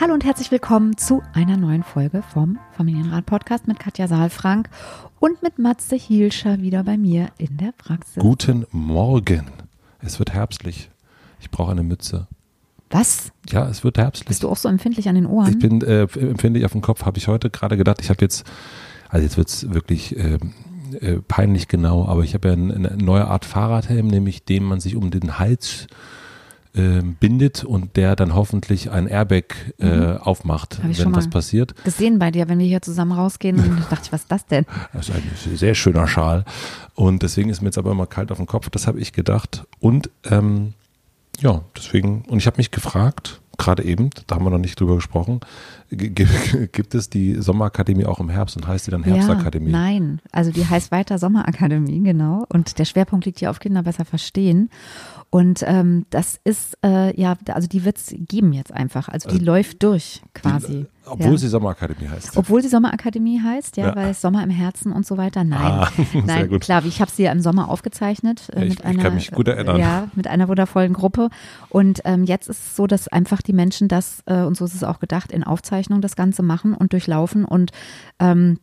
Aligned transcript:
Hallo 0.00 0.12
und 0.12 0.24
herzlich 0.24 0.50
willkommen 0.50 0.96
zu 0.96 1.22
einer 1.34 1.56
neuen 1.56 1.84
Folge 1.84 2.24
vom 2.32 2.58
Familienrat 2.72 3.26
Podcast 3.26 3.68
mit 3.68 3.78
Katja 3.78 4.08
Saalfrank 4.08 4.68
und 5.20 5.40
mit 5.40 5.60
Matze 5.60 5.94
Hielscher 5.94 6.60
wieder 6.60 6.82
bei 6.82 6.98
mir 6.98 7.28
in 7.38 7.56
der 7.58 7.72
Praxis. 7.78 8.20
Guten 8.20 8.66
Morgen. 8.72 9.44
Es 10.00 10.18
wird 10.18 10.32
herbstlich. 10.32 10.90
Ich 11.38 11.52
brauche 11.52 11.70
eine 11.70 11.84
Mütze. 11.84 12.26
Was? 12.90 13.30
Ja, 13.48 13.68
es 13.68 13.84
wird 13.84 13.96
herbstlich. 13.96 14.26
Bist 14.26 14.42
du 14.42 14.48
auch 14.48 14.56
so 14.56 14.68
empfindlich 14.68 15.08
an 15.08 15.14
den 15.14 15.26
Ohren? 15.26 15.50
Ich 15.50 15.60
bin 15.60 15.80
äh, 15.82 16.02
empfindlich 16.02 16.64
auf 16.64 16.72
dem 16.72 16.82
Kopf, 16.82 17.04
habe 17.04 17.18
ich 17.18 17.28
heute 17.28 17.48
gerade 17.48 17.76
gedacht. 17.76 18.00
Ich 18.02 18.10
habe 18.10 18.20
jetzt, 18.20 18.44
also 19.08 19.22
jetzt 19.22 19.36
wird 19.36 19.48
es 19.48 19.72
wirklich 19.72 20.16
äh, 20.16 20.38
äh, 21.00 21.20
peinlich 21.28 21.68
genau, 21.68 22.04
aber 22.08 22.24
ich 22.24 22.34
habe 22.34 22.48
ja 22.48 22.54
eine, 22.54 22.74
eine 22.74 22.96
neue 22.96 23.28
Art 23.28 23.44
Fahrradhelm, 23.44 24.08
nämlich 24.08 24.44
den 24.44 24.64
man 24.64 24.80
sich 24.80 24.96
um 24.96 25.12
den 25.12 25.38
Hals 25.38 25.86
äh, 25.86 26.23
bindet 26.74 27.62
und 27.64 27.96
der 27.96 28.16
dann 28.16 28.34
hoffentlich 28.34 28.90
ein 28.90 29.06
Airbag 29.06 29.44
äh, 29.78 29.86
Mhm. 29.86 30.16
aufmacht, 30.18 30.80
wenn 30.82 31.14
was 31.14 31.30
passiert. 31.30 31.74
Gesehen 31.84 32.18
bei 32.18 32.30
dir, 32.32 32.48
wenn 32.48 32.58
wir 32.58 32.66
hier 32.66 32.82
zusammen 32.82 33.12
rausgehen 33.12 33.58
und 33.60 33.78
dachte 33.90 34.02
ich, 34.06 34.12
was 34.12 34.22
ist 34.22 34.32
das 34.32 34.46
denn? 34.46 34.66
Das 34.92 35.08
ist 35.08 35.14
ein 35.14 35.56
sehr 35.56 35.74
schöner 35.76 36.08
Schal. 36.08 36.44
Und 36.94 37.22
deswegen 37.22 37.48
ist 37.50 37.60
mir 37.62 37.68
jetzt 37.68 37.78
aber 37.78 37.92
immer 37.92 38.06
kalt 38.06 38.32
auf 38.32 38.38
dem 38.38 38.46
Kopf. 38.46 38.70
Das 38.70 38.86
habe 38.88 38.98
ich 38.98 39.12
gedacht. 39.12 39.64
Und 39.78 40.10
ähm, 40.24 40.74
ja, 41.40 41.62
deswegen, 41.76 42.22
und 42.28 42.38
ich 42.38 42.46
habe 42.46 42.56
mich 42.56 42.70
gefragt, 42.70 43.40
gerade 43.56 43.84
eben, 43.84 44.10
da 44.26 44.34
haben 44.34 44.44
wir 44.44 44.50
noch 44.50 44.58
nicht 44.58 44.78
drüber 44.80 44.96
gesprochen, 44.96 45.40
gibt 45.90 46.94
es 46.94 47.08
die 47.10 47.34
Sommerakademie 47.40 48.04
auch 48.04 48.18
im 48.20 48.28
Herbst 48.30 48.56
und 48.56 48.66
heißt 48.66 48.86
die 48.86 48.90
dann 48.90 49.04
Herbstakademie? 49.04 49.70
Ja, 49.70 49.78
nein, 49.78 50.20
also 50.32 50.50
die 50.50 50.66
heißt 50.66 50.90
weiter 50.90 51.18
Sommerakademie, 51.18 52.02
genau. 52.02 52.46
Und 52.48 52.78
der 52.78 52.84
Schwerpunkt 52.84 53.26
liegt 53.26 53.38
hier 53.38 53.50
auf 53.50 53.60
Kinder 53.60 53.82
besser 53.82 54.04
verstehen. 54.04 54.70
Und 55.30 55.64
ähm, 55.66 56.06
das 56.10 56.38
ist, 56.44 56.78
äh, 56.84 57.18
ja, 57.20 57.34
also 57.48 57.66
die 57.66 57.84
wird 57.84 57.96
es 57.98 58.14
geben 58.16 58.52
jetzt 58.52 58.72
einfach. 58.72 59.08
Also 59.08 59.28
die 59.28 59.38
läuft 59.38 59.82
durch 59.82 60.22
quasi. 60.32 60.86
Obwohl 61.06 61.32
ja. 61.32 61.36
sie 61.38 61.48
Sommerakademie 61.48 62.08
heißt. 62.08 62.36
Obwohl 62.36 62.62
sie 62.62 62.68
Sommerakademie 62.68 63.40
heißt, 63.42 63.76
ja, 63.76 63.88
Ja. 63.88 63.96
weil 63.96 64.10
es 64.10 64.20
Sommer 64.20 64.42
im 64.44 64.50
Herzen 64.50 64.92
und 64.92 65.04
so 65.04 65.16
weiter. 65.18 65.42
Nein, 65.44 65.60
Ah, 65.60 65.88
sehr 66.12 66.22
nein, 66.24 66.48
gut. 66.48 66.60
klar, 66.62 66.84
ich 66.86 67.00
habe 67.00 67.10
sie 67.10 67.24
ja 67.24 67.32
im 67.32 67.40
Sommer 67.40 67.68
aufgezeichnet 67.68 68.48
äh, 68.54 68.60
Ja, 68.60 68.62
ich- 68.62 68.68
mit 68.70 68.78
ich 68.80 68.84
einer, 68.86 69.02
kann 69.02 69.14
mich 69.14 69.30
gut 69.32 69.48
erinnern. 69.48 69.76
ja, 69.78 70.08
mit 70.14 70.26
einer 70.28 70.48
wundervollen 70.48 70.92
Gruppe. 70.92 71.28
Und 71.68 72.00
ähm, 72.04 72.24
jetzt 72.24 72.48
ist 72.48 72.62
es 72.64 72.76
so, 72.76 72.86
dass 72.86 73.08
einfach 73.08 73.42
die 73.42 73.52
Menschen 73.52 73.88
das 73.88 74.22
äh, 74.26 74.42
und 74.42 74.56
so 74.56 74.64
ist 74.64 74.74
es 74.74 74.84
auch 74.84 74.98
gedacht 75.00 75.32
in 75.32 75.42
Aufzeichnung 75.44 76.00
das 76.00 76.16
Ganze 76.16 76.42
machen 76.42 76.74
und 76.74 76.92
durchlaufen 76.92 77.44
und 77.44 77.72
ähm, 78.20 78.58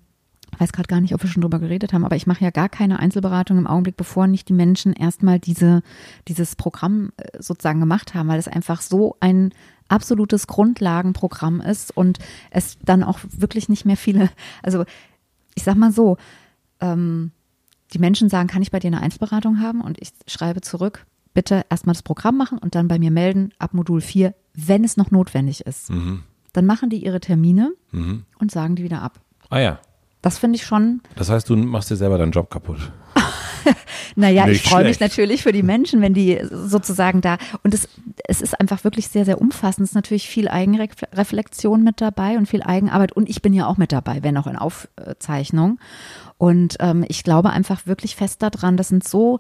ich 0.54 0.60
weiß 0.60 0.72
gerade 0.74 0.88
gar 0.88 1.02
nicht, 1.02 1.14
ob 1.14 1.24
wir 1.24 1.30
schon 1.30 1.42
drüber 1.42 1.60
geredet 1.60 1.94
haben, 1.94 2.06
aber 2.06 2.16
ich 2.16 2.28
mache 2.28 2.44
ja 2.44 2.52
gar 2.52 2.70
keine 2.70 3.00
Einzelberatung 3.00 3.58
im 3.58 3.68
Augenblick, 3.68 3.98
bevor 3.98 4.28
nicht 4.28 4.50
die 4.50 4.54
Menschen 4.54 4.94
erstmal 4.94 5.40
diese, 5.40 5.82
dieses 6.28 6.56
Programm 6.56 7.12
äh, 7.18 7.42
sozusagen 7.42 7.80
gemacht 7.80 8.14
haben, 8.14 8.28
weil 8.30 8.40
es 8.40 8.48
einfach 8.48 8.82
so 8.82 9.16
ein 9.20 9.54
absolutes 9.88 10.48
Grundlagenprogramm 10.48 11.62
ist 11.62 11.96
und 11.96 12.20
es 12.50 12.78
dann 12.84 13.04
auch 13.04 13.20
wirklich 13.30 13.70
nicht 13.70 13.86
mehr 13.86 13.98
viele, 13.98 14.30
also 14.64 14.86
ich 15.56 15.64
sag 15.64 15.76
mal 15.76 15.92
so, 15.92 16.18
ähm, 16.80 17.32
die 17.94 18.00
Menschen 18.00 18.30
sagen, 18.30 18.48
kann 18.48 18.62
ich 18.62 18.72
bei 18.72 18.80
dir 18.80 18.88
eine 18.88 19.02
Einzelberatung 19.02 19.60
haben? 19.60 19.82
Und 19.82 19.98
ich 20.02 20.12
schreibe 20.28 20.62
zurück, 20.62 21.06
bitte 21.34 21.66
erstmal 21.70 21.94
das 21.94 22.04
Programm 22.04 22.38
machen 22.38 22.58
und 22.58 22.76
dann 22.76 22.88
bei 22.88 23.00
mir 23.00 23.12
melden 23.12 23.54
ab 23.60 23.74
Modul 23.74 24.00
4, 24.02 24.34
wenn 24.54 24.84
es 24.84 24.96
noch 24.96 25.12
notwendig 25.12 25.66
ist. 25.66 25.90
Mhm. 25.90 26.24
Dann 26.54 26.66
machen 26.66 26.90
die 26.90 27.04
ihre 27.04 27.20
Termine 27.20 27.74
Mhm. 27.92 28.24
und 28.40 28.52
sagen 28.52 28.76
die 28.76 28.84
wieder 28.84 29.02
ab. 29.02 29.20
Ah 29.50 29.60
ja. 29.60 29.80
Das 30.22 30.38
finde 30.38 30.58
ich 30.58 30.66
schon, 30.66 31.02
Das 31.16 31.30
heißt, 31.30 31.50
du 31.50 31.56
machst 31.56 31.90
dir 31.90 31.96
selber 31.96 32.18
deinen 32.18 32.32
Job 32.32 32.50
kapput. 32.50 32.92
naja, 34.16 34.44
ich 34.44 34.64
Nicht 34.64 34.68
freue 34.68 34.86
mich 34.86 35.00
natürlich 35.00 35.44
für 35.44 35.52
die 35.52 35.64
Menschen, 35.64 36.02
wenn 36.02 36.14
die 36.14 36.40
sozusagen 36.52 37.22
da, 37.22 37.38
und 37.64 37.74
es, 37.74 37.88
es 38.28 38.42
ist 38.42 38.60
einfach 38.60 38.84
wirklich 38.84 39.08
sehr, 39.08 39.26
sehr 39.26 39.42
umfassend. 39.42 39.86
Es 39.86 39.92
ist 39.92 39.96
natürlich 39.96 40.28
viel 40.28 40.48
Eigenreflexion 40.48 41.84
mit 41.84 42.02
dabei 42.02 42.38
und 42.38 42.48
viel 42.48 42.64
Eigenarbeit. 42.64 43.12
Und 43.14 43.30
ich 43.30 43.42
bin 43.42 43.54
ja 43.54 43.68
auch 43.68 43.78
mit 43.78 43.92
dabei, 43.92 44.24
wenn 44.24 44.38
auch 44.38 44.48
in 44.48 44.56
Aufzeichnung. 44.56 45.80
Und 46.38 46.78
ähm, 46.80 47.06
ich 47.08 47.24
glaube 47.24 47.50
einfach 47.52 47.86
wirklich 47.88 48.16
fest 48.16 48.42
daran, 48.42 48.78
das 48.78 48.90
sind 48.90 49.08
so 49.08 49.40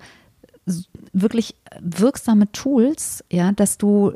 wirklich 1.13 1.55
wirksame 1.79 2.51
Tools, 2.51 3.23
ja, 3.31 3.51
dass 3.51 3.77
du 3.77 4.13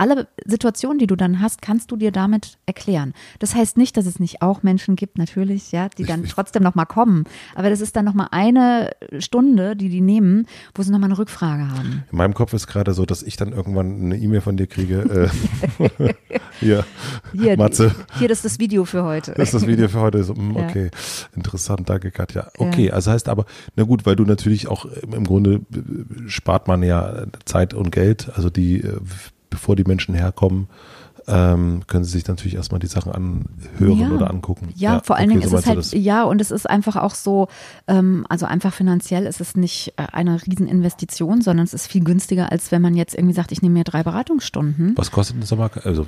alle 0.00 0.28
Situationen, 0.46 0.98
die 0.98 1.06
du 1.06 1.14
dann 1.14 1.40
hast, 1.40 1.60
kannst 1.60 1.90
du 1.90 1.96
dir 1.96 2.10
damit 2.10 2.58
erklären. 2.64 3.12
Das 3.38 3.54
heißt 3.54 3.76
nicht, 3.76 3.96
dass 3.96 4.06
es 4.06 4.18
nicht 4.18 4.40
auch 4.40 4.62
Menschen 4.62 4.96
gibt, 4.96 5.18
natürlich, 5.18 5.72
ja, 5.72 5.88
die 5.90 6.04
dann 6.04 6.24
trotzdem 6.24 6.62
noch 6.62 6.74
mal 6.74 6.86
kommen. 6.86 7.24
Aber 7.54 7.68
das 7.68 7.80
ist 7.80 7.96
dann 7.96 8.06
noch 8.06 8.14
mal 8.14 8.28
eine 8.30 8.90
Stunde, 9.18 9.76
die 9.76 9.90
die 9.90 10.00
nehmen, 10.00 10.46
wo 10.74 10.82
sie 10.82 10.90
noch 10.90 10.98
mal 10.98 11.06
eine 11.06 11.18
Rückfrage 11.18 11.68
haben. 11.70 12.04
In 12.10 12.16
meinem 12.18 12.34
Kopf 12.34 12.54
ist 12.54 12.66
gerade 12.66 12.94
so, 12.94 13.04
dass 13.04 13.22
ich 13.22 13.36
dann 13.36 13.52
irgendwann 13.52 14.00
eine 14.06 14.16
E-Mail 14.16 14.40
von 14.40 14.56
dir 14.56 14.66
kriege. 14.66 15.30
Äh, 15.78 16.14
hier, 16.60 16.84
Hier, 17.32 17.56
Matze. 17.58 17.94
hier, 18.18 18.28
das 18.28 18.38
ist 18.38 18.44
das 18.44 18.58
Video 18.58 18.86
für 18.86 19.04
heute. 19.04 19.32
Das 19.32 19.48
ist 19.48 19.54
das 19.54 19.66
Video 19.66 19.88
für 19.88 20.00
heute. 20.00 20.24
So, 20.24 20.34
Ja. 20.56 20.64
okay, 20.66 20.90
interessant, 21.36 21.88
danke 21.90 22.10
Katja. 22.10 22.48
Okay, 22.56 22.90
also 22.90 23.10
heißt 23.10 23.28
aber, 23.28 23.44
na 23.76 23.84
gut, 23.84 24.06
weil 24.06 24.16
du 24.16 24.24
natürlich 24.24 24.66
auch 24.68 24.86
im 24.86 25.24
Grunde 25.24 25.60
spart 26.26 26.68
man 26.68 26.82
ja 26.82 27.26
Zeit 27.44 27.74
und 27.74 27.90
Geld, 27.92 28.30
also 28.34 28.48
die, 28.48 28.80
äh, 28.80 28.98
bevor 29.50 29.76
die 29.76 29.84
Menschen 29.84 30.14
herkommen, 30.14 30.68
ähm, 31.26 31.82
können 31.86 32.04
sie 32.04 32.12
sich 32.12 32.26
natürlich 32.26 32.54
erstmal 32.54 32.80
die 32.80 32.86
Sachen 32.86 33.12
anhören 33.12 33.98
Ja. 33.98 34.10
oder 34.10 34.30
angucken. 34.30 34.70
Ja, 34.74 35.00
vor 35.00 35.16
allen 35.16 35.30
okay, 35.30 35.38
Dingen 35.40 35.50
so 35.50 35.56
ist 35.56 35.62
es 35.62 35.68
halt, 35.68 35.78
das. 35.78 35.92
ja, 35.92 36.24
und 36.24 36.40
es 36.40 36.50
ist 36.50 36.68
einfach 36.68 36.96
auch 36.96 37.14
so, 37.14 37.48
ähm, 37.86 38.26
also 38.28 38.46
einfach 38.46 38.72
finanziell 38.72 39.26
ist 39.26 39.40
es 39.40 39.54
nicht 39.54 39.92
äh, 39.96 40.06
eine 40.12 40.40
Rieseninvestition, 40.46 41.40
sondern 41.42 41.64
es 41.64 41.74
ist 41.74 41.86
viel 41.86 42.02
günstiger, 42.02 42.50
als 42.50 42.72
wenn 42.72 42.82
man 42.82 42.94
jetzt 42.94 43.14
irgendwie 43.14 43.34
sagt, 43.34 43.52
ich 43.52 43.62
nehme 43.62 43.74
mir 43.74 43.84
drei 43.84 44.02
Beratungsstunden. 44.02 44.94
Was 44.96 45.10
kostet 45.10 45.36
ein 45.36 45.42
Sommer? 45.42 45.70
Also, 45.84 46.06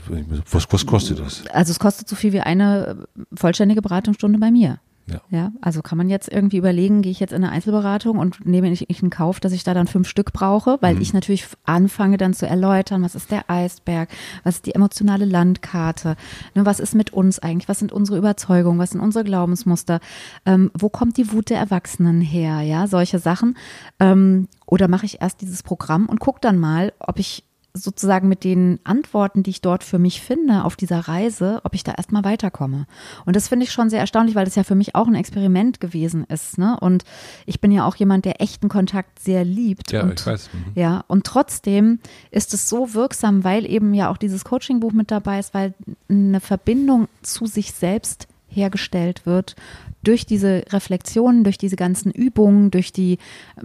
was, 0.51 0.67
was 0.71 0.87
kostet 0.87 1.19
das? 1.21 1.47
Also 1.49 1.71
es 1.71 1.79
kostet 1.79 2.09
so 2.09 2.17
viel 2.17 2.33
wie 2.33 2.41
eine 2.41 3.07
vollständige 3.35 3.83
Beratungsstunde 3.83 4.39
bei 4.39 4.51
mir. 4.51 4.79
Ja. 5.07 5.21
Ja, 5.31 5.53
also 5.61 5.83
kann 5.83 5.99
man 5.99 6.09
jetzt 6.09 6.31
irgendwie 6.31 6.59
überlegen, 6.59 7.03
gehe 7.03 7.11
ich 7.11 7.19
jetzt 7.21 7.33
in 7.33 7.43
eine 7.43 7.53
Einzelberatung 7.53 8.19
und 8.19 8.47
nehme 8.47 8.71
ich 8.71 8.89
ich 8.89 9.03
in 9.03 9.11
Kauf, 9.11 9.41
dass 9.41 9.53
ich 9.53 9.65
da 9.65 9.75
dann 9.75 9.87
fünf 9.89 10.09
Stück 10.09 10.33
brauche, 10.33 10.79
weil 10.81 10.95
Mhm. 10.95 11.01
ich 11.03 11.13
natürlich 11.13 11.45
anfange 11.65 12.17
dann 12.19 12.35
zu 12.35 12.47
erläutern, 12.47 13.03
was 13.03 13.15
ist 13.15 13.31
der 13.31 13.51
Eisberg, 13.51 14.09
was 14.45 14.57
ist 14.57 14.67
die 14.67 14.75
emotionale 14.75 15.25
Landkarte, 15.25 16.17
ne, 16.55 16.65
was 16.65 16.79
ist 16.81 16.95
mit 16.95 17.13
uns 17.13 17.39
eigentlich, 17.41 17.69
was 17.69 17.81
sind 17.81 17.93
unsere 17.93 18.17
Überzeugungen, 18.19 18.79
was 18.79 18.91
sind 18.91 19.01
unsere 19.01 19.25
Glaubensmuster, 19.25 20.01
ähm, 20.47 20.71
wo 20.79 20.89
kommt 20.89 21.17
die 21.17 21.33
Wut 21.33 21.51
der 21.51 21.59
Erwachsenen 21.59 22.21
her, 22.21 22.61
ja, 22.61 22.87
solche 22.87 23.19
Sachen. 23.19 23.57
Ähm, 23.99 24.49
oder 24.67 24.87
mache 24.89 25.07
ich 25.07 25.21
erst 25.21 25.41
dieses 25.41 25.63
Programm 25.63 26.07
und 26.07 26.21
gucke 26.21 26.39
dann 26.41 26.59
mal, 26.59 26.93
ob 27.01 27.19
ich 27.19 27.45
sozusagen 27.75 28.29
mit 28.29 28.45
den 28.45 28.81
Antworten, 28.85 29.43
die 29.43 29.51
ich 29.51 29.63
dort 29.63 29.83
für 29.83 29.99
mich 29.99 30.21
finde 30.21 30.65
auf 30.65 30.77
dieser 30.77 31.01
Reise, 31.01 31.61
ob 31.65 31.75
ich 31.75 31.85
da 31.85 31.93
erstmal 31.93 32.23
weiterkomme. 32.25 32.87
Und 33.25 33.35
das 33.35 33.49
finde 33.49 33.65
ich 33.65 33.73
schon 33.73 33.89
sehr 33.89 34.01
erstaunlich, 34.01 34.35
weil 34.35 34.45
das 34.45 34.57
ja 34.57 34.63
für 34.63 34.75
mich 34.75 34.95
auch 34.95 35.07
ein 35.07 35.15
Experiment 35.15 35.81
gewesen 35.81 36.25
ist. 36.25 36.59
Ne? 36.59 36.79
Und 36.81 37.05
ich 37.47 37.61
bin 37.61 37.73
ja 37.73 37.87
auch 37.87 37.97
jemand, 37.97 38.27
der 38.27 38.43
echten 38.43 38.69
Kontakt 38.69 39.19
sehr 39.19 39.45
liebt. 39.45 39.91
Ja, 39.93 40.03
und, 40.03 40.21
ich 40.21 40.27
weiß. 40.27 40.51
Mhm. 40.53 40.73
Ja, 40.75 41.05
und 41.09 41.25
trotzdem 41.25 41.99
ist 42.31 42.53
es 42.53 42.69
so 42.69 42.93
wirksam, 42.93 43.43
weil 43.43 43.65
eben 43.65 43.95
ja 43.95 44.11
auch 44.11 44.19
dieses 44.19 44.45
Coaching-Buch 44.45 44.93
mit 44.93 45.11
dabei 45.11 45.39
ist, 45.39 45.55
weil 45.55 45.73
eine 46.11 46.41
Verbindung 46.41 47.09
zu 47.23 47.47
sich 47.47 47.73
selbst 47.73 48.29
hergestellt 48.49 49.25
wird 49.25 49.57
durch 50.03 50.27
diese 50.27 50.65
Reflexionen, 50.71 51.45
durch 51.45 51.59
diese 51.59 51.77
ganzen 51.77 52.11
Übungen, 52.11 52.71
durch 52.71 52.93
die, 52.93 53.19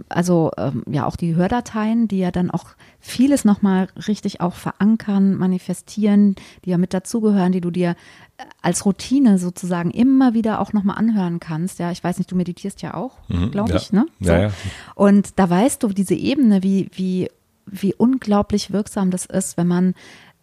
also 0.08 0.50
ähm, 0.56 0.84
ja 0.88 1.06
auch 1.06 1.16
die 1.16 1.34
Hördateien, 1.34 2.06
die 2.08 2.18
ja 2.18 2.30
dann 2.30 2.50
auch 2.50 2.66
vieles 3.00 3.44
nochmal 3.44 3.88
richtig 4.06 4.40
auch 4.40 4.54
verankern, 4.54 5.34
manifestieren, 5.34 6.36
die 6.64 6.70
ja 6.70 6.78
mit 6.78 6.94
dazugehören, 6.94 7.52
die 7.52 7.60
du 7.60 7.70
dir 7.70 7.90
äh, 8.36 8.44
als 8.62 8.84
Routine 8.84 9.38
sozusagen 9.38 9.90
immer 9.90 10.34
wieder 10.34 10.60
auch 10.60 10.72
nochmal 10.72 10.98
anhören 10.98 11.40
kannst. 11.40 11.80
Ja, 11.80 11.90
ich 11.90 12.02
weiß 12.02 12.18
nicht, 12.18 12.30
du 12.30 12.36
meditierst 12.36 12.82
ja 12.82 12.94
auch, 12.94 13.16
mhm, 13.28 13.50
glaube 13.50 13.70
ja. 13.70 13.76
ich, 13.76 13.92
ne? 13.92 14.06
So. 14.20 14.30
Ja, 14.30 14.40
ja. 14.40 14.50
Und 14.94 15.38
da 15.38 15.50
weißt 15.50 15.82
du 15.82 15.88
diese 15.88 16.14
Ebene, 16.14 16.62
wie, 16.62 16.88
wie, 16.92 17.30
wie 17.66 17.94
unglaublich 17.94 18.72
wirksam 18.72 19.10
das 19.10 19.26
ist, 19.26 19.56
wenn 19.56 19.66
man 19.66 19.94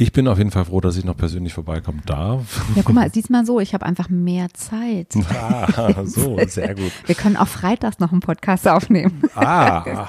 Ich 0.00 0.12
bin 0.12 0.28
auf 0.28 0.38
jeden 0.38 0.50
Fall 0.50 0.64
froh, 0.64 0.80
dass 0.80 0.96
ich 0.96 1.04
noch 1.04 1.14
persönlich 1.14 1.52
vorbeikommen 1.52 2.00
darf. 2.06 2.64
Ja, 2.74 2.80
guck 2.82 2.94
mal, 2.94 3.12
siehst 3.12 3.28
mal 3.28 3.44
so, 3.44 3.60
ich 3.60 3.74
habe 3.74 3.84
einfach 3.84 4.08
mehr 4.08 4.48
Zeit. 4.54 5.14
Ah, 5.30 6.04
so, 6.04 6.38
sehr 6.46 6.74
gut. 6.74 6.90
Wir 7.06 7.14
können 7.14 7.36
auch 7.36 7.48
freitags 7.48 7.98
noch 7.98 8.10
einen 8.12 8.20
Podcast 8.20 8.66
aufnehmen. 8.66 9.22
Ah, 9.34 10.08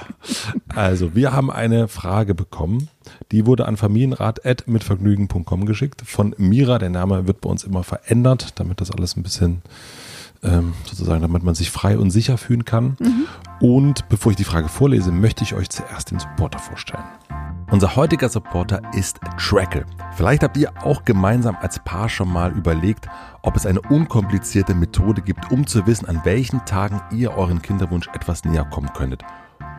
also 0.74 1.14
wir 1.14 1.32
haben 1.32 1.50
eine 1.50 1.88
Frage 1.88 2.34
bekommen, 2.34 2.88
die 3.32 3.44
wurde 3.46 3.66
an 3.66 3.76
familienrat.mitvergnügen.com 3.76 5.66
geschickt 5.66 6.02
von 6.04 6.34
Mira. 6.38 6.78
Der 6.78 6.90
Name 6.90 7.26
wird 7.26 7.40
bei 7.40 7.50
uns 7.50 7.64
immer 7.64 7.82
verändert, 7.82 8.58
damit 8.58 8.80
das 8.80 8.90
alles 8.90 9.16
ein 9.16 9.22
bisschen 9.22 9.62
ähm, 10.42 10.72
sozusagen, 10.86 11.20
damit 11.22 11.42
man 11.42 11.54
sich 11.54 11.70
frei 11.70 11.98
und 11.98 12.10
sicher 12.10 12.38
fühlen 12.38 12.64
kann. 12.64 12.96
Mhm. 12.98 13.26
Und 13.60 14.08
bevor 14.08 14.32
ich 14.32 14.36
die 14.36 14.44
Frage 14.44 14.68
vorlese, 14.68 15.12
möchte 15.12 15.44
ich 15.44 15.54
euch 15.54 15.68
zuerst 15.68 16.10
den 16.10 16.18
Supporter 16.18 16.58
vorstellen. 16.58 17.04
Unser 17.72 17.96
heutiger 17.96 18.28
Supporter 18.28 18.82
ist 18.92 19.18
Trackle. 19.38 19.86
Vielleicht 20.14 20.42
habt 20.42 20.58
ihr 20.58 20.70
auch 20.84 21.06
gemeinsam 21.06 21.56
als 21.58 21.78
Paar 21.78 22.10
schon 22.10 22.30
mal 22.30 22.52
überlegt, 22.52 23.08
ob 23.40 23.56
es 23.56 23.64
eine 23.64 23.80
unkomplizierte 23.80 24.74
Methode 24.74 25.22
gibt, 25.22 25.50
um 25.50 25.66
zu 25.66 25.86
wissen, 25.86 26.06
an 26.06 26.20
welchen 26.24 26.62
Tagen 26.66 27.00
ihr 27.12 27.34
euren 27.34 27.62
Kinderwunsch 27.62 28.08
etwas 28.08 28.44
näher 28.44 28.66
kommen 28.66 28.92
könntet. 28.92 29.24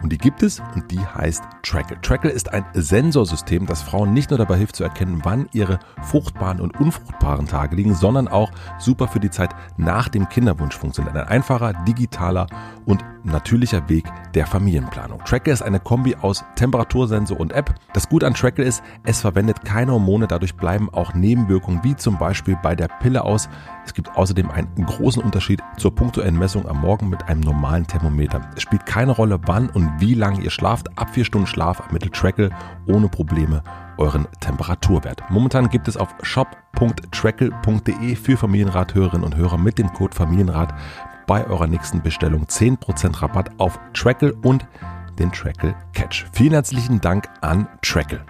Und 0.03 0.11
die 0.11 0.17
gibt 0.17 0.43
es 0.43 0.61
und 0.75 0.91
die 0.91 0.99
heißt 0.99 1.41
Trackle. 1.63 1.99
Trackle 2.01 2.29
ist 2.29 2.53
ein 2.53 2.65
Sensorsystem, 2.73 3.65
das 3.65 3.81
Frauen 3.81 4.13
nicht 4.13 4.29
nur 4.29 4.37
dabei 4.37 4.57
hilft 4.57 4.75
zu 4.75 4.83
erkennen, 4.83 5.21
wann 5.23 5.47
ihre 5.53 5.79
fruchtbaren 6.01 6.59
und 6.59 6.77
unfruchtbaren 6.79 7.47
Tage 7.47 7.77
liegen, 7.77 7.95
sondern 7.95 8.27
auch 8.27 8.51
super 8.79 9.07
für 9.07 9.21
die 9.21 9.29
Zeit 9.29 9.51
nach 9.77 10.09
dem 10.09 10.27
Kinderwunsch 10.27 10.77
funktioniert. 10.77 11.15
Ein 11.15 11.29
einfacher, 11.29 11.71
digitaler 11.87 12.47
und 12.85 13.03
natürlicher 13.23 13.87
Weg 13.89 14.05
der 14.33 14.45
Familienplanung. 14.45 15.19
Trackle 15.23 15.53
ist 15.53 15.61
eine 15.61 15.79
Kombi 15.79 16.15
aus 16.15 16.43
Temperatursensor 16.55 17.39
und 17.39 17.53
App. 17.53 17.73
Das 17.93 18.09
Gute 18.09 18.27
an 18.27 18.33
Trackle 18.33 18.65
ist, 18.65 18.83
es 19.03 19.21
verwendet 19.21 19.63
keine 19.63 19.93
Hormone, 19.93 20.27
dadurch 20.27 20.55
bleiben 20.55 20.89
auch 20.93 21.13
Nebenwirkungen 21.13 21.83
wie 21.83 21.95
zum 21.95 22.17
Beispiel 22.17 22.57
bei 22.61 22.75
der 22.75 22.87
Pille 22.87 23.23
aus. 23.23 23.47
Es 23.85 23.93
gibt 23.93 24.15
außerdem 24.15 24.51
einen 24.51 24.67
großen 24.85 25.23
Unterschied 25.23 25.61
zur 25.77 25.95
punktuellen 25.95 26.37
Messung 26.37 26.67
am 26.67 26.81
Morgen 26.81 27.09
mit 27.09 27.23
einem 27.27 27.41
normalen 27.41 27.87
Thermometer. 27.87 28.41
Es 28.55 28.63
spielt 28.63 28.85
keine 28.85 29.11
Rolle, 29.11 29.39
wann 29.45 29.69
und 29.69 29.92
wie 29.99 30.13
lange 30.13 30.41
ihr 30.41 30.49
schlaft. 30.49 30.97
Ab 30.97 31.09
vier 31.11 31.25
Stunden 31.25 31.47
Schlaf 31.47 31.79
ermittelt 31.79 32.13
Trackle 32.13 32.49
ohne 32.87 33.07
Probleme 33.09 33.63
euren 33.97 34.27
Temperaturwert. 34.39 35.23
Momentan 35.29 35.69
gibt 35.69 35.87
es 35.87 35.97
auf 35.97 36.15
shop.trackle.de 36.21 38.15
für 38.15 38.37
Familienrathörerinnen 38.37 39.25
und 39.25 39.35
Hörer 39.35 39.57
mit 39.57 39.77
dem 39.77 39.91
Code 39.93 40.15
Familienrat 40.15 40.73
bei 41.27 41.45
eurer 41.47 41.67
nächsten 41.67 42.01
Bestellung 42.01 42.45
10% 42.45 43.21
Rabatt 43.21 43.51
auf 43.57 43.79
Trackle 43.93 44.33
und 44.43 44.65
den 45.19 45.31
Trackle 45.31 45.75
Catch. 45.93 46.25
Vielen 46.33 46.53
herzlichen 46.53 46.99
Dank 46.99 47.29
an 47.41 47.67
Trackle. 47.81 48.25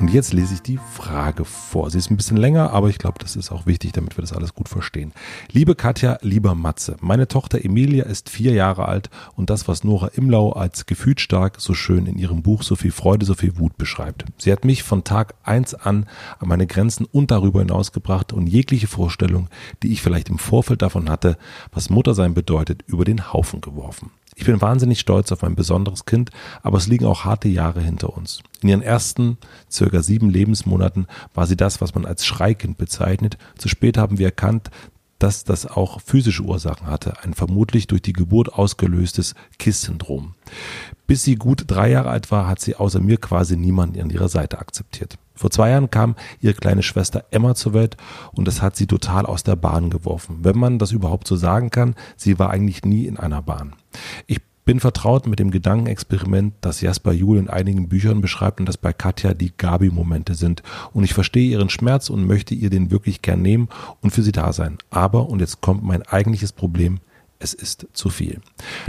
Und 0.00 0.12
jetzt 0.12 0.32
lese 0.32 0.54
ich 0.54 0.62
die 0.62 0.78
Frage 0.78 1.44
vor. 1.44 1.90
Sie 1.90 1.98
ist 1.98 2.08
ein 2.08 2.16
bisschen 2.16 2.36
länger, 2.36 2.72
aber 2.72 2.88
ich 2.88 2.98
glaube, 2.98 3.18
das 3.18 3.34
ist 3.34 3.50
auch 3.50 3.66
wichtig, 3.66 3.90
damit 3.90 4.16
wir 4.16 4.22
das 4.22 4.32
alles 4.32 4.54
gut 4.54 4.68
verstehen. 4.68 5.12
Liebe 5.50 5.74
Katja, 5.74 6.18
lieber 6.22 6.54
Matze, 6.54 6.96
meine 7.00 7.26
Tochter 7.26 7.64
Emilia 7.64 8.04
ist 8.04 8.28
vier 8.28 8.52
Jahre 8.52 8.86
alt 8.86 9.10
und 9.34 9.50
das, 9.50 9.66
was 9.66 9.82
Nora 9.82 10.06
Imlau 10.14 10.52
als 10.52 10.86
gefühlsstark 10.86 11.56
so 11.58 11.74
schön 11.74 12.06
in 12.06 12.16
ihrem 12.16 12.42
Buch 12.42 12.62
So 12.62 12.76
viel 12.76 12.92
Freude, 12.92 13.26
so 13.26 13.34
viel 13.34 13.58
Wut 13.58 13.76
beschreibt. 13.76 14.24
Sie 14.38 14.52
hat 14.52 14.64
mich 14.64 14.84
von 14.84 15.02
Tag 15.02 15.34
eins 15.42 15.74
an 15.74 16.06
an 16.38 16.46
meine 16.48 16.68
Grenzen 16.68 17.04
und 17.04 17.32
darüber 17.32 17.58
hinaus 17.58 17.90
gebracht 17.90 18.32
und 18.32 18.46
jegliche 18.46 18.86
Vorstellung, 18.86 19.48
die 19.82 19.92
ich 19.92 20.00
vielleicht 20.00 20.28
im 20.28 20.38
Vorfeld 20.38 20.80
davon 20.80 21.10
hatte, 21.10 21.36
was 21.72 21.90
Muttersein 21.90 22.34
bedeutet, 22.34 22.84
über 22.86 23.04
den 23.04 23.32
Haufen 23.32 23.60
geworfen. 23.60 24.12
Ich 24.38 24.44
bin 24.44 24.60
wahnsinnig 24.60 25.00
stolz 25.00 25.32
auf 25.32 25.42
mein 25.42 25.56
besonderes 25.56 26.04
Kind, 26.04 26.30
aber 26.62 26.78
es 26.78 26.86
liegen 26.86 27.06
auch 27.06 27.24
harte 27.24 27.48
Jahre 27.48 27.80
hinter 27.80 28.16
uns. 28.16 28.40
In 28.62 28.68
ihren 28.68 28.82
ersten 28.82 29.36
circa 29.68 30.00
sieben 30.00 30.30
Lebensmonaten 30.30 31.08
war 31.34 31.48
sie 31.48 31.56
das, 31.56 31.80
was 31.80 31.96
man 31.96 32.06
als 32.06 32.24
Schreikind 32.24 32.78
bezeichnet. 32.78 33.36
Zu 33.58 33.68
spät 33.68 33.98
haben 33.98 34.18
wir 34.18 34.26
erkannt, 34.26 34.70
dass 35.18 35.42
das 35.42 35.66
auch 35.66 36.00
physische 36.00 36.44
Ursachen 36.44 36.86
hatte, 36.86 37.14
ein 37.24 37.34
vermutlich 37.34 37.88
durch 37.88 38.00
die 38.00 38.12
Geburt 38.12 38.52
ausgelöstes 38.54 39.34
KISS-Syndrom. 39.58 40.36
Bis 41.08 41.24
sie 41.24 41.34
gut 41.34 41.64
drei 41.66 41.90
Jahre 41.90 42.10
alt 42.10 42.30
war, 42.30 42.46
hat 42.46 42.60
sie 42.60 42.76
außer 42.76 43.00
mir 43.00 43.16
quasi 43.16 43.56
niemanden 43.56 44.00
an 44.00 44.10
ihrer 44.10 44.28
Seite 44.28 44.60
akzeptiert. 44.60 45.18
Vor 45.34 45.50
zwei 45.50 45.70
Jahren 45.70 45.90
kam 45.90 46.14
ihre 46.40 46.54
kleine 46.54 46.84
Schwester 46.84 47.24
Emma 47.32 47.56
zur 47.56 47.74
Welt 47.74 47.96
und 48.30 48.46
das 48.46 48.62
hat 48.62 48.76
sie 48.76 48.86
total 48.86 49.26
aus 49.26 49.42
der 49.42 49.56
Bahn 49.56 49.90
geworfen. 49.90 50.38
Wenn 50.42 50.56
man 50.56 50.78
das 50.78 50.92
überhaupt 50.92 51.26
so 51.26 51.34
sagen 51.34 51.70
kann, 51.70 51.96
sie 52.16 52.38
war 52.38 52.50
eigentlich 52.50 52.84
nie 52.84 53.06
in 53.06 53.16
einer 53.16 53.42
Bahn. 53.42 53.74
Ich 54.26 54.40
bin 54.68 54.80
vertraut 54.80 55.26
mit 55.26 55.38
dem 55.38 55.50
Gedankenexperiment, 55.50 56.52
das 56.60 56.82
Jasper 56.82 57.12
Juhl 57.12 57.38
in 57.38 57.48
einigen 57.48 57.88
Büchern 57.88 58.20
beschreibt 58.20 58.60
und 58.60 58.66
das 58.66 58.76
bei 58.76 58.92
Katja 58.92 59.32
die 59.32 59.50
Gabi-Momente 59.56 60.34
sind. 60.34 60.62
Und 60.92 61.04
ich 61.04 61.14
verstehe 61.14 61.50
ihren 61.50 61.70
Schmerz 61.70 62.10
und 62.10 62.26
möchte 62.26 62.54
ihr 62.54 62.68
den 62.68 62.90
wirklich 62.90 63.22
gern 63.22 63.40
nehmen 63.40 63.70
und 64.02 64.10
für 64.10 64.22
sie 64.22 64.32
da 64.32 64.52
sein. 64.52 64.76
Aber, 64.90 65.30
und 65.30 65.40
jetzt 65.40 65.62
kommt 65.62 65.84
mein 65.84 66.02
eigentliches 66.02 66.52
Problem, 66.52 67.00
es 67.40 67.54
ist 67.54 67.86
zu 67.92 68.08
viel. 68.08 68.40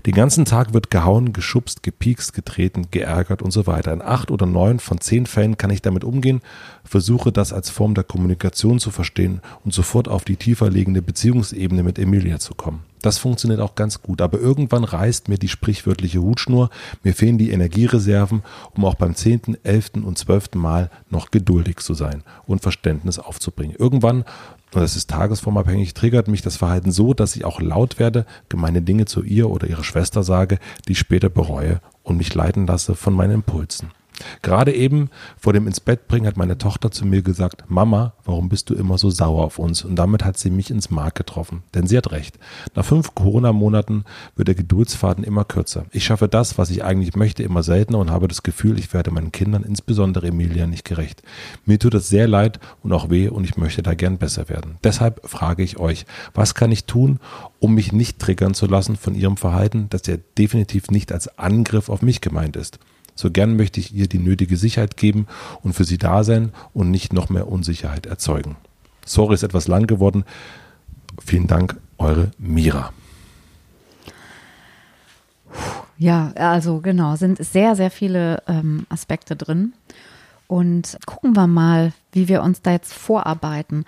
Den 0.06 0.14
ganzen 0.14 0.46
Tag 0.46 0.74
wird 0.74 0.90
gehauen, 0.90 1.34
geschubst, 1.34 1.84
gepiekst, 1.84 2.34
getreten, 2.34 2.88
geärgert 2.92 3.42
und 3.42 3.52
so 3.52 3.68
weiter. 3.68 3.94
In 3.94 4.02
acht 4.02 4.32
oder 4.32 4.46
neun 4.46 4.80
von 4.80 5.00
zehn 5.00 5.26
Fällen 5.26 5.58
kann 5.58 5.70
ich 5.70 5.82
damit 5.82 6.04
umgehen, 6.04 6.42
versuche 6.84 7.32
das 7.32 7.54
als 7.54 7.70
Form 7.70 7.94
der 7.94 8.04
Kommunikation 8.04 8.80
zu 8.80 8.92
verstehen 8.92 9.42
und 9.64 9.74
sofort 9.74 10.08
auf 10.08 10.26
die 10.26 10.36
tiefer 10.36 10.70
liegende 10.70 11.02
Beziehungsebene 11.02 11.84
mit 11.84 12.00
Emilia 12.00 12.40
zu 12.40 12.56
kommen. 12.56 12.84
Das 13.02 13.18
funktioniert 13.18 13.62
auch 13.62 13.76
ganz 13.76 14.02
gut, 14.02 14.22
aber 14.22 14.40
irgendwann 14.40 14.84
reißt 14.84 15.30
mir 15.30 15.38
die 15.38 15.48
sprichwörtliche 15.48 16.22
Hutschnur, 16.22 16.70
mir 17.04 17.14
fehlen 17.14 17.38
die 17.38 17.52
Energiereserven, 17.52 18.44
um 18.76 18.84
auch 18.84 18.96
beim 18.96 19.16
zehnten, 19.16 19.58
elften 19.64 20.04
und 20.04 20.18
zwölften 20.18 20.60
Mal 20.60 20.90
noch 21.10 21.32
geduldig 21.32 21.78
zu 21.78 21.94
sein 21.94 22.24
und 22.46 22.62
Verständnis 22.62 23.18
aufzubringen. 23.18 23.76
Irgendwann 23.78 24.26
und 24.74 24.82
das 24.82 24.96
ist 24.96 25.10
tagesformabhängig, 25.10 25.94
triggert 25.94 26.28
mich 26.28 26.42
das 26.42 26.58
Verhalten 26.58 26.92
so, 26.92 27.14
dass 27.14 27.36
ich 27.36 27.46
auch 27.46 27.60
laut 27.60 27.98
werde, 27.98 28.26
gemeine 28.50 28.82
Dinge 28.82 29.06
zu 29.06 29.24
ihr 29.24 29.50
oder 29.50 29.68
ihrer 29.68 29.84
Schwester 29.84 30.24
sage, 30.24 30.60
die 30.88 30.92
ich 30.92 31.00
später 31.00 31.30
bereue 31.30 31.82
und 32.04 32.18
mich 32.18 32.34
leiten 32.36 32.68
lasse 32.68 32.96
von 32.96 33.14
meinen 33.14 33.34
Impulsen. 33.34 33.92
Gerade 34.42 34.74
eben 34.74 35.10
vor 35.38 35.54
dem 35.54 35.68
ins 35.68 35.80
Bett 35.80 36.08
bringen 36.08 36.28
hat 36.28 36.38
meine 36.38 36.58
Tochter 36.58 36.92
zu 36.92 37.06
mir 37.06 37.22
gesagt, 37.22 37.64
Mama, 37.68 38.14
warum 38.26 38.50
bist 38.50 38.70
du 38.70 38.76
immer 38.76 38.98
so 38.98 39.10
sauer 39.10 39.44
auf 39.44 39.60
uns? 39.60 39.84
Und 39.84 39.96
damit 39.96 40.26
hat 40.26 40.38
sie 40.38 40.50
mich 40.50 40.72
ins 40.72 40.90
Mark 40.90 41.16
getroffen. 41.16 41.64
Denn 41.74 41.88
sie 41.88 41.98
hat 41.98 42.12
recht. 42.12 42.38
Nach 42.76 42.86
fünf 42.86 43.16
Corona-Monaten 43.16 44.06
wird 44.36 44.48
der 44.48 44.56
Geduldsfaden 44.56 45.24
immer 45.24 45.46
kürzer. 45.46 45.86
Ich 45.92 46.04
schaffe 46.04 46.28
das, 46.28 46.58
was 46.58 46.70
ich 46.70 46.84
eigentlich 46.84 47.16
möchte, 47.16 47.44
immer 47.44 47.64
seltener 47.64 48.00
und 48.00 48.12
habe 48.12 48.28
das 48.28 48.44
Gefühl, 48.44 48.80
ich 48.80 48.94
werde 48.94 49.12
meinen 49.12 49.32
Kindern, 49.32 49.64
insbesondere 49.64 50.28
Emilia, 50.28 50.68
nicht 50.68 50.86
gerecht. 50.86 51.24
Mir 51.66 51.80
tut 51.80 51.94
es 51.94 52.10
sehr 52.10 52.28
leid 52.28 52.60
und 52.84 52.94
auch 52.94 53.10
weh 53.10 53.28
und 53.28 53.44
ich 53.44 53.58
möchte 53.58 53.84
da 53.84 53.94
gern 53.94 54.18
besser 54.18 54.50
werden. 54.50 54.78
Deshalb 54.84 55.28
frage 55.28 55.64
ich 55.64 55.80
euch, 55.80 56.06
was 56.34 56.56
kann 56.56 56.72
ich 56.72 56.86
tun, 56.86 57.20
um 57.60 57.76
mich 57.76 57.92
nicht 57.92 58.20
triggern 58.20 58.54
zu 58.54 58.66
lassen 58.66 58.96
von 58.96 59.16
ihrem 59.16 59.38
Verhalten, 59.38 59.88
das 59.90 60.06
ja 60.08 60.18
definitiv 60.38 60.90
nicht 60.90 61.12
als 61.12 61.38
Angriff 61.38 61.90
auf 61.90 62.02
mich 62.02 62.22
gemeint 62.22 62.56
ist? 62.56 62.80
So 63.20 63.30
gern 63.30 63.58
möchte 63.58 63.82
ich 63.82 63.94
ihr 63.94 64.08
die 64.08 64.18
nötige 64.18 64.56
Sicherheit 64.56 64.96
geben 64.96 65.28
und 65.62 65.74
für 65.74 65.84
sie 65.84 65.98
da 65.98 66.24
sein 66.24 66.54
und 66.74 66.90
nicht 66.90 67.12
noch 67.12 67.28
mehr 67.28 67.50
Unsicherheit 67.50 68.06
erzeugen. 68.06 68.56
Sorry, 69.06 69.34
ist 69.34 69.44
etwas 69.44 69.68
lang 69.68 69.88
geworden. 69.88 70.24
Vielen 71.22 71.48
Dank, 71.48 71.76
eure 71.98 72.32
Mira. 72.38 72.94
Ja, 75.98 76.32
also 76.36 76.80
genau, 76.80 77.18
sind 77.18 77.44
sehr, 77.44 77.76
sehr 77.76 77.92
viele 77.92 78.42
ähm, 78.48 78.86
Aspekte 78.88 79.36
drin. 79.36 79.74
Und 80.48 80.98
gucken 81.06 81.36
wir 81.36 81.48
mal, 81.48 81.92
wie 82.14 82.30
wir 82.30 82.42
uns 82.42 82.62
da 82.62 82.72
jetzt 82.72 82.94
vorarbeiten. 82.94 83.84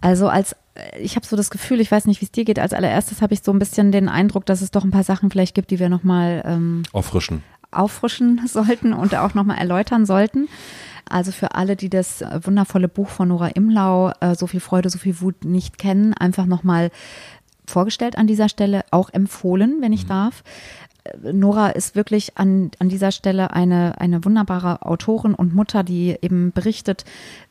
Also 0.00 0.26
als 0.26 0.56
äh, 0.74 0.98
ich 0.98 1.14
habe 1.14 1.24
so 1.24 1.36
das 1.36 1.50
Gefühl, 1.50 1.80
ich 1.80 1.92
weiß 1.92 2.06
nicht, 2.06 2.20
wie 2.20 2.24
es 2.24 2.32
dir 2.32 2.44
geht. 2.44 2.58
Als 2.58 2.72
allererstes 2.72 3.22
habe 3.22 3.32
ich 3.32 3.42
so 3.42 3.52
ein 3.52 3.60
bisschen 3.60 3.92
den 3.92 4.08
Eindruck, 4.08 4.44
dass 4.44 4.60
es 4.60 4.72
doch 4.72 4.82
ein 4.82 4.90
paar 4.90 5.04
Sachen 5.04 5.30
vielleicht 5.30 5.54
gibt, 5.54 5.70
die 5.70 5.78
wir 5.78 5.88
nochmal 5.88 6.42
ähm, 6.44 6.82
auffrischen. 6.92 7.44
Auffrischen 7.72 8.46
sollten 8.46 8.92
und 8.92 9.14
auch 9.14 9.34
nochmal 9.34 9.58
erläutern 9.58 10.06
sollten. 10.06 10.48
Also 11.08 11.32
für 11.32 11.54
alle, 11.54 11.76
die 11.76 11.90
das 11.90 12.24
wundervolle 12.42 12.88
Buch 12.88 13.08
von 13.08 13.28
Nora 13.28 13.48
Imlau, 13.48 14.12
äh, 14.20 14.34
So 14.34 14.46
viel 14.46 14.60
Freude, 14.60 14.88
so 14.88 14.98
viel 14.98 15.20
Wut 15.20 15.44
nicht 15.44 15.78
kennen, 15.78 16.14
einfach 16.14 16.46
nochmal 16.46 16.90
vorgestellt 17.66 18.16
an 18.16 18.26
dieser 18.26 18.48
Stelle, 18.48 18.84
auch 18.90 19.10
empfohlen, 19.10 19.78
wenn 19.80 19.92
ich 19.92 20.04
mhm. 20.04 20.08
darf. 20.08 20.42
Nora 21.20 21.70
ist 21.70 21.96
wirklich 21.96 22.38
an, 22.38 22.70
an 22.78 22.88
dieser 22.88 23.10
Stelle 23.10 23.52
eine, 23.52 24.00
eine 24.00 24.24
wunderbare 24.24 24.82
Autorin 24.82 25.34
und 25.34 25.54
Mutter, 25.54 25.82
die 25.82 26.16
eben 26.22 26.52
berichtet 26.52 27.04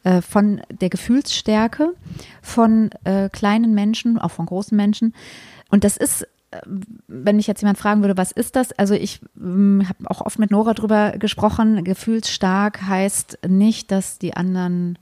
äh, 0.04 0.22
von 0.22 0.62
der 0.70 0.90
Gefühlsstärke 0.90 1.94
von 2.42 2.92
äh, 3.04 3.28
kleinen 3.30 3.74
Menschen, 3.74 4.18
auch 4.18 4.32
von 4.32 4.46
großen 4.46 4.76
Menschen. 4.76 5.14
Und 5.70 5.84
das 5.84 5.98
ist 5.98 6.22
äh, 6.22 6.28
wenn 7.08 7.38
mich 7.38 7.48
jetzt 7.48 7.62
jemand 7.62 7.78
fragen 7.78 8.02
würde, 8.02 8.18
was 8.18 8.32
ist 8.32 8.56
das? 8.56 8.72
Also 8.74 8.94
ich 8.94 9.22
ähm, 9.40 9.84
habe 9.88 10.10
auch 10.10 10.22
oft 10.22 10.40
mit 10.40 10.52
Nora 10.52 10.74
drüber 10.74 11.12
gesprochen. 11.18 11.84
Gefühlsstark 11.84 12.82
heißt 12.82 13.40
nicht, 13.48 13.92
dass 13.92 14.20
die 14.20 14.36
anderen 14.36 14.98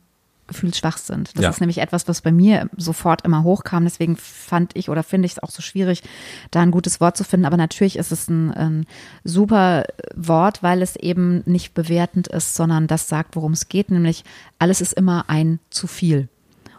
gefühlsschwach 0.49 0.97
sind. 0.97 1.35
Das 1.35 1.43
ja. 1.43 1.49
ist 1.49 1.61
nämlich 1.61 1.77
etwas, 1.77 2.07
was 2.07 2.21
bei 2.21 2.31
mir 2.31 2.69
sofort 2.75 3.23
immer 3.23 3.43
hochkam. 3.43 3.85
Deswegen 3.85 4.17
fand 4.17 4.75
ich 4.75 4.89
oder 4.89 5.03
finde 5.03 5.27
ich 5.27 5.33
es 5.33 5.43
auch 5.43 5.51
so 5.51 5.61
schwierig, 5.61 6.03
da 6.51 6.61
ein 6.61 6.71
gutes 6.71 6.99
Wort 6.99 7.15
zu 7.15 7.23
finden. 7.23 7.45
Aber 7.45 7.57
natürlich 7.57 7.97
ist 7.97 8.11
es 8.11 8.27
ein, 8.27 8.51
ein 8.51 8.85
super 9.23 9.85
Wort, 10.15 10.61
weil 10.61 10.81
es 10.81 10.95
eben 10.97 11.43
nicht 11.45 11.73
bewertend 11.73 12.27
ist, 12.27 12.55
sondern 12.55 12.87
das 12.87 13.07
sagt, 13.07 13.35
worum 13.35 13.53
es 13.53 13.69
geht, 13.69 13.91
nämlich 13.91 14.23
alles 14.57 14.81
ist 14.81 14.93
immer 14.93 15.25
ein 15.29 15.59
zu 15.69 15.87
viel. 15.87 16.27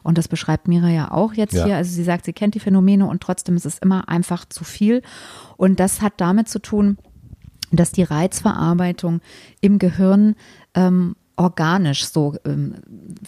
Und 0.02 0.18
das 0.18 0.28
beschreibt 0.28 0.68
Mira 0.68 0.88
ja 0.88 1.10
auch 1.10 1.34
jetzt 1.34 1.54
ja. 1.54 1.64
hier. 1.64 1.76
Also 1.76 1.92
sie 1.92 2.04
sagt, 2.04 2.24
sie 2.24 2.32
kennt 2.32 2.54
die 2.54 2.60
Phänomene 2.60 3.06
und 3.06 3.22
trotzdem 3.22 3.56
ist 3.56 3.66
es 3.66 3.78
immer 3.78 4.08
einfach 4.08 4.44
zu 4.44 4.64
viel. 4.64 5.02
Und 5.56 5.80
das 5.80 6.00
hat 6.00 6.14
damit 6.18 6.48
zu 6.48 6.60
tun, 6.60 6.98
dass 7.72 7.92
die 7.92 8.02
Reizverarbeitung 8.02 9.20
im 9.60 9.78
Gehirn 9.78 10.34
ähm, 10.74 11.14
organisch, 11.40 12.04
so 12.04 12.36
ähm, 12.44 12.74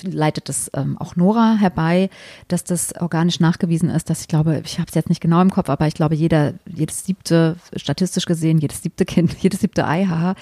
leitet 0.03 0.51
es 0.51 0.71
ähm, 0.75 0.99
auch 0.99 1.17
Nora 1.17 1.57
herbei, 1.57 2.11
dass 2.47 2.63
das 2.63 2.95
organisch 3.01 3.41
nachgewiesen 3.41 3.89
ist, 3.89 4.11
dass 4.11 4.21
ich 4.21 4.29
glaube, 4.29 4.61
ich 4.67 4.79
habe 4.79 4.89
es 4.89 4.95
jetzt 4.95 5.09
nicht 5.09 5.23
genau 5.23 5.41
im 5.41 5.51
Kopf, 5.51 5.71
aber 5.71 5.87
ich 5.87 5.95
glaube, 5.95 6.15
jeder, 6.15 6.53
jedes 6.67 7.07
siebte, 7.07 7.57
statistisch 7.75 8.27
gesehen, 8.27 8.59
jedes 8.59 8.83
siebte 8.83 9.07
Kind, 9.07 9.35
jedes 9.41 9.61
siebte 9.61 9.87
Eihaar 9.87 10.35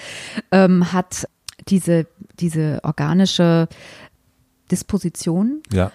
ähm, 0.51 0.91
hat 0.91 1.29
diese, 1.69 2.07
diese 2.39 2.81
organische 2.83 3.69
Disposition, 4.69 5.61
ja. 5.71 5.93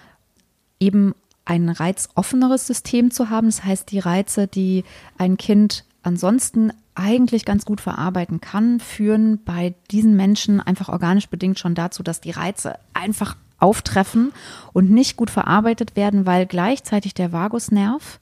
Eben 0.79 1.13
ein 1.45 1.69
reizoffeneres 1.69 2.67
System 2.67 3.11
zu 3.11 3.29
haben. 3.29 3.47
Das 3.47 3.63
heißt, 3.63 3.91
die 3.91 3.99
Reize, 3.99 4.47
die 4.47 4.83
ein 5.17 5.37
Kind 5.37 5.85
ansonsten 6.03 6.71
eigentlich 6.95 7.45
ganz 7.45 7.65
gut 7.65 7.79
verarbeiten 7.81 8.41
kann, 8.41 8.79
führen 8.79 9.43
bei 9.43 9.75
diesen 9.91 10.15
Menschen 10.15 10.59
einfach 10.59 10.89
organisch 10.89 11.29
bedingt 11.29 11.59
schon 11.59 11.75
dazu, 11.75 12.03
dass 12.03 12.21
die 12.21 12.31
Reize 12.31 12.75
einfach 12.93 13.37
auftreffen 13.59 14.33
und 14.73 14.89
nicht 14.89 15.17
gut 15.17 15.29
verarbeitet 15.29 15.95
werden, 15.95 16.25
weil 16.25 16.45
gleichzeitig 16.45 17.13
der 17.13 17.31
Vagusnerv 17.31 18.19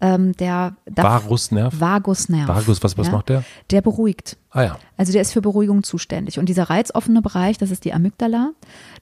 ähm, 0.00 0.36
der 0.36 0.76
Vagusnerv? 0.86 1.78
Vagusnerv. 1.78 2.48
Vagus, 2.48 2.82
was, 2.82 2.96
was 2.96 3.06
ja, 3.06 3.12
macht 3.12 3.28
der? 3.28 3.44
Der 3.70 3.82
beruhigt. 3.82 4.36
Ah 4.50 4.62
ja. 4.62 4.78
Also 4.96 5.12
der 5.12 5.22
ist 5.22 5.32
für 5.32 5.42
Beruhigung 5.42 5.82
zuständig. 5.82 6.38
Und 6.38 6.48
dieser 6.48 6.64
reizoffene 6.64 7.22
Bereich, 7.22 7.58
das 7.58 7.70
ist 7.70 7.84
die 7.84 7.92
Amygdala, 7.92 8.52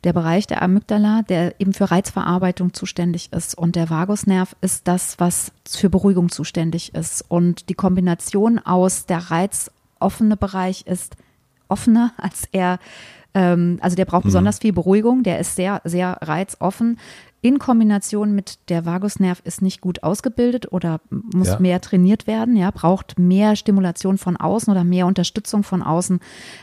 der 0.04 0.12
Bereich 0.12 0.46
der 0.46 0.62
Amygdala, 0.62 1.22
der 1.22 1.60
eben 1.60 1.72
für 1.72 1.90
Reizverarbeitung 1.90 2.74
zuständig 2.74 3.32
ist. 3.32 3.56
Und 3.56 3.76
der 3.76 3.90
Vagusnerv 3.90 4.56
ist 4.60 4.88
das, 4.88 5.18
was 5.18 5.52
für 5.68 5.88
Beruhigung 5.88 6.30
zuständig 6.30 6.94
ist. 6.94 7.24
Und 7.28 7.68
die 7.68 7.74
Kombination 7.74 8.58
aus 8.58 9.06
der 9.06 9.30
reizoffene 9.30 10.36
Bereich 10.36 10.86
ist 10.86 11.16
offener 11.68 12.12
als 12.18 12.48
er 12.52 12.78
ähm, 13.38 13.78
also 13.80 13.94
der 13.94 14.04
braucht 14.04 14.24
mhm. 14.24 14.30
besonders 14.30 14.58
viel 14.58 14.72
Beruhigung, 14.72 15.22
der 15.22 15.38
ist 15.38 15.54
sehr, 15.54 15.80
sehr 15.84 16.18
reizoffen 16.20 16.98
in 17.40 17.60
Kombination 17.60 18.34
mit 18.34 18.58
der 18.68 18.84
Vagusnerv 18.84 19.40
ist 19.44 19.62
nicht 19.62 19.80
gut 19.80 20.02
ausgebildet 20.02 20.72
oder 20.72 21.00
muss 21.10 21.48
ja. 21.48 21.60
mehr 21.60 21.80
trainiert 21.80 22.26
werden, 22.26 22.56
ja, 22.56 22.72
braucht 22.72 23.16
mehr 23.16 23.54
Stimulation 23.54 24.18
von 24.18 24.36
außen 24.36 24.72
oder 24.72 24.82
mehr 24.82 25.06
Unterstützung 25.06 25.62
von 25.62 25.82
außen. 25.82 26.18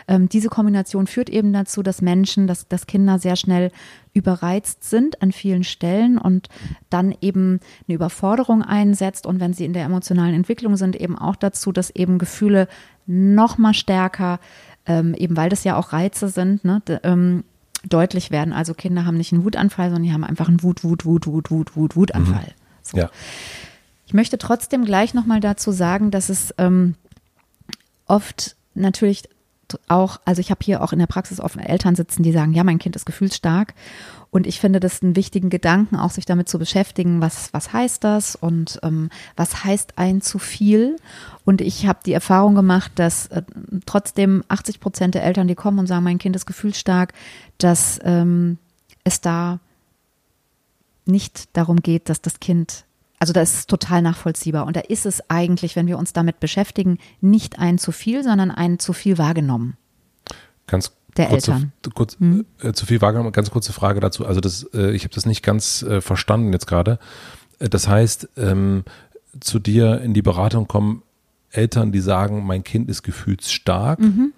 Ähm, 0.09 0.27
diese 0.27 0.49
Kombination 0.49 1.07
führt 1.07 1.29
eben 1.29 1.53
dazu, 1.53 1.81
dass 1.81 2.01
Menschen, 2.01 2.45
dass, 2.47 2.67
dass 2.67 2.87
Kinder 2.87 3.19
sehr 3.19 3.37
schnell 3.37 3.71
überreizt 4.13 4.83
sind 4.83 5.21
an 5.21 5.31
vielen 5.31 5.63
Stellen 5.63 6.17
und 6.17 6.49
dann 6.89 7.15
eben 7.21 7.61
eine 7.87 7.95
Überforderung 7.95 8.61
einsetzt 8.61 9.25
und 9.25 9.39
wenn 9.39 9.53
sie 9.53 9.65
in 9.65 9.73
der 9.73 9.85
emotionalen 9.85 10.35
Entwicklung 10.35 10.75
sind, 10.75 10.97
eben 10.97 11.17
auch 11.17 11.37
dazu, 11.37 11.71
dass 11.71 11.89
eben 11.89 12.17
Gefühle 12.17 12.67
noch 13.05 13.57
mal 13.57 13.73
stärker, 13.73 14.39
ähm, 14.85 15.13
eben 15.13 15.35
weil 15.37 15.49
das 15.49 15.63
ja 15.63 15.77
auch 15.77 15.93
Reize 15.93 16.29
sind, 16.29 16.63
ne, 16.63 16.81
ähm, 17.03 17.43
deutlich 17.87 18.31
werden. 18.31 18.53
Also 18.53 18.73
Kinder 18.73 19.05
haben 19.05 19.17
nicht 19.17 19.31
einen 19.33 19.43
Wutanfall, 19.43 19.89
sondern 19.89 20.03
die 20.03 20.13
haben 20.13 20.23
einfach 20.23 20.47
einen 20.47 20.63
Wut, 20.63 20.83
Wut, 20.83 21.05
Wut, 21.05 21.27
Wut, 21.27 21.51
Wut, 21.51 21.75
Wut, 21.75 21.95
Wutanfall. 21.95 22.47
Mhm. 22.47 22.81
So. 22.81 22.97
Ja. 22.97 23.09
Ich 24.07 24.13
möchte 24.13 24.37
trotzdem 24.37 24.85
gleich 24.85 25.13
nochmal 25.13 25.39
dazu 25.39 25.71
sagen, 25.71 26.11
dass 26.11 26.29
es 26.29 26.53
ähm, 26.57 26.95
oft 28.05 28.55
natürlich 28.75 29.23
auch, 29.87 30.19
also 30.25 30.39
ich 30.39 30.51
habe 30.51 30.59
hier 30.63 30.81
auch 30.81 30.93
in 30.93 30.99
der 30.99 31.07
Praxis 31.07 31.39
oft 31.39 31.57
Eltern 31.57 31.95
sitzen, 31.95 32.23
die 32.23 32.31
sagen, 32.31 32.53
ja, 32.53 32.63
mein 32.63 32.79
Kind 32.79 32.95
ist 32.95 33.05
gefühlsstark. 33.05 33.73
Und 34.31 34.47
ich 34.47 34.59
finde 34.59 34.81
das 34.81 35.01
einen 35.01 35.15
wichtigen 35.15 35.49
Gedanken, 35.49 35.95
auch 35.95 36.09
sich 36.09 36.25
damit 36.25 36.49
zu 36.49 36.59
beschäftigen, 36.59 37.21
was, 37.21 37.53
was 37.53 37.71
heißt 37.71 38.03
das 38.03 38.35
und 38.35 38.79
ähm, 38.83 39.09
was 39.37 39.63
heißt 39.63 39.97
ein 39.97 40.21
zu 40.21 40.39
viel. 40.39 40.97
Und 41.45 41.61
ich 41.61 41.87
habe 41.87 41.99
die 42.05 42.11
Erfahrung 42.11 42.53
gemacht, 42.53 42.91
dass 42.95 43.27
äh, 43.27 43.43
trotzdem 43.85 44.43
80 44.49 44.81
Prozent 44.81 45.15
der 45.15 45.23
Eltern, 45.23 45.47
die 45.47 45.55
kommen 45.55 45.79
und 45.79 45.87
sagen, 45.87 46.03
mein 46.03 46.17
Kind 46.17 46.35
ist 46.35 46.45
gefühlsstark, 46.45 47.13
dass 47.57 47.99
ähm, 48.03 48.57
es 49.05 49.21
da 49.21 49.59
nicht 51.05 51.55
darum 51.55 51.77
geht, 51.77 52.09
dass 52.09 52.21
das 52.21 52.39
Kind 52.39 52.85
also 53.25 53.33
da 53.33 53.41
ist 53.41 53.55
es 53.55 53.65
total 53.65 54.03
nachvollziehbar. 54.03 54.67
Und 54.67 54.75
da 54.75 54.81
ist 54.81 55.07
es 55.07 55.31
eigentlich, 55.31 55.75
wenn 55.75 55.87
wir 55.87 55.97
uns 55.97 56.13
damit 56.13 56.39
beschäftigen, 56.39 56.99
nicht 57.21 57.57
ein 57.57 57.79
zu 57.79 57.91
viel, 57.91 58.23
sondern 58.23 58.51
ein 58.51 58.77
zu 58.77 58.93
viel 58.93 59.17
wahrgenommen. 59.17 59.77
Ganz 60.67 60.91
der 61.17 61.29
kurze, 61.29 61.51
Eltern. 61.53 61.71
Kurz, 61.95 62.19
hm? 62.19 62.45
äh, 62.61 62.73
zu 62.73 62.85
viel 62.85 63.01
wahrgenommen. 63.01 63.31
Ganz 63.31 63.49
kurze 63.49 63.73
Frage 63.73 63.99
dazu. 63.99 64.27
Also 64.27 64.41
das, 64.41 64.69
äh, 64.75 64.91
ich 64.91 65.05
habe 65.05 65.15
das 65.15 65.25
nicht 65.25 65.41
ganz 65.41 65.81
äh, 65.81 66.01
verstanden 66.01 66.53
jetzt 66.53 66.67
gerade. 66.67 66.99
Äh, 67.57 67.67
das 67.67 67.87
heißt, 67.87 68.29
ähm, 68.37 68.83
zu 69.39 69.57
dir 69.57 70.01
in 70.01 70.13
die 70.13 70.21
Beratung 70.21 70.67
kommen 70.67 71.01
Eltern, 71.49 71.91
die 71.91 72.01
sagen, 72.01 72.45
mein 72.45 72.63
Kind 72.63 72.91
ist 72.91 73.01
gefühlsstark 73.01 73.97
mhm. 74.01 74.33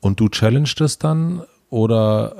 und 0.00 0.20
du 0.20 0.28
challenge 0.28 0.72
das 0.76 0.98
dann 0.98 1.44
oder, 1.70 2.34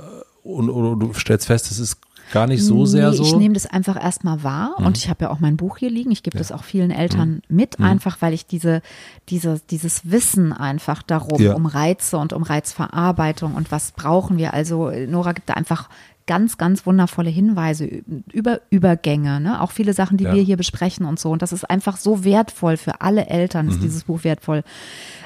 äh, 0.44 0.48
und, 0.48 0.68
oder 0.68 0.96
du 0.96 1.14
stellst 1.14 1.46
fest, 1.46 1.70
es 1.70 1.78
ist 1.78 1.98
gar 2.32 2.46
nicht 2.46 2.62
so 2.62 2.86
sehr 2.86 3.12
so? 3.12 3.22
Ich 3.22 3.34
nehme 3.36 3.54
das 3.54 3.66
einfach 3.66 4.02
erstmal 4.02 4.42
wahr 4.42 4.74
mhm. 4.78 4.86
und 4.86 4.96
ich 4.96 5.08
habe 5.08 5.24
ja 5.24 5.30
auch 5.30 5.40
mein 5.40 5.56
Buch 5.56 5.78
hier 5.78 5.90
liegen. 5.90 6.10
Ich 6.10 6.22
gebe 6.22 6.36
ja. 6.36 6.38
das 6.38 6.52
auch 6.52 6.64
vielen 6.64 6.90
Eltern 6.90 7.42
mhm. 7.48 7.56
mit, 7.56 7.78
mhm. 7.78 7.84
einfach 7.84 8.18
weil 8.20 8.32
ich 8.32 8.46
diese, 8.46 8.82
diese, 9.28 9.60
dieses 9.70 10.10
Wissen 10.10 10.52
einfach 10.52 11.02
darum, 11.02 11.40
ja. 11.40 11.54
um 11.54 11.66
Reize 11.66 12.18
und 12.18 12.32
um 12.32 12.42
Reizverarbeitung 12.42 13.54
und 13.54 13.70
was 13.70 13.92
brauchen 13.92 14.38
wir. 14.38 14.54
Also 14.54 14.90
Nora 14.90 15.32
gibt 15.32 15.48
da 15.48 15.54
einfach 15.54 15.88
ganz, 16.28 16.58
ganz 16.58 16.86
wundervolle 16.86 17.30
Hinweise 17.30 17.86
über 18.30 18.60
Übergänge, 18.70 19.40
ne? 19.40 19.60
auch 19.60 19.72
viele 19.72 19.94
Sachen, 19.94 20.18
die 20.18 20.24
ja. 20.24 20.34
wir 20.34 20.42
hier 20.42 20.58
besprechen 20.58 21.06
und 21.06 21.18
so. 21.18 21.30
Und 21.30 21.42
das 21.42 21.52
ist 21.52 21.68
einfach 21.68 21.96
so 21.96 22.22
wertvoll 22.22 22.76
für 22.76 23.00
alle 23.00 23.26
Eltern, 23.26 23.68
ist 23.68 23.78
mhm. 23.78 23.80
dieses 23.80 24.04
Buch 24.04 24.22
wertvoll. 24.24 24.62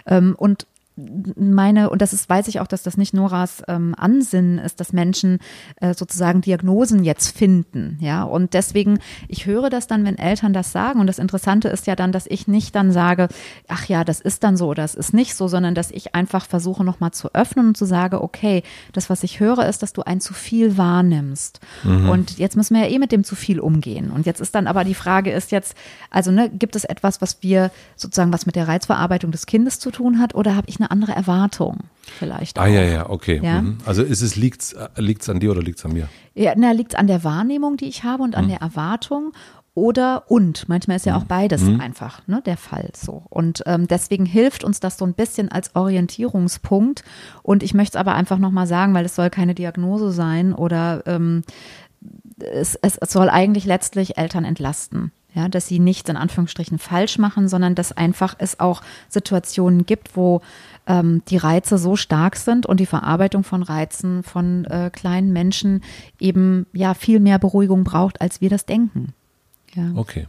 Ähm, 0.06 0.34
und 0.38 0.66
meine, 0.96 1.90
und 1.90 2.02
das 2.02 2.12
ist, 2.12 2.28
weiß 2.28 2.48
ich 2.48 2.60
auch, 2.60 2.66
dass 2.66 2.82
das 2.82 2.96
nicht 2.96 3.14
Noras 3.14 3.62
ähm, 3.66 3.94
Ansinnen 3.96 4.58
ist, 4.58 4.78
dass 4.78 4.92
Menschen 4.92 5.38
äh, 5.80 5.94
sozusagen 5.94 6.42
Diagnosen 6.42 7.02
jetzt 7.02 7.36
finden, 7.36 7.96
ja. 8.00 8.22
Und 8.24 8.54
deswegen, 8.54 8.98
ich 9.28 9.46
höre 9.46 9.70
das 9.70 9.86
dann, 9.86 10.04
wenn 10.04 10.18
Eltern 10.18 10.52
das 10.52 10.72
sagen. 10.72 11.00
Und 11.00 11.06
das 11.06 11.18
Interessante 11.18 11.68
ist 11.68 11.86
ja 11.86 11.96
dann, 11.96 12.12
dass 12.12 12.26
ich 12.26 12.46
nicht 12.46 12.74
dann 12.74 12.92
sage, 12.92 13.28
ach 13.68 13.86
ja, 13.86 14.04
das 14.04 14.20
ist 14.20 14.44
dann 14.44 14.56
so 14.56 14.68
oder 14.68 14.82
das 14.82 14.94
ist 14.94 15.14
nicht 15.14 15.34
so, 15.34 15.48
sondern 15.48 15.74
dass 15.74 15.90
ich 15.90 16.14
einfach 16.14 16.46
versuche, 16.46 16.84
nochmal 16.84 17.12
zu 17.12 17.34
öffnen 17.34 17.68
und 17.68 17.76
zu 17.76 17.84
sagen, 17.84 18.16
okay, 18.16 18.62
das, 18.92 19.08
was 19.08 19.22
ich 19.22 19.40
höre, 19.40 19.66
ist, 19.66 19.82
dass 19.82 19.92
du 19.92 20.02
ein 20.02 20.20
zu 20.20 20.34
viel 20.34 20.76
wahrnimmst. 20.76 21.60
Mhm. 21.84 22.08
Und 22.08 22.38
jetzt 22.38 22.56
müssen 22.56 22.74
wir 22.74 22.82
ja 22.82 22.90
eh 22.90 22.98
mit 22.98 23.12
dem 23.12 23.24
zu 23.24 23.34
viel 23.34 23.60
umgehen. 23.60 24.10
Und 24.10 24.26
jetzt 24.26 24.40
ist 24.40 24.54
dann 24.54 24.66
aber 24.66 24.84
die 24.84 24.94
Frage 24.94 25.32
ist 25.32 25.52
jetzt, 25.52 25.74
also 26.10 26.30
ne, 26.30 26.50
gibt 26.50 26.76
es 26.76 26.84
etwas, 26.84 27.20
was 27.20 27.42
wir 27.42 27.70
sozusagen 27.96 28.32
was 28.32 28.46
mit 28.46 28.56
der 28.56 28.68
Reizverarbeitung 28.68 29.32
des 29.32 29.46
Kindes 29.46 29.78
zu 29.78 29.90
tun 29.90 30.18
hat, 30.18 30.34
oder 30.34 30.54
habe 30.54 30.68
ich 30.68 30.78
eine 30.78 30.90
andere 30.92 31.12
Erwartung 31.12 31.78
vielleicht. 32.02 32.58
Ah, 32.58 32.62
auch. 32.62 32.66
ja, 32.68 32.82
ja, 32.82 33.10
okay. 33.10 33.40
Ja. 33.42 33.62
Mhm. 33.62 33.78
Also 33.84 34.02
ist 34.02 34.22
es, 34.22 34.36
liegt's, 34.36 34.76
liegt's 34.96 35.28
an 35.28 35.40
dir 35.40 35.50
oder 35.50 35.62
liegt's 35.62 35.84
an 35.84 35.92
mir? 35.92 36.08
Ja, 36.34 36.52
na, 36.56 36.72
liegt 36.72 36.96
an 36.96 37.06
der 37.06 37.24
Wahrnehmung, 37.24 37.76
die 37.76 37.86
ich 37.86 38.04
habe 38.04 38.22
und 38.22 38.36
an 38.36 38.48
der 38.48 38.60
Erwartung 38.60 39.32
oder 39.74 40.24
und. 40.28 40.68
Manchmal 40.68 40.96
ist 40.96 41.06
ja 41.06 41.16
auch 41.16 41.24
beides 41.24 41.66
einfach 41.66 42.26
ne, 42.26 42.42
der 42.44 42.56
Fall 42.56 42.90
so. 42.94 43.22
Und 43.30 43.62
ähm, 43.66 43.88
deswegen 43.88 44.26
hilft 44.26 44.64
uns 44.64 44.80
das 44.80 44.98
so 44.98 45.06
ein 45.06 45.14
bisschen 45.14 45.50
als 45.50 45.74
Orientierungspunkt. 45.74 47.04
Und 47.42 47.62
ich 47.62 47.72
möchte 47.72 47.96
es 47.96 48.00
aber 48.00 48.14
einfach 48.14 48.38
nochmal 48.38 48.66
sagen, 48.66 48.92
weil 48.94 49.06
es 49.06 49.14
soll 49.14 49.30
keine 49.30 49.54
Diagnose 49.54 50.12
sein 50.12 50.52
oder 50.52 51.02
ähm, 51.06 51.42
es, 52.38 52.74
es, 52.76 52.98
es 52.98 53.12
soll 53.12 53.30
eigentlich 53.30 53.64
letztlich 53.64 54.18
Eltern 54.18 54.44
entlasten. 54.44 55.12
Ja, 55.34 55.48
dass 55.48 55.66
sie 55.66 55.78
nichts 55.78 56.10
in 56.10 56.16
Anführungsstrichen 56.16 56.78
falsch 56.78 57.18
machen, 57.18 57.48
sondern 57.48 57.74
dass 57.74 57.92
einfach 57.92 58.34
es 58.38 58.60
auch 58.60 58.82
Situationen 59.08 59.86
gibt, 59.86 60.14
wo 60.14 60.42
ähm, 60.86 61.22
die 61.28 61.38
Reize 61.38 61.78
so 61.78 61.96
stark 61.96 62.36
sind 62.36 62.66
und 62.66 62.80
die 62.80 62.86
Verarbeitung 62.86 63.42
von 63.42 63.62
Reizen 63.62 64.22
von 64.22 64.66
äh, 64.66 64.90
kleinen 64.92 65.32
Menschen 65.32 65.82
eben 66.20 66.66
ja 66.74 66.92
viel 66.92 67.18
mehr 67.18 67.38
Beruhigung 67.38 67.84
braucht, 67.84 68.20
als 68.20 68.42
wir 68.42 68.50
das 68.50 68.66
denken. 68.66 69.14
Ja. 69.74 69.92
Okay. 69.94 70.26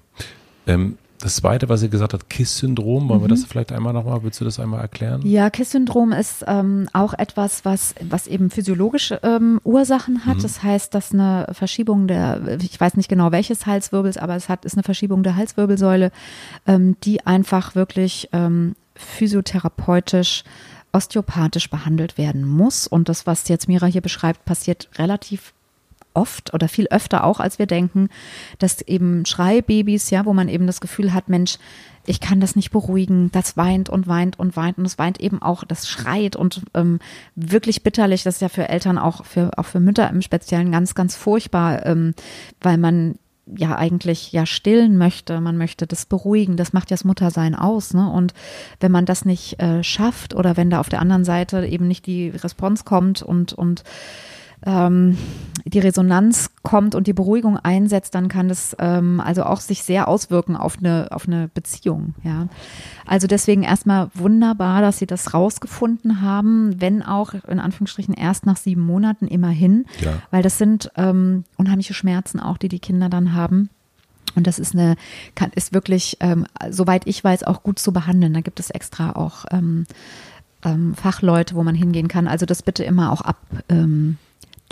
Ähm, 0.68 0.98
das 1.24 1.38
zweite, 1.38 1.70
was 1.70 1.82
ihr 1.82 1.88
gesagt 1.88 2.14
habt, 2.14 2.30
KISS-Syndrom, 2.30 3.08
wollen 3.08 3.22
wir 3.22 3.30
das 3.30 3.46
vielleicht 3.46 3.72
einmal 3.72 3.94
nochmal, 3.94 4.24
willst 4.24 4.42
du 4.42 4.46
das 4.46 4.60
einmal 4.60 4.82
erklären? 4.82 5.22
Ja, 5.26 5.50
KISS-Syndrom 5.50 6.12
ist 6.12 6.44
ähm, 6.48 6.90
auch 6.92 7.14
etwas, 7.14 7.64
was, 7.64 7.96
was 8.02 8.28
eben 8.28 8.50
physiologische 8.50 9.22
ähm, 9.24 9.62
Ursachen 9.64 10.26
hat. 10.26 10.44
Das 10.44 10.64
heißt, 10.64 10.94
dass 10.94 11.14
eine 11.14 11.48
Verschiebung 11.54 12.08
der, 12.08 12.60
ich 12.62 12.80
weiß 12.80 12.98
nicht 12.98 13.08
genau 13.08 13.32
welches 13.32 13.66
Halswirbels, 13.66 14.18
aber 14.18 14.36
es 14.36 14.50
hat, 14.50 14.66
ist 14.66 14.74
eine 14.74 14.84
Verschiebung 14.84 15.24
der 15.24 15.38
Halswirbelsäule, 15.38 16.12
ähm, 16.68 16.98
die 17.06 17.26
einfach 17.26 17.74
wirklich 17.74 18.28
ähm, 18.34 18.76
physiotherapeutisch, 18.96 20.44
osteopathisch 20.92 21.70
behandelt 21.70 22.18
werden 22.18 22.46
muss. 22.46 22.86
Und 22.86 23.08
das, 23.08 23.26
was 23.26 23.48
jetzt 23.48 23.70
Mira 23.70 23.86
hier 23.86 24.02
beschreibt, 24.02 24.44
passiert 24.44 24.90
relativ 24.98 25.54
oft 26.14 26.54
oder 26.54 26.68
viel 26.68 26.88
öfter 26.88 27.24
auch, 27.24 27.40
als 27.40 27.60
wir 27.60 27.66
denken, 27.66 28.10
dass 28.60 28.82
eben 28.82 29.26
Schreibabys, 29.26 30.10
ja, 30.10 30.26
wo 30.26 30.34
man 30.34 30.50
eben 30.50 30.68
das 30.68 30.82
Gefühl 30.82 31.14
hat, 31.14 31.30
Mensch, 31.30 31.58
ich 32.06 32.20
kann 32.20 32.40
das 32.40 32.56
nicht 32.56 32.72
beruhigen, 32.72 33.32
das 33.32 33.56
weint 33.56 33.90
und 33.90 34.08
weint 34.08 34.38
und 34.38 34.58
weint 34.58 34.78
und 34.78 34.86
es 34.86 34.98
weint 34.98 35.20
eben 35.22 35.42
auch, 35.42 35.64
das 35.64 35.88
schreit 35.88 36.36
und 36.36 36.62
ähm, 36.74 37.00
wirklich 37.36 37.84
bitterlich, 37.84 38.24
das 38.24 38.36
ist 38.36 38.42
ja 38.42 38.50
für 38.50 38.68
Eltern 38.68 38.98
auch, 38.98 39.26
für, 39.26 39.52
auch 39.58 39.66
für 39.66 39.80
Mütter 39.80 40.10
im 40.10 40.22
Speziellen 40.22 40.72
ganz, 40.72 40.96
ganz 40.96 41.16
furchtbar, 41.16 41.86
ähm, 41.86 42.14
weil 42.62 42.78
man 42.78 43.16
ja 43.46 43.78
eigentlich 43.78 44.32
ja 44.32 44.46
stillen 44.46 44.98
möchte, 44.98 45.42
man 45.42 45.58
möchte 45.58 45.86
das 45.86 46.06
beruhigen, 46.06 46.56
das 46.56 46.74
macht 46.74 46.92
ja 46.92 46.96
das 46.96 47.04
Muttersein 47.04 47.56
aus, 47.56 47.94
ne? 47.94 48.10
Und 48.10 48.34
wenn 48.80 48.92
man 48.92 49.06
das 49.06 49.26
nicht 49.26 49.62
äh, 49.62 49.84
schafft 49.84 50.34
oder 50.34 50.56
wenn 50.56 50.70
da 50.70 50.80
auf 50.80 50.90
der 50.90 51.02
anderen 51.02 51.26
Seite 51.26 51.66
eben 51.66 51.88
nicht 51.88 52.06
die 52.06 52.30
Response 52.30 52.86
kommt 52.86 53.22
und 53.22 53.52
und 53.52 53.84
ähm, 54.66 55.18
die 55.66 55.80
Resonanz 55.80 56.50
kommt 56.62 56.94
und 56.94 57.08
die 57.08 57.14
Beruhigung 57.14 57.58
einsetzt, 57.58 58.16
dann 58.16 58.28
kann 58.28 58.50
das 58.50 58.76
ähm, 58.80 59.22
also 59.22 59.44
auch 59.44 59.62
sich 59.62 59.84
sehr 59.84 60.08
auswirken 60.08 60.56
auf 60.58 60.78
eine, 60.78 61.08
auf 61.12 61.28
eine 61.28 61.48
Beziehung. 61.48 62.16
Ja. 62.24 62.48
Also 63.06 63.28
deswegen 63.28 63.64
erstmal 63.64 64.10
wunderbar, 64.14 64.82
dass 64.82 64.98
Sie 65.00 65.08
das 65.08 65.34
rausgefunden 65.34 66.22
haben, 66.22 66.82
wenn 66.82 67.02
auch 67.02 67.34
in 67.48 67.60
Anführungsstrichen 67.60 68.14
erst 68.14 68.46
nach 68.46 68.58
sieben 68.58 68.82
Monaten 68.82 69.28
immerhin, 69.28 69.86
Ja. 70.02 70.14
weil 70.32 70.44
das 70.44 70.58
sind 70.58 70.92
ähm, 70.98 71.46
unheimliche 71.58 71.94
Schmerzen 71.94 72.40
auch, 72.40 72.58
die 72.58 72.70
die 72.70 72.80
Kinder 72.80 73.10
dann 73.10 73.34
haben. 73.34 73.70
Und 74.36 74.48
das 74.48 74.60
ist 74.60 74.74
eine, 74.74 74.96
kann, 75.36 75.52
ist 75.54 75.74
wirklich, 75.74 76.18
ähm, 76.20 76.46
soweit 76.70 77.04
ich 77.06 77.24
weiß, 77.24 77.44
auch 77.44 77.64
gut 77.64 77.80
zu 77.80 77.94
behandeln. 77.94 78.34
Da 78.34 78.42
gibt 78.42 78.60
es 78.60 78.70
extra 78.70 79.16
auch 79.16 79.46
ähm, 79.52 79.86
ähm, 80.66 80.96
Fachleute, 80.96 81.56
wo 81.56 81.64
man 81.64 81.76
hingehen 81.76 82.08
kann. 82.08 82.28
Also 82.28 82.46
das 82.46 82.64
bitte 82.64 82.84
immer 82.84 83.12
auch 83.12 83.22
abchecken, 83.22 83.64
ähm, 83.70 84.18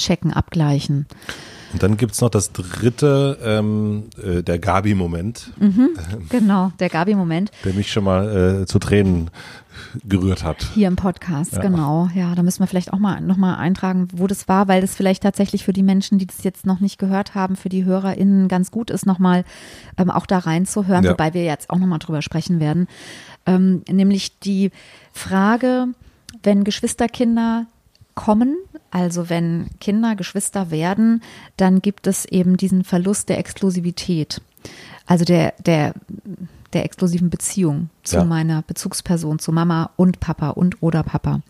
checken, 0.01 0.33
abgleichen. 0.33 1.05
Und 1.73 1.81
dann 1.83 1.95
gibt's 1.95 2.19
noch 2.19 2.29
das 2.29 2.51
dritte, 2.51 3.37
ähm, 3.41 4.09
äh, 4.21 4.43
der 4.43 4.59
Gabi-Moment, 4.59 5.51
Genau, 6.29 6.73
der 6.79 6.89
Gabi-Moment 6.89 7.49
der 7.63 7.73
mich 7.73 7.89
schon 7.93 8.03
mal 8.03 8.61
äh, 8.63 8.65
zu 8.65 8.77
Tränen 8.77 9.29
gerührt 10.03 10.43
hat. 10.43 10.67
hier 10.75 10.89
im 10.89 10.97
Podcast, 10.97 11.59
genau. 11.61 12.09
Ja, 12.13 12.35
da 12.35 12.43
müssen 12.43 12.59
wir 12.59 12.67
vielleicht 12.67 12.91
auch 12.91 12.99
mal 12.99 13.21
nochmal 13.21 13.55
eintragen, 13.55 14.09
wo 14.13 14.27
das 14.27 14.49
war, 14.49 14.67
weil 14.67 14.81
das 14.81 14.95
vielleicht 14.95 15.23
tatsächlich 15.23 15.63
für 15.63 15.71
die 15.71 15.81
Menschen, 15.81 16.19
die 16.19 16.27
das 16.27 16.43
jetzt 16.43 16.65
noch 16.65 16.81
nicht 16.81 16.99
gehört 16.99 17.35
haben, 17.35 17.55
für 17.55 17.69
die 17.69 17.85
HörerInnen 17.85 18.49
ganz 18.49 18.69
gut 18.71 18.89
ist, 18.91 19.05
nochmal 19.05 19.45
ähm, 19.97 20.11
auch 20.11 20.25
da 20.25 20.39
reinzuhören, 20.39 21.05
Ja. 21.05 21.11
wobei 21.11 21.33
wir 21.33 21.45
jetzt 21.45 21.69
auch 21.69 21.79
nochmal 21.79 21.99
drüber 21.99 22.21
sprechen 22.21 22.59
werden. 22.59 22.87
Ähm, 23.45 23.81
nämlich 23.89 24.39
die 24.39 24.71
Frage, 25.13 25.87
wenn 26.43 26.65
Geschwisterkinder 26.65 27.65
kommen, 28.13 28.57
also 28.91 29.29
wenn 29.29 29.69
Kinder 29.79 30.15
Geschwister 30.15 30.69
werden, 30.69 31.21
dann 31.57 31.81
gibt 31.81 32.07
es 32.07 32.25
eben 32.25 32.57
diesen 32.57 32.83
Verlust 32.83 33.29
der 33.29 33.39
Exklusivität. 33.39 34.41
Also 35.05 35.25
der, 35.25 35.53
der, 35.65 35.93
der 36.73 36.85
exklusiven 36.85 37.29
Beziehung 37.29 37.89
zu 38.03 38.17
Ja. 38.17 38.23
meiner 38.25 38.61
Bezugsperson, 38.61 39.39
zu 39.39 39.51
Mama 39.51 39.89
und 39.95 40.19
Papa 40.19 40.49
und 40.49 40.81
oder 40.83 41.03
Papa. 41.03 41.41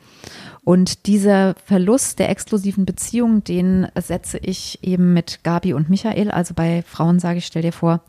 Und 0.63 1.07
dieser 1.07 1.55
Verlust 1.65 2.19
der 2.19 2.29
exklusiven 2.29 2.85
Beziehung, 2.85 3.43
den 3.43 3.87
setze 3.95 4.37
ich 4.37 4.83
eben 4.83 5.11
mit 5.11 5.43
Gabi 5.43 5.73
und 5.73 5.89
Michael. 5.89 6.29
Also 6.29 6.53
bei 6.53 6.83
Frauen 6.83 7.19
sage 7.19 7.39
ich, 7.39 7.47
stell 7.47 7.63
dir 7.63 7.73
vor, 7.73 8.01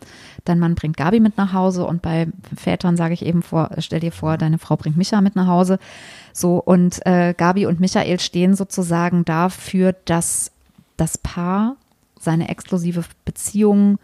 dein 0.45 0.59
Mann 0.59 0.75
bringt 0.75 0.99
Gabi 0.99 1.19
mit 1.19 1.39
nach 1.39 1.55
Hause 1.55 1.87
und 1.87 2.03
bei 2.03 2.29
Vätern 2.55 2.99
sage 2.99 3.15
ich 3.15 3.25
eben 3.25 3.43
vor, 3.43 3.71
stell 3.79 4.01
dir 4.01 4.13
vor, 4.13 4.37
deine 4.37 4.59
Frau 4.59 4.77
bringt 4.77 4.99
Micha 4.99 5.23
mit 5.23 5.35
nach 5.35 5.47
Hause. 5.47 5.79
So, 6.35 6.59
und 6.59 7.05
äh, 7.07 7.33
Gabi 7.35 7.65
und 7.65 7.81
Michael 7.81 8.21
stehen 8.21 8.55
sozusagen 8.55 9.25
dafür, 9.25 9.95
dass 10.05 10.51
das 10.99 11.17
Paar 11.17 11.77
seine 12.21 12.51
exklusive 12.51 13.03
Beziehung 13.25 13.99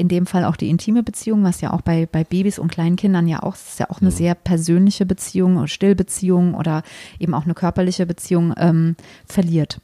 in 0.00 0.08
dem 0.08 0.26
Fall 0.26 0.44
auch 0.44 0.56
die 0.56 0.68
intime 0.68 1.02
Beziehung, 1.02 1.44
was 1.44 1.60
ja 1.60 1.72
auch 1.72 1.82
bei, 1.82 2.06
bei 2.10 2.24
Babys 2.24 2.58
und 2.58 2.72
kleinen 2.72 2.96
Kindern 2.96 3.28
ja 3.28 3.42
auch, 3.42 3.54
es 3.54 3.68
ist 3.72 3.78
ja 3.80 3.90
auch 3.90 4.00
eine 4.00 4.10
sehr 4.10 4.34
persönliche 4.34 5.06
Beziehung 5.06 5.56
oder 5.58 5.68
Stillbeziehung 5.68 6.54
oder 6.54 6.82
eben 7.18 7.34
auch 7.34 7.44
eine 7.44 7.54
körperliche 7.54 8.06
Beziehung 8.06 8.54
ähm, 8.56 8.96
verliert. 9.26 9.80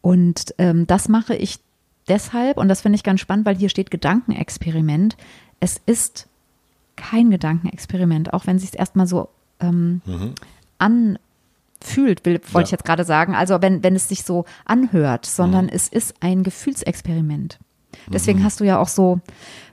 Und 0.00 0.54
ähm, 0.58 0.86
das 0.86 1.08
mache 1.08 1.34
ich 1.36 1.58
deshalb, 2.08 2.56
und 2.56 2.68
das 2.68 2.80
finde 2.80 2.96
ich 2.96 3.02
ganz 3.02 3.20
spannend, 3.20 3.46
weil 3.46 3.56
hier 3.56 3.68
steht 3.68 3.90
Gedankenexperiment. 3.90 5.16
Es 5.60 5.80
ist 5.86 6.26
kein 6.96 7.30
Gedankenexperiment, 7.30 8.32
auch 8.32 8.46
wenn 8.46 8.56
es 8.56 8.62
sich 8.62 8.78
erstmal 8.78 9.06
so 9.06 9.28
ähm, 9.60 10.00
anfühlt, 10.78 12.24
will, 12.24 12.40
wollte 12.52 12.66
ich 12.66 12.70
Ja. 12.72 12.76
jetzt 12.76 12.84
gerade 12.84 13.04
sagen. 13.04 13.34
Also 13.34 13.60
wenn, 13.62 13.82
wenn 13.82 13.96
es 13.96 14.08
sich 14.08 14.22
so 14.22 14.44
anhört, 14.64 15.26
sondern 15.26 15.68
es 15.68 15.88
ist 15.88 16.14
ein 16.20 16.42
Gefühlsexperiment. 16.42 17.58
Deswegen 18.12 18.42
hast 18.44 18.60
du 18.60 18.64
ja 18.64 18.78
auch 18.78 18.88
so, 18.88 19.20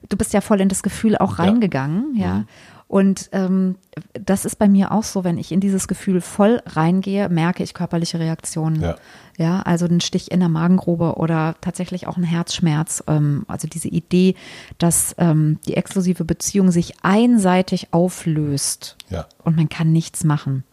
du 0.10 0.18
bist 0.18 0.34
ja 0.34 0.42
voll 0.42 0.62
in 0.62 0.70
das 0.70 0.84
Gefühl 0.84 1.18
auch 1.18 1.38
Ja. 1.38 1.46
reingegangen, 1.46 2.16
ja. 2.16 2.46
Und 2.88 3.30
ähm, 3.32 3.76
das 4.14 4.46
ist 4.46 4.58
bei 4.58 4.68
mir 4.68 4.92
auch 4.92 5.02
so, 5.04 5.24
wenn 5.24 5.40
ich 5.40 5.52
in 5.52 5.60
dieses 5.60 5.88
Gefühl 5.88 6.22
voll 6.22 6.62
reingehe, 6.68 7.28
merke 7.28 7.64
ich 7.64 7.74
körperliche 7.74 8.20
Reaktionen. 8.20 8.82
Ja. 8.82 8.96
Ja, 9.40 9.62
also 9.62 9.88
ein 9.88 10.00
Stich 10.00 10.30
in 10.32 10.42
der 10.42 10.50
Magengrube 10.50 11.16
oder 11.16 11.56
tatsächlich 11.60 12.06
auch 12.06 12.18
ein 12.18 12.24
Herzschmerz. 12.24 13.04
Ähm, 13.08 13.46
also 13.48 13.68
diese 13.68 13.88
Idee, 13.88 14.36
dass 14.78 15.16
ähm, 15.18 15.58
die 15.66 15.76
exklusive 15.76 16.24
Beziehung 16.24 16.70
sich 16.70 16.94
einseitig 17.02 17.88
auflöst 17.92 18.96
Ja. 19.10 19.26
und 19.44 19.56
man 19.56 19.70
kann 19.70 19.92
nichts 19.92 20.24
machen. 20.24 20.64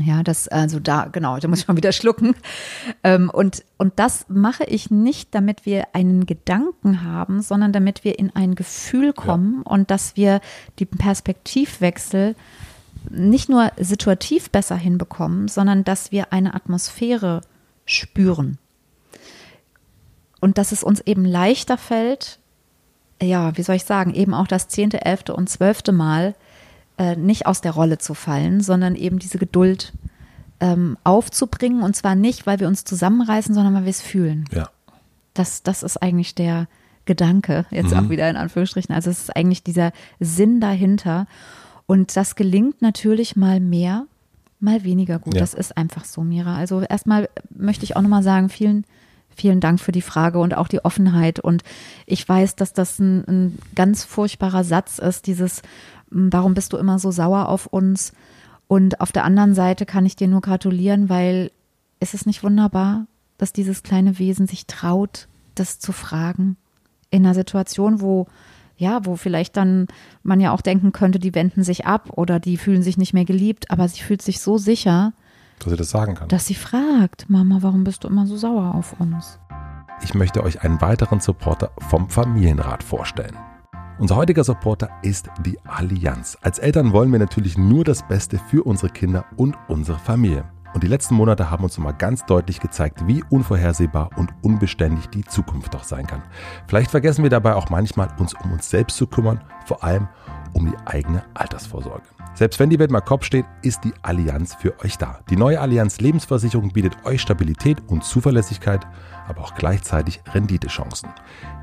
Ja, 0.00 0.22
das, 0.22 0.48
also 0.48 0.78
da, 0.78 1.06
genau, 1.06 1.38
da 1.38 1.48
muss 1.48 1.60
ich 1.60 1.68
mal 1.68 1.76
wieder 1.76 1.92
schlucken. 1.92 2.34
Ähm, 3.02 3.30
und, 3.30 3.64
und 3.78 3.98
das 3.98 4.26
mache 4.28 4.64
ich 4.64 4.90
nicht, 4.90 5.34
damit 5.34 5.64
wir 5.64 5.94
einen 5.94 6.26
Gedanken 6.26 7.02
haben, 7.02 7.40
sondern 7.40 7.72
damit 7.72 8.04
wir 8.04 8.18
in 8.18 8.34
ein 8.34 8.54
Gefühl 8.54 9.12
kommen 9.12 9.62
und 9.62 9.90
dass 9.90 10.16
wir 10.16 10.40
den 10.78 10.88
Perspektivwechsel 10.88 12.34
nicht 13.10 13.48
nur 13.48 13.72
situativ 13.78 14.50
besser 14.50 14.76
hinbekommen, 14.76 15.48
sondern 15.48 15.84
dass 15.84 16.12
wir 16.12 16.32
eine 16.32 16.54
Atmosphäre 16.54 17.40
spüren. 17.84 18.58
Und 20.40 20.58
dass 20.58 20.72
es 20.72 20.82
uns 20.82 21.00
eben 21.00 21.24
leichter 21.24 21.78
fällt, 21.78 22.38
ja, 23.22 23.56
wie 23.56 23.62
soll 23.62 23.76
ich 23.76 23.84
sagen, 23.84 24.12
eben 24.12 24.34
auch 24.34 24.46
das 24.46 24.68
zehnte, 24.68 25.04
elfte 25.04 25.34
und 25.34 25.48
zwölfte 25.48 25.92
Mal 25.92 26.34
äh, 26.98 27.16
nicht 27.16 27.46
aus 27.46 27.60
der 27.60 27.72
Rolle 27.72 27.98
zu 27.98 28.14
fallen, 28.14 28.60
sondern 28.60 28.94
eben 28.94 29.18
diese 29.18 29.38
Geduld 29.38 29.92
ähm, 30.60 30.96
aufzubringen. 31.04 31.82
Und 31.82 31.96
zwar 31.96 32.14
nicht, 32.14 32.46
weil 32.46 32.60
wir 32.60 32.68
uns 32.68 32.84
zusammenreißen, 32.84 33.54
sondern 33.54 33.74
weil 33.74 33.84
wir 33.84 33.90
es 33.90 34.02
fühlen. 34.02 34.46
Ja. 34.52 34.70
Das, 35.34 35.62
das 35.62 35.82
ist 35.82 36.02
eigentlich 36.02 36.34
der 36.34 36.68
Gedanke, 37.04 37.66
jetzt 37.70 37.94
auch 37.94 38.08
wieder 38.08 38.28
in 38.28 38.36
Anführungsstrichen. 38.36 38.94
Also 38.94 39.10
es 39.10 39.20
ist 39.20 39.36
eigentlich 39.36 39.62
dieser 39.62 39.92
Sinn 40.18 40.60
dahinter. 40.60 41.26
Und 41.86 42.16
das 42.16 42.34
gelingt 42.34 42.82
natürlich 42.82 43.36
mal 43.36 43.60
mehr, 43.60 44.06
mal 44.58 44.82
weniger 44.82 45.18
gut. 45.18 45.34
Ja. 45.34 45.40
Das 45.40 45.54
ist 45.54 45.76
einfach 45.76 46.04
so, 46.04 46.22
Mira. 46.22 46.56
Also 46.56 46.80
erstmal 46.80 47.28
möchte 47.50 47.84
ich 47.84 47.94
auch 47.94 48.02
nochmal 48.02 48.24
sagen, 48.24 48.48
vielen, 48.48 48.84
vielen 49.28 49.60
Dank 49.60 49.78
für 49.78 49.92
die 49.92 50.02
Frage 50.02 50.40
und 50.40 50.56
auch 50.56 50.66
die 50.66 50.84
Offenheit. 50.84 51.38
Und 51.38 51.62
ich 52.06 52.28
weiß, 52.28 52.56
dass 52.56 52.72
das 52.72 52.98
ein, 52.98 53.24
ein 53.28 53.58
ganz 53.76 54.02
furchtbarer 54.02 54.64
Satz 54.64 54.98
ist, 54.98 55.28
dieses, 55.28 55.62
warum 56.10 56.54
bist 56.54 56.72
du 56.72 56.76
immer 56.76 56.98
so 56.98 57.10
sauer 57.10 57.48
auf 57.48 57.66
uns? 57.66 58.12
Und 58.68 59.00
auf 59.00 59.12
der 59.12 59.24
anderen 59.24 59.54
Seite 59.54 59.86
kann 59.86 60.06
ich 60.06 60.16
dir 60.16 60.28
nur 60.28 60.40
gratulieren, 60.40 61.08
weil 61.08 61.52
ist 62.00 62.14
es 62.14 62.26
nicht 62.26 62.42
wunderbar, 62.42 63.06
dass 63.38 63.52
dieses 63.52 63.82
kleine 63.82 64.18
Wesen 64.18 64.46
sich 64.46 64.66
traut, 64.66 65.28
das 65.54 65.78
zu 65.78 65.92
fragen? 65.92 66.56
In 67.10 67.24
einer 67.24 67.34
Situation, 67.34 68.00
wo, 68.00 68.26
ja, 68.76 69.04
wo 69.04 69.16
vielleicht 69.16 69.56
dann 69.56 69.86
man 70.22 70.40
ja 70.40 70.52
auch 70.52 70.60
denken 70.60 70.92
könnte, 70.92 71.18
die 71.18 71.34
wenden 71.34 71.62
sich 71.62 71.86
ab 71.86 72.10
oder 72.16 72.40
die 72.40 72.56
fühlen 72.56 72.82
sich 72.82 72.98
nicht 72.98 73.14
mehr 73.14 73.24
geliebt, 73.24 73.70
aber 73.70 73.88
sie 73.88 74.02
fühlt 74.02 74.22
sich 74.22 74.40
so 74.40 74.58
sicher, 74.58 75.12
dass 75.58 75.70
sie 75.70 75.76
das 75.76 75.90
sagen 75.90 76.14
kann. 76.14 76.28
Dass 76.28 76.46
sie 76.46 76.54
fragt, 76.54 77.30
Mama, 77.30 77.58
warum 77.60 77.84
bist 77.84 78.04
du 78.04 78.08
immer 78.08 78.26
so 78.26 78.36
sauer 78.36 78.74
auf 78.74 79.00
uns? 79.00 79.38
Ich 80.02 80.12
möchte 80.12 80.42
euch 80.42 80.62
einen 80.62 80.80
weiteren 80.80 81.20
Supporter 81.20 81.70
vom 81.88 82.10
Familienrat 82.10 82.82
vorstellen. 82.82 83.36
Unser 83.98 84.16
heutiger 84.16 84.44
Supporter 84.44 84.90
ist 85.00 85.30
die 85.40 85.58
Allianz. 85.64 86.36
Als 86.42 86.58
Eltern 86.58 86.92
wollen 86.92 87.10
wir 87.12 87.18
natürlich 87.18 87.56
nur 87.56 87.82
das 87.82 88.06
Beste 88.06 88.38
für 88.38 88.62
unsere 88.62 88.92
Kinder 88.92 89.24
und 89.36 89.56
unsere 89.68 89.98
Familie. 89.98 90.44
Und 90.74 90.82
die 90.82 90.88
letzten 90.88 91.14
Monate 91.14 91.50
haben 91.50 91.64
uns 91.64 91.78
mal 91.78 91.92
ganz 91.92 92.26
deutlich 92.26 92.60
gezeigt, 92.60 93.06
wie 93.06 93.24
unvorhersehbar 93.30 94.10
und 94.16 94.34
unbeständig 94.42 95.08
die 95.08 95.24
Zukunft 95.24 95.72
doch 95.72 95.84
sein 95.84 96.06
kann. 96.06 96.22
Vielleicht 96.66 96.90
vergessen 96.90 97.22
wir 97.22 97.30
dabei 97.30 97.54
auch 97.54 97.70
manchmal, 97.70 98.10
uns 98.18 98.34
um 98.34 98.52
uns 98.52 98.68
selbst 98.68 98.98
zu 98.98 99.06
kümmern, 99.06 99.42
vor 99.64 99.82
allem 99.82 100.08
um 100.52 100.70
die 100.70 100.76
eigene 100.84 101.22
Altersvorsorge. 101.32 102.04
Selbst 102.34 102.60
wenn 102.60 102.68
die 102.68 102.78
Welt 102.78 102.90
mal 102.90 103.00
Kopf 103.00 103.24
steht, 103.24 103.46
ist 103.62 103.82
die 103.82 103.94
Allianz 104.02 104.54
für 104.54 104.78
euch 104.84 104.98
da. 104.98 105.20
Die 105.30 105.36
neue 105.36 105.58
Allianz 105.58 106.00
Lebensversicherung 106.00 106.70
bietet 106.70 107.02
euch 107.06 107.22
Stabilität 107.22 107.78
und 107.86 108.04
Zuverlässigkeit, 108.04 108.86
aber 109.28 109.42
auch 109.42 109.54
gleichzeitig 109.54 110.20
Renditechancen. 110.32 111.08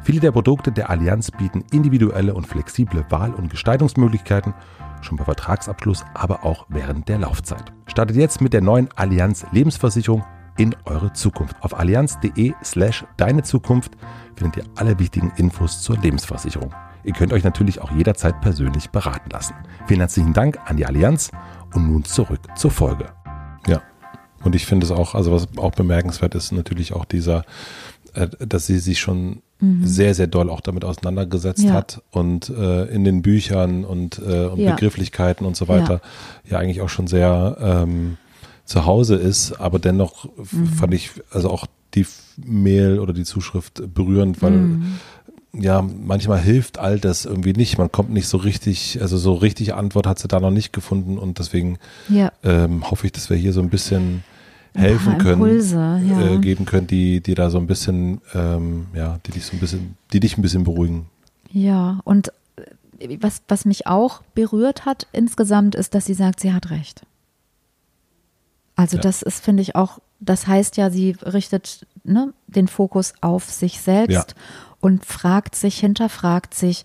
Viele 0.03 0.19
der 0.19 0.31
Produkte 0.31 0.71
der 0.71 0.89
Allianz 0.89 1.31
bieten 1.31 1.63
individuelle 1.71 2.33
und 2.33 2.47
flexible 2.47 3.05
Wahl- 3.09 3.33
und 3.33 3.49
Gestaltungsmöglichkeiten, 3.49 4.53
schon 5.01 5.17
bei 5.17 5.25
Vertragsabschluss, 5.25 6.05
aber 6.13 6.43
auch 6.45 6.65
während 6.69 7.09
der 7.09 7.19
Laufzeit. 7.19 7.73
Startet 7.87 8.15
jetzt 8.15 8.41
mit 8.41 8.53
der 8.53 8.61
neuen 8.61 8.89
Allianz 8.95 9.45
Lebensversicherung 9.51 10.23
in 10.57 10.75
eure 10.85 11.13
Zukunft. 11.13 11.55
Auf 11.61 11.77
allianz.de 11.77 12.53
slash 12.63 13.05
deine 13.17 13.43
Zukunft 13.43 13.93
findet 14.35 14.57
ihr 14.57 14.71
alle 14.75 14.99
wichtigen 14.99 15.31
Infos 15.37 15.81
zur 15.81 15.97
Lebensversicherung. 15.97 16.73
Ihr 17.03 17.13
könnt 17.13 17.33
euch 17.33 17.43
natürlich 17.43 17.81
auch 17.81 17.91
jederzeit 17.91 18.39
persönlich 18.41 18.89
beraten 18.89 19.29
lassen. 19.29 19.55
Vielen 19.87 19.99
herzlichen 19.99 20.33
Dank 20.33 20.59
an 20.65 20.77
die 20.77 20.85
Allianz 20.85 21.31
und 21.73 21.87
nun 21.87 22.05
zurück 22.05 22.41
zur 22.55 22.71
Folge. 22.71 23.22
Und 24.43 24.55
ich 24.55 24.65
finde 24.65 24.85
es 24.85 24.91
auch, 24.91 25.15
also 25.15 25.31
was 25.31 25.47
auch 25.57 25.71
bemerkenswert 25.71 26.35
ist, 26.35 26.51
natürlich 26.51 26.93
auch 26.93 27.05
dieser, 27.05 27.45
äh, 28.13 28.27
dass 28.39 28.67
sie 28.67 28.79
sich 28.79 28.99
schon 28.99 29.41
mhm. 29.59 29.85
sehr, 29.85 30.13
sehr 30.15 30.27
doll 30.27 30.49
auch 30.49 30.61
damit 30.61 30.85
auseinandergesetzt 30.85 31.63
ja. 31.63 31.73
hat 31.73 32.01
und 32.11 32.49
äh, 32.49 32.85
in 32.85 33.03
den 33.03 33.21
Büchern 33.21 33.85
und, 33.85 34.19
äh, 34.19 34.45
und 34.45 34.59
ja. 34.59 34.71
Begrifflichkeiten 34.71 35.45
und 35.45 35.55
so 35.55 35.67
weiter 35.67 36.01
ja, 36.45 36.51
ja 36.51 36.59
eigentlich 36.59 36.81
auch 36.81 36.89
schon 36.89 37.07
sehr 37.07 37.57
ähm, 37.59 38.17
zu 38.65 38.85
Hause 38.85 39.15
ist, 39.15 39.59
aber 39.59 39.79
dennoch 39.79 40.25
mhm. 40.25 40.67
fand 40.67 40.93
ich 40.93 41.11
also 41.31 41.49
auch 41.49 41.67
die 41.95 42.05
Mail 42.37 42.99
oder 42.99 43.13
die 43.13 43.25
Zuschrift 43.25 43.83
berührend, 43.93 44.41
weil 44.41 44.51
mhm 44.51 44.99
ja, 45.53 45.81
manchmal 45.81 46.39
hilft 46.39 46.79
all 46.79 46.99
das 46.99 47.25
irgendwie 47.25 47.53
nicht. 47.53 47.77
Man 47.77 47.91
kommt 47.91 48.09
nicht 48.09 48.27
so 48.27 48.37
richtig, 48.37 48.99
also 49.01 49.17
so 49.17 49.33
richtig 49.33 49.75
Antwort 49.75 50.07
hat 50.07 50.17
sie 50.17 50.27
da 50.27 50.39
noch 50.39 50.51
nicht 50.51 50.73
gefunden 50.73 51.17
und 51.17 51.37
deswegen 51.37 51.77
ja. 52.09 52.31
ähm, 52.43 52.89
hoffe 52.89 53.05
ich, 53.05 53.11
dass 53.11 53.29
wir 53.29 53.37
hier 53.37 53.53
so 53.53 53.61
ein 53.61 53.69
bisschen 53.69 54.23
helfen 54.75 55.17
können, 55.17 55.33
Impulse, 55.33 56.01
ja. 56.07 56.33
äh, 56.33 56.37
geben 56.39 56.65
können, 56.65 56.87
die, 56.87 57.21
die 57.21 57.35
da 57.35 57.49
so 57.49 57.57
ein 57.57 57.67
bisschen, 57.67 58.21
ähm, 58.33 58.87
ja, 58.93 59.19
die 59.25 59.31
dich 59.31 59.45
so 59.45 59.53
ein 59.53 59.59
bisschen, 59.59 59.95
die 60.11 60.19
dich 60.19 60.37
ein 60.37 60.41
bisschen 60.41 60.63
beruhigen. 60.63 61.07
Ja, 61.51 61.99
und 62.03 62.31
äh, 62.99 63.17
was, 63.21 63.41
was 63.47 63.65
mich 63.65 63.87
auch 63.87 64.21
berührt 64.33 64.85
hat 64.85 65.07
insgesamt, 65.11 65.75
ist, 65.75 65.93
dass 65.93 66.05
sie 66.05 66.15
sagt, 66.15 66.39
sie 66.39 66.53
hat 66.53 66.71
recht. 66.71 67.05
Also 68.75 68.97
ja. 68.97 69.03
das 69.03 69.21
ist, 69.21 69.43
finde 69.43 69.61
ich, 69.61 69.75
auch, 69.75 69.99
das 70.19 70.47
heißt 70.47 70.77
ja, 70.77 70.89
sie 70.89 71.11
richtet 71.21 71.85
ne, 72.03 72.33
den 72.47 72.67
Fokus 72.67 73.13
auf 73.21 73.49
sich 73.49 73.79
selbst 73.79 74.35
und 74.79 75.05
fragt 75.05 75.55
sich, 75.55 75.79
hinterfragt 75.79 76.53
sich 76.53 76.83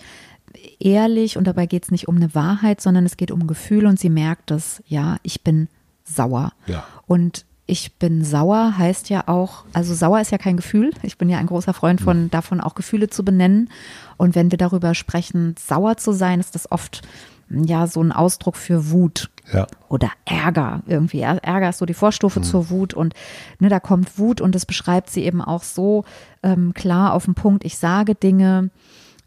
ehrlich 0.79 1.37
und 1.37 1.45
dabei 1.47 1.67
geht 1.67 1.85
es 1.85 1.91
nicht 1.91 2.09
um 2.09 2.17
eine 2.17 2.35
Wahrheit, 2.35 2.81
sondern 2.81 3.07
es 3.07 3.17
geht 3.17 3.31
um 3.31 3.47
Gefühl 3.47 3.87
und 3.87 3.99
sie 3.99 4.11
merkt 4.11 4.51
es, 4.51 4.83
ja, 4.87 5.17
ich 5.23 5.43
bin 5.43 5.69
sauer. 6.05 6.53
Ja. 6.67 6.85
Und 7.07 7.45
ich 7.69 7.97
bin 7.97 8.25
sauer 8.25 8.79
heißt 8.79 9.11
ja 9.11 9.29
auch, 9.29 9.65
also 9.75 9.95
sauer 9.95 10.21
ist 10.21 10.33
ja 10.33 10.39
kein 10.39 10.57
Gefühl. 10.57 10.91
Ich 11.03 11.19
bin 11.19 11.29
ja 11.29 11.39
ein 11.39 11.47
großer 11.47 11.75
Freund 11.75 12.01
von 12.01 12.31
davon, 12.31 12.63
auch 12.63 12.75
Gefühle 12.75 13.09
zu 13.11 13.25
benennen. 13.25 13.69
Und 14.17 14.35
wenn 14.35 14.51
wir 14.51 14.57
darüber 14.57 14.95
sprechen, 14.95 15.55
sauer 15.59 15.99
zu 15.99 16.13
sein, 16.13 16.41
ist 16.41 16.55
das 16.55 16.73
oft 16.73 17.03
ja 17.51 17.87
so 17.87 18.03
ein 18.03 18.11
Ausdruck 18.11 18.57
für 18.57 18.91
Wut 18.91 19.29
ja. 19.53 19.67
oder 19.91 20.11
Ärger 20.25 20.83
irgendwie. 20.87 21.21
Ärger 21.21 21.69
ist 21.69 21.79
so 21.79 21.85
die 21.85 21.95
Vorstufe 21.95 22.41
mhm. 22.41 22.45
zur 22.45 22.71
Wut 22.71 22.95
und 22.95 23.15
ne, 23.59 23.69
da 23.69 23.81
kommt 23.81 24.19
Wut 24.19 24.41
und 24.41 24.55
das 24.55 24.65
beschreibt 24.65 25.11
sie 25.11 25.25
eben 25.25 25.43
auch 25.43 25.63
so 25.63 26.05
ähm, 26.43 26.73
klar 26.73 27.13
auf 27.13 27.27
den 27.27 27.35
Punkt. 27.35 27.67
Ich 27.67 27.77
sage 27.77 28.15
Dinge 28.15 28.71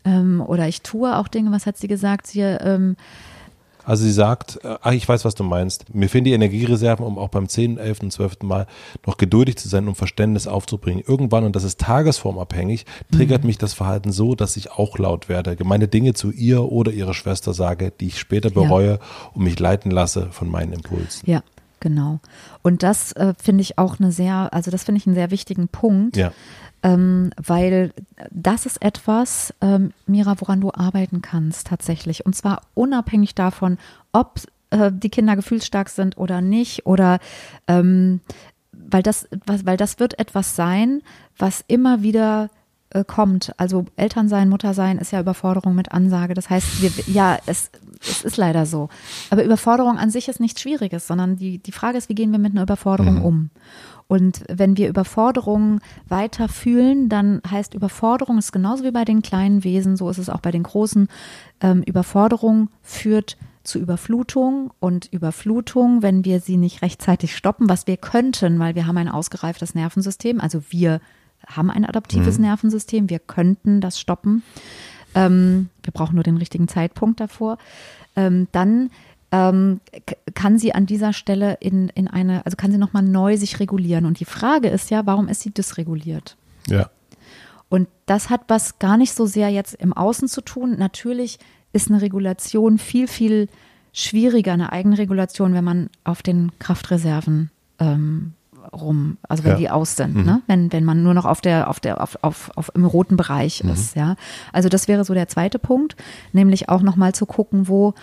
ähm, 0.04 0.42
oder 0.42 0.68
ich 0.68 0.82
tue 0.82 1.16
auch 1.16 1.28
Dinge. 1.28 1.52
Was 1.52 1.68
hat 1.68 1.78
sie 1.78 1.88
gesagt? 1.88 2.26
Sie 2.26 2.42
ähm, 2.42 2.96
also 3.84 4.04
sie 4.04 4.12
sagt, 4.12 4.60
äh, 4.64 4.78
ach, 4.82 4.92
ich 4.92 5.08
weiß, 5.08 5.26
was 5.26 5.36
du 5.36 5.44
meinst. 5.44 5.94
Mir 5.94 6.10
fehlen 6.10 6.24
die 6.24 6.34
Energiereserven, 6.34 7.06
um 7.06 7.18
auch 7.18 7.30
beim 7.30 7.48
10., 7.48 7.78
11., 7.78 8.10
12. 8.10 8.44
Mal 8.44 8.68
noch 9.06 9.18
geduldig 9.18 9.58
zu 9.58 9.68
sein, 9.68 9.88
um 9.88 9.96
Verständnis 9.96 10.48
aufzubringen. 10.48 11.04
Irgendwann, 11.06 11.44
und 11.44 11.56
das 11.56 11.64
ist 11.64 11.80
tagesformabhängig, 11.80 12.86
triggert 13.12 13.44
mhm. 13.44 13.48
mich 13.48 13.58
das 13.58 13.74
Verhalten 13.74 14.12
so, 14.12 14.36
dass 14.36 14.58
ich 14.58 14.72
auch 14.72 14.98
laut 14.98 15.30
werde, 15.30 15.56
gemeine 15.56 15.88
Dinge 15.88 16.14
zu 16.14 16.32
ihr 16.32 16.64
oder 16.64 16.92
ihrer 16.92 17.14
Schwester 17.14 17.54
sage, 17.54 17.92
die 18.00 18.08
ich 18.08 18.20
später 18.20 18.50
bereue 18.50 18.92
ja. 18.92 19.00
und 19.34 19.44
mich 19.44 19.60
leiten 19.60 19.92
lasse 19.92 20.28
von 20.32 20.50
meinen 20.50 20.74
Impulsen. 20.74 21.30
Ja. 21.30 21.44
Genau. 21.84 22.20
Und 22.62 22.84
das 22.84 23.12
äh, 23.14 23.34
finde 23.42 23.64
ich 23.64 23.80
auch 23.80 24.00
eine 24.00 24.12
sehr, 24.12 24.54
also 24.54 24.70
das 24.70 24.84
finde 24.84 25.00
ich 25.00 25.08
einen 25.08 25.16
sehr 25.16 25.32
wichtigen 25.32 25.68
Punkt, 25.68 26.16
ja 26.16 26.32
ähm, 26.84 27.32
weil 27.38 27.94
das 28.32 28.66
ist 28.66 28.82
etwas, 28.82 29.54
ähm, 29.62 29.94
Mira, 30.08 30.36
woran 30.40 30.62
du 30.62 30.72
arbeiten 30.74 31.22
kannst 31.22 31.68
tatsächlich. 31.68 32.26
Und 32.26 32.36
zwar 32.36 32.62
unabhängig 32.74 33.36
davon, 33.36 33.78
ob 34.12 34.42
äh, 34.72 34.92
die 34.92 35.10
Kinder 35.10 35.36
gefühlsstark 35.36 35.90
sind 35.90 36.18
oder 36.18 36.42
nicht 36.42 36.86
oder 36.86 37.20
ähm, 37.68 38.22
weil 38.72 39.04
das, 39.04 39.28
was, 39.46 39.66
weil 39.66 39.78
das 39.78 40.00
wird 40.00 40.18
etwas 40.20 40.56
sein, 40.56 41.02
was 41.38 41.64
immer 41.68 42.02
wieder 42.02 42.50
äh, 42.90 43.04
kommt. 43.06 43.54
Also 43.58 43.86
Elternsein, 43.96 44.50
Muttersein 44.50 44.98
ist 44.98 45.12
ja 45.12 45.20
Überforderung 45.20 45.76
mit 45.76 45.92
Ansage. 45.92 46.34
Das 46.34 46.50
heißt, 46.50 46.82
wir, 46.82 46.92
ja, 47.14 47.38
es, 47.46 47.70
es 48.02 48.24
ist 48.24 48.38
leider 48.38 48.66
so. 48.66 48.90
Aber 49.30 49.44
Überforderung 49.44 49.98
an 49.98 50.10
sich 50.10 50.28
ist 50.28 50.40
nichts 50.40 50.62
Schwieriges, 50.62 51.08
sondern 51.08 51.38
die, 51.38 51.60
die 51.60 51.72
Frage 51.72 51.98
ist, 51.98 52.10
wie 52.10 52.16
gehen 52.16 52.32
wir 52.32 52.40
mit 52.40 52.54
einer 52.54 52.64
Überforderung 52.64 53.20
mhm. 53.20 53.26
um? 53.26 53.50
Und 54.12 54.44
wenn 54.50 54.76
wir 54.76 54.90
Überforderungen 54.90 55.80
weiter 56.10 56.50
fühlen, 56.50 57.08
dann 57.08 57.42
heißt 57.50 57.76
Überforderung 57.76 58.40
ist 58.40 58.52
genauso 58.52 58.84
wie 58.84 58.92
bei 58.92 59.06
den 59.06 59.22
kleinen 59.22 59.64
Wesen, 59.64 59.96
so 59.96 60.10
ist 60.10 60.18
es 60.18 60.28
auch 60.28 60.42
bei 60.42 60.52
den 60.52 60.64
großen. 60.64 61.08
Ähm, 61.62 61.82
Überforderung 61.84 62.68
führt 62.82 63.38
zu 63.64 63.80
Überflutung 63.80 64.74
und 64.82 65.08
Überflutung, 65.14 66.02
wenn 66.02 66.26
wir 66.26 66.42
sie 66.42 66.58
nicht 66.58 66.82
rechtzeitig 66.82 67.38
stoppen, 67.38 67.70
was 67.70 67.88
wir 67.88 67.96
könnten, 67.96 68.60
weil 68.60 68.76
wir 68.76 68.86
haben 68.86 68.98
ein 68.98 69.08
ausgereiftes 69.08 69.76
Nervensystem, 69.76 70.42
also 70.42 70.62
wir 70.68 71.00
haben 71.48 71.72
ein 71.72 71.86
adaptives 71.86 72.38
mhm. 72.38 72.44
Nervensystem, 72.44 73.10
wir 73.10 73.20
könnten 73.20 73.80
das 73.80 73.98
stoppen. 73.98 74.44
Ähm, 75.16 75.70
wir 75.84 75.94
brauchen 75.94 76.16
nur 76.16 76.26
den 76.26 76.36
richtigen 76.36 76.68
Zeitpunkt 76.68 77.22
davor. 77.22 77.58
Ähm, 78.18 78.50
dann 78.52 78.90
ähm, 79.32 79.80
kann 80.34 80.58
sie 80.58 80.74
an 80.74 80.86
dieser 80.86 81.14
Stelle 81.14 81.58
in, 81.60 81.90
in 81.90 82.08
eine, 82.08 82.46
also 82.46 82.58
kann 82.58 82.72
sie 82.72 82.78
nochmal 82.78 83.04
neu 83.04 83.38
sich 83.38 83.60
regulieren. 83.60 84.06
Und 84.06 84.20
die 84.20 84.26
Frage 84.26 84.68
ist 84.68 84.90
ja, 84.90 85.06
warum 85.06 85.28
ist 85.28 85.42
sie 85.42 85.52
dysreguliert? 85.52 86.36
Ja. 86.68 86.90
Und 87.70 87.88
das 88.06 88.30
hat 88.30 88.42
was 88.48 88.80
gar 88.80 88.98
nicht 88.98 89.14
so 89.14 89.26
sehr 89.26 89.50
jetzt 89.50 89.76
im 89.76 89.94
Außen 89.94 90.28
zu 90.28 90.42
tun. 90.42 90.76
Natürlich 90.78 91.40
ist 91.72 91.90
eine 91.90 92.02
Regulation 92.02 92.78
viel, 92.78 93.08
viel 93.08 93.48
schwieriger, 93.94 94.54
eine 94.54 94.74
Eigenregulation, 94.74 95.54
wenn 95.54 95.64
man 95.64 95.90
auf 96.04 96.22
den 96.22 96.52
Kraftreserven 96.60 97.50
ähm, 97.80 98.34
rum, 98.74 99.18
also 99.28 99.44
wenn 99.44 99.54
ja. 99.54 99.58
die 99.58 99.70
aus 99.70 99.96
sind, 99.96 100.16
mhm. 100.16 100.26
ne? 100.26 100.42
wenn, 100.48 100.72
wenn 100.72 100.84
man 100.84 101.04
nur 101.04 101.14
noch 101.14 101.26
auf 101.26 101.42
der, 101.42 101.70
auf 101.70 101.80
der, 101.80 102.02
auf, 102.02 102.18
auf, 102.22 102.52
auf 102.56 102.72
im 102.76 102.86
roten 102.86 103.18
Bereich 103.18 103.64
mhm. 103.64 103.72
ist, 103.72 103.96
ja. 103.96 104.16
Also 104.54 104.70
das 104.70 104.88
wäre 104.88 105.04
so 105.04 105.14
der 105.14 105.28
zweite 105.28 105.60
Punkt, 105.60 105.96
nämlich 106.32 106.70
auch 106.70 106.82
nochmal 106.82 107.14
zu 107.14 107.26
gucken, 107.26 107.68
wo 107.68 107.94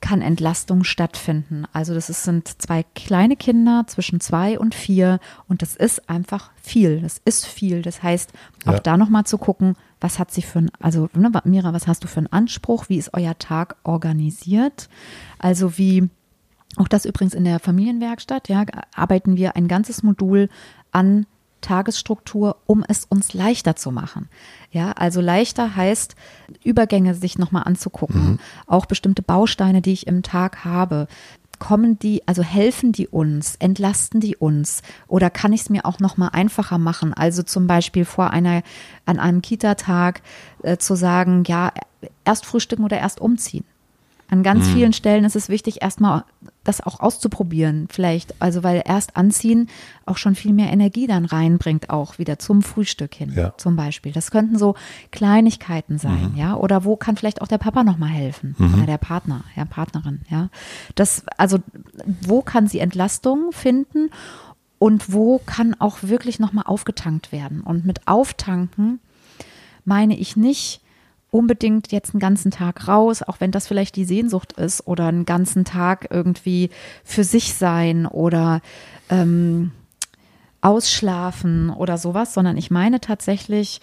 kann 0.00 0.22
Entlastung 0.22 0.84
stattfinden. 0.84 1.64
Also 1.72 1.94
das 1.94 2.08
ist, 2.08 2.22
sind 2.22 2.62
zwei 2.62 2.84
kleine 2.94 3.36
Kinder 3.36 3.84
zwischen 3.86 4.20
zwei 4.20 4.58
und 4.58 4.74
vier 4.74 5.18
und 5.48 5.62
das 5.62 5.76
ist 5.76 6.08
einfach 6.08 6.50
viel. 6.62 7.00
Das 7.00 7.20
ist 7.24 7.46
viel. 7.46 7.82
Das 7.82 8.02
heißt, 8.02 8.32
auch 8.66 8.74
ja. 8.74 8.80
da 8.80 8.96
nochmal 8.96 9.24
zu 9.24 9.38
gucken, 9.38 9.76
was 10.00 10.18
hat 10.18 10.30
sie 10.30 10.42
für 10.42 10.60
ein, 10.60 10.70
also 10.80 11.08
ne, 11.14 11.30
Mira, 11.44 11.72
was 11.72 11.86
hast 11.86 12.04
du 12.04 12.08
für 12.08 12.18
einen 12.18 12.32
Anspruch? 12.32 12.88
Wie 12.88 12.98
ist 12.98 13.14
euer 13.14 13.36
Tag 13.38 13.76
organisiert? 13.82 14.88
Also 15.38 15.78
wie, 15.78 16.08
auch 16.76 16.88
das 16.88 17.04
übrigens 17.04 17.34
in 17.34 17.44
der 17.44 17.58
Familienwerkstatt, 17.58 18.48
ja, 18.48 18.64
arbeiten 18.94 19.36
wir 19.36 19.56
ein 19.56 19.66
ganzes 19.66 20.02
Modul 20.02 20.48
an 20.92 21.26
Tagesstruktur, 21.60 22.56
um 22.66 22.84
es 22.86 23.04
uns 23.04 23.34
leichter 23.34 23.76
zu 23.76 23.90
machen. 23.90 24.28
Ja, 24.70 24.92
also 24.92 25.20
leichter 25.20 25.76
heißt, 25.76 26.14
Übergänge 26.62 27.14
sich 27.14 27.38
nochmal 27.38 27.64
anzugucken, 27.64 28.22
mhm. 28.22 28.38
auch 28.66 28.86
bestimmte 28.86 29.22
Bausteine, 29.22 29.82
die 29.82 29.92
ich 29.92 30.06
im 30.06 30.22
Tag 30.22 30.64
habe. 30.64 31.08
kommen 31.58 31.98
die, 31.98 32.22
also 32.26 32.42
helfen 32.42 32.92
die 32.92 33.08
uns, 33.08 33.56
entlasten 33.56 34.20
die 34.20 34.36
uns 34.36 34.82
oder 35.08 35.28
kann 35.28 35.52
ich 35.52 35.62
es 35.62 35.70
mir 35.70 35.86
auch 35.86 35.98
noch 35.98 36.16
mal 36.16 36.28
einfacher 36.28 36.78
machen? 36.78 37.14
Also 37.14 37.42
zum 37.42 37.66
Beispiel 37.66 38.04
vor 38.04 38.30
einer, 38.30 38.62
an 39.06 39.18
einem 39.18 39.42
Kita-Tag 39.42 40.22
äh, 40.62 40.76
zu 40.76 40.94
sagen, 40.94 41.42
ja, 41.48 41.72
erst 42.24 42.46
frühstücken 42.46 42.84
oder 42.84 42.98
erst 42.98 43.20
umziehen. 43.20 43.64
An 44.30 44.42
ganz 44.42 44.68
mhm. 44.68 44.72
vielen 44.72 44.92
Stellen 44.92 45.24
ist 45.24 45.36
es 45.36 45.48
wichtig, 45.48 45.82
erstmal 45.82 46.24
das 46.68 46.80
auch 46.82 47.00
auszuprobieren, 47.00 47.88
vielleicht. 47.90 48.40
Also, 48.40 48.62
weil 48.62 48.82
erst 48.84 49.16
anziehen 49.16 49.68
auch 50.04 50.18
schon 50.18 50.34
viel 50.34 50.52
mehr 50.52 50.70
Energie 50.70 51.06
dann 51.06 51.24
reinbringt, 51.24 51.90
auch 51.90 52.18
wieder 52.18 52.38
zum 52.38 52.62
Frühstück 52.62 53.14
hin, 53.14 53.32
ja. 53.34 53.54
zum 53.56 53.74
Beispiel. 53.74 54.12
Das 54.12 54.30
könnten 54.30 54.58
so 54.58 54.74
Kleinigkeiten 55.10 55.98
sein, 55.98 56.32
mhm. 56.32 56.38
ja. 56.38 56.54
Oder 56.54 56.84
wo 56.84 56.96
kann 56.96 57.16
vielleicht 57.16 57.40
auch 57.40 57.48
der 57.48 57.58
Papa 57.58 57.84
nochmal 57.84 58.10
helfen? 58.10 58.54
Mhm. 58.58 58.74
Oder 58.74 58.86
der 58.86 58.98
Partner, 58.98 59.44
ja, 59.56 59.64
Partnerin, 59.64 60.20
ja. 60.30 60.50
Das, 60.94 61.24
also, 61.38 61.58
wo 62.20 62.42
kann 62.42 62.68
sie 62.68 62.80
Entlastung 62.80 63.50
finden? 63.52 64.10
Und 64.78 65.12
wo 65.12 65.38
kann 65.38 65.74
auch 65.78 65.98
wirklich 66.02 66.38
nochmal 66.38 66.64
aufgetankt 66.66 67.32
werden? 67.32 67.62
Und 67.62 67.84
mit 67.84 68.06
Auftanken 68.06 69.00
meine 69.84 70.16
ich 70.16 70.36
nicht, 70.36 70.82
unbedingt 71.30 71.92
jetzt 71.92 72.14
einen 72.14 72.20
ganzen 72.20 72.50
Tag 72.50 72.88
raus, 72.88 73.22
auch 73.22 73.40
wenn 73.40 73.50
das 73.50 73.66
vielleicht 73.66 73.96
die 73.96 74.04
Sehnsucht 74.04 74.54
ist, 74.54 74.86
oder 74.86 75.06
einen 75.06 75.26
ganzen 75.26 75.64
Tag 75.64 76.08
irgendwie 76.10 76.70
für 77.04 77.24
sich 77.24 77.54
sein 77.54 78.06
oder 78.06 78.60
ähm, 79.10 79.72
ausschlafen 80.60 81.70
oder 81.70 81.98
sowas, 81.98 82.34
sondern 82.34 82.56
ich 82.56 82.70
meine 82.70 83.00
tatsächlich, 83.00 83.80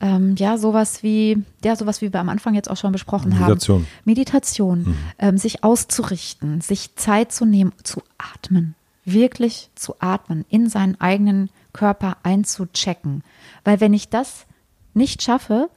ähm, 0.00 0.34
ja, 0.36 0.58
sowas 0.58 1.02
wie, 1.02 1.42
ja, 1.64 1.76
sowas 1.76 2.02
wie 2.02 2.12
wir 2.12 2.20
am 2.20 2.28
Anfang 2.28 2.54
jetzt 2.54 2.70
auch 2.70 2.76
schon 2.76 2.92
besprochen 2.92 3.30
Meditation. 3.30 3.78
haben. 3.80 3.86
Meditation. 4.04 4.78
Mhm. 4.80 4.96
Ähm, 5.18 5.38
sich 5.38 5.64
auszurichten, 5.64 6.60
sich 6.60 6.96
Zeit 6.96 7.32
zu 7.32 7.44
nehmen, 7.44 7.72
zu 7.82 8.02
atmen. 8.18 8.74
Wirklich 9.04 9.70
zu 9.74 9.94
atmen, 10.00 10.44
in 10.48 10.68
seinen 10.68 11.00
eigenen 11.00 11.50
Körper 11.72 12.16
einzuchecken. 12.24 13.22
Weil 13.64 13.80
wenn 13.80 13.94
ich 13.94 14.08
das 14.08 14.46
nicht 14.94 15.22
schaffe, 15.22 15.70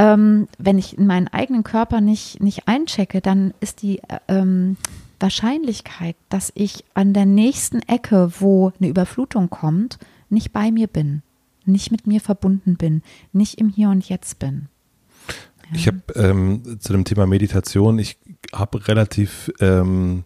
ähm, 0.00 0.48
wenn 0.56 0.78
ich 0.78 0.96
in 0.96 1.06
meinen 1.06 1.28
eigenen 1.28 1.62
Körper 1.62 2.00
nicht, 2.00 2.42
nicht 2.42 2.66
einchecke, 2.66 3.20
dann 3.20 3.52
ist 3.60 3.82
die 3.82 3.98
äh, 3.98 4.18
ähm, 4.28 4.78
Wahrscheinlichkeit, 5.18 6.16
dass 6.30 6.50
ich 6.54 6.86
an 6.94 7.12
der 7.12 7.26
nächsten 7.26 7.80
Ecke, 7.82 8.32
wo 8.38 8.72
eine 8.80 8.88
Überflutung 8.88 9.50
kommt, 9.50 9.98
nicht 10.30 10.54
bei 10.54 10.70
mir 10.70 10.86
bin, 10.86 11.20
nicht 11.66 11.90
mit 11.90 12.06
mir 12.06 12.22
verbunden 12.22 12.76
bin, 12.76 13.02
nicht 13.34 13.60
im 13.60 13.68
Hier 13.68 13.90
und 13.90 14.08
Jetzt 14.08 14.38
bin. 14.38 14.68
Ja. 15.28 15.74
Ich 15.74 15.86
habe 15.86 16.00
ähm, 16.14 16.78
zu 16.80 16.94
dem 16.94 17.04
Thema 17.04 17.26
Meditation, 17.26 17.98
ich 17.98 18.16
habe 18.54 18.88
relativ 18.88 19.52
ähm, 19.60 20.24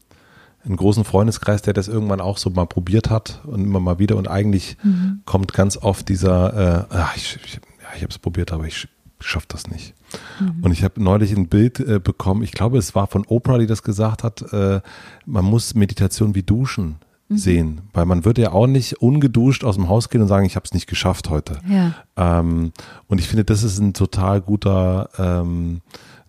einen 0.65 0.77
großen 0.77 1.03
Freundeskreis, 1.03 1.63
der 1.63 1.75
das 1.75 1.89
irgendwann 1.89 2.21
auch 2.21 2.39
so 2.39 2.49
mal 2.51 2.67
probiert 2.67 3.11
hat 3.11 3.43
und 3.45 3.65
immer 3.65 3.81
mal 3.81 3.99
wieder 3.99 4.15
und 4.15 4.29
eigentlich 4.29 4.77
mhm. 4.85 5.23
kommt 5.25 5.53
ganz 5.53 5.77
oft 5.77 6.09
dieser, 6.09 6.87
äh, 6.91 6.95
ach, 6.95 7.17
ich, 7.17 7.41
ich, 7.45 7.55
ja, 7.55 7.89
ich 7.97 8.03
habe 8.03 8.13
es 8.13 8.21
probiert, 8.21 8.53
aber 8.53 8.67
ich 8.67 8.87
schafft 9.25 9.55
das 9.55 9.69
nicht. 9.69 9.95
Mhm. 10.41 10.63
Und 10.63 10.73
ich 10.73 10.85
habe 10.85 11.03
neulich 11.03 11.33
ein 11.37 11.49
Bild 11.49 11.81
äh, 11.81 11.99
bekommen, 11.99 12.43
ich 12.43 12.53
glaube, 12.53 12.79
es 12.79 12.95
war 12.95 13.07
von 13.07 13.25
Oprah, 13.27 13.59
die 13.59 13.67
das 13.67 13.83
gesagt 13.83 14.23
hat, 14.23 14.53
äh, 14.53 14.81
man 15.27 15.45
muss 15.45 15.75
Meditation 15.75 16.35
wie 16.35 16.43
Duschen 16.43 16.97
mhm. 17.29 17.37
sehen, 17.37 17.81
weil 17.93 18.07
man 18.07 18.25
würde 18.25 18.43
ja 18.43 18.53
auch 18.53 18.67
nicht 18.67 19.01
ungeduscht 19.01 19.65
aus 19.65 19.77
dem 19.77 19.89
Haus 19.89 20.09
gehen 20.09 20.23
und 20.23 20.29
sagen, 20.29 20.47
ich 20.47 20.57
habe 20.57 20.65
es 20.65 20.75
nicht 20.75 20.87
geschafft 20.87 21.31
heute. 21.31 21.59
Ja. 21.69 21.95
Ähm, 22.17 22.73
und 23.09 23.19
ich 23.19 23.29
finde, 23.29 23.45
das 23.45 23.63
ist 23.63 23.79
ein 23.79 23.95
total 23.95 24.41
guter 24.41 25.09
ähm, 25.19 25.81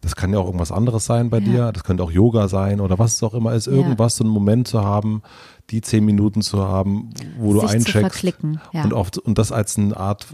das 0.06 0.16
kann 0.16 0.32
ja 0.32 0.38
auch 0.38 0.46
irgendwas 0.46 0.72
anderes 0.72 1.06
sein 1.06 1.32
bei 1.32 1.40
ja. 1.40 1.44
dir. 1.44 1.72
Das 1.72 1.84
könnte 1.84 2.04
auch 2.04 2.12
Yoga 2.12 2.48
sein 2.48 2.80
oder 2.80 3.00
was 3.00 3.16
es 3.16 3.24
auch 3.24 3.34
immer 3.34 3.54
ist. 3.54 3.66
Irgendwas, 3.66 4.14
ja. 4.14 4.18
so 4.20 4.24
einen 4.24 4.34
Moment 4.34 4.68
zu 4.68 4.86
haben, 4.86 5.24
die 5.72 5.82
zehn 5.82 6.06
Minuten 6.06 6.42
zu 6.42 6.64
haben, 6.64 7.10
wo 7.38 7.54
Sich 7.54 7.62
du 7.62 7.68
eincheckst. 7.68 8.24
Ja. 8.72 8.84
Und, 8.84 8.94
oft, 8.94 9.18
und 9.18 9.38
das 9.38 9.52
als 9.52 9.78
eine 9.78 9.98
Art 9.98 10.28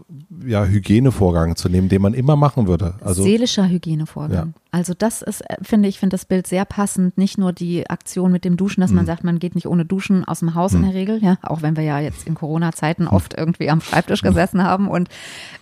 ja, 0.46 0.66
Hygienevorgang 0.66 1.56
zu 1.56 1.70
nehmen, 1.70 1.90
den 1.90 2.02
man 2.02 2.14
immer 2.14 2.36
machen 2.36 2.68
würde. 2.68 2.96
Also, 3.02 3.24
Seelischer 3.24 3.70
Hygienevorgang. 3.70 4.54
Also 4.74 4.94
das 4.98 5.22
ist, 5.22 5.42
äh, 5.42 5.58
finde 5.62 5.90
ich, 5.90 6.00
finde 6.00 6.14
das 6.14 6.26
Bild 6.26 6.48
sehr 6.48 6.64
passend. 6.64 7.18
Nicht 7.18 7.38
nur 7.38 7.52
die 7.52 7.90
Aktion 7.90 8.32
mit 8.32 8.46
dem 8.46 8.56
Duschen, 8.56 8.80
dass 8.80 8.92
man 8.92 9.02
hm. 9.02 9.06
sagt, 9.06 9.24
man 9.26 9.38
geht 9.38 9.54
nicht 9.54 9.68
ohne 9.68 9.84
Duschen 9.84 10.24
aus 10.24 10.40
dem 10.40 10.56
Haus 10.56 10.72
hm. 10.72 10.80
in 10.80 10.86
der 10.86 10.96
Regel, 10.96 11.22
ja, 11.22 11.38
auch 11.42 11.62
wenn 11.62 11.76
wir 11.76 11.84
ja 11.84 12.00
jetzt 12.00 12.26
in 12.26 12.36
Corona-Zeiten 12.36 13.08
hm. 13.08 13.14
oft 13.14 13.34
irgendwie 13.38 13.70
am 13.70 13.82
Schreibtisch 13.82 14.22
gesessen 14.22 14.64
haben 14.64 14.88
und 14.88 15.10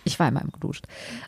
ich 0.04 0.18
war 0.20 0.28
immer 0.28 0.40
im 0.40 0.52
geduscht. 0.52 0.86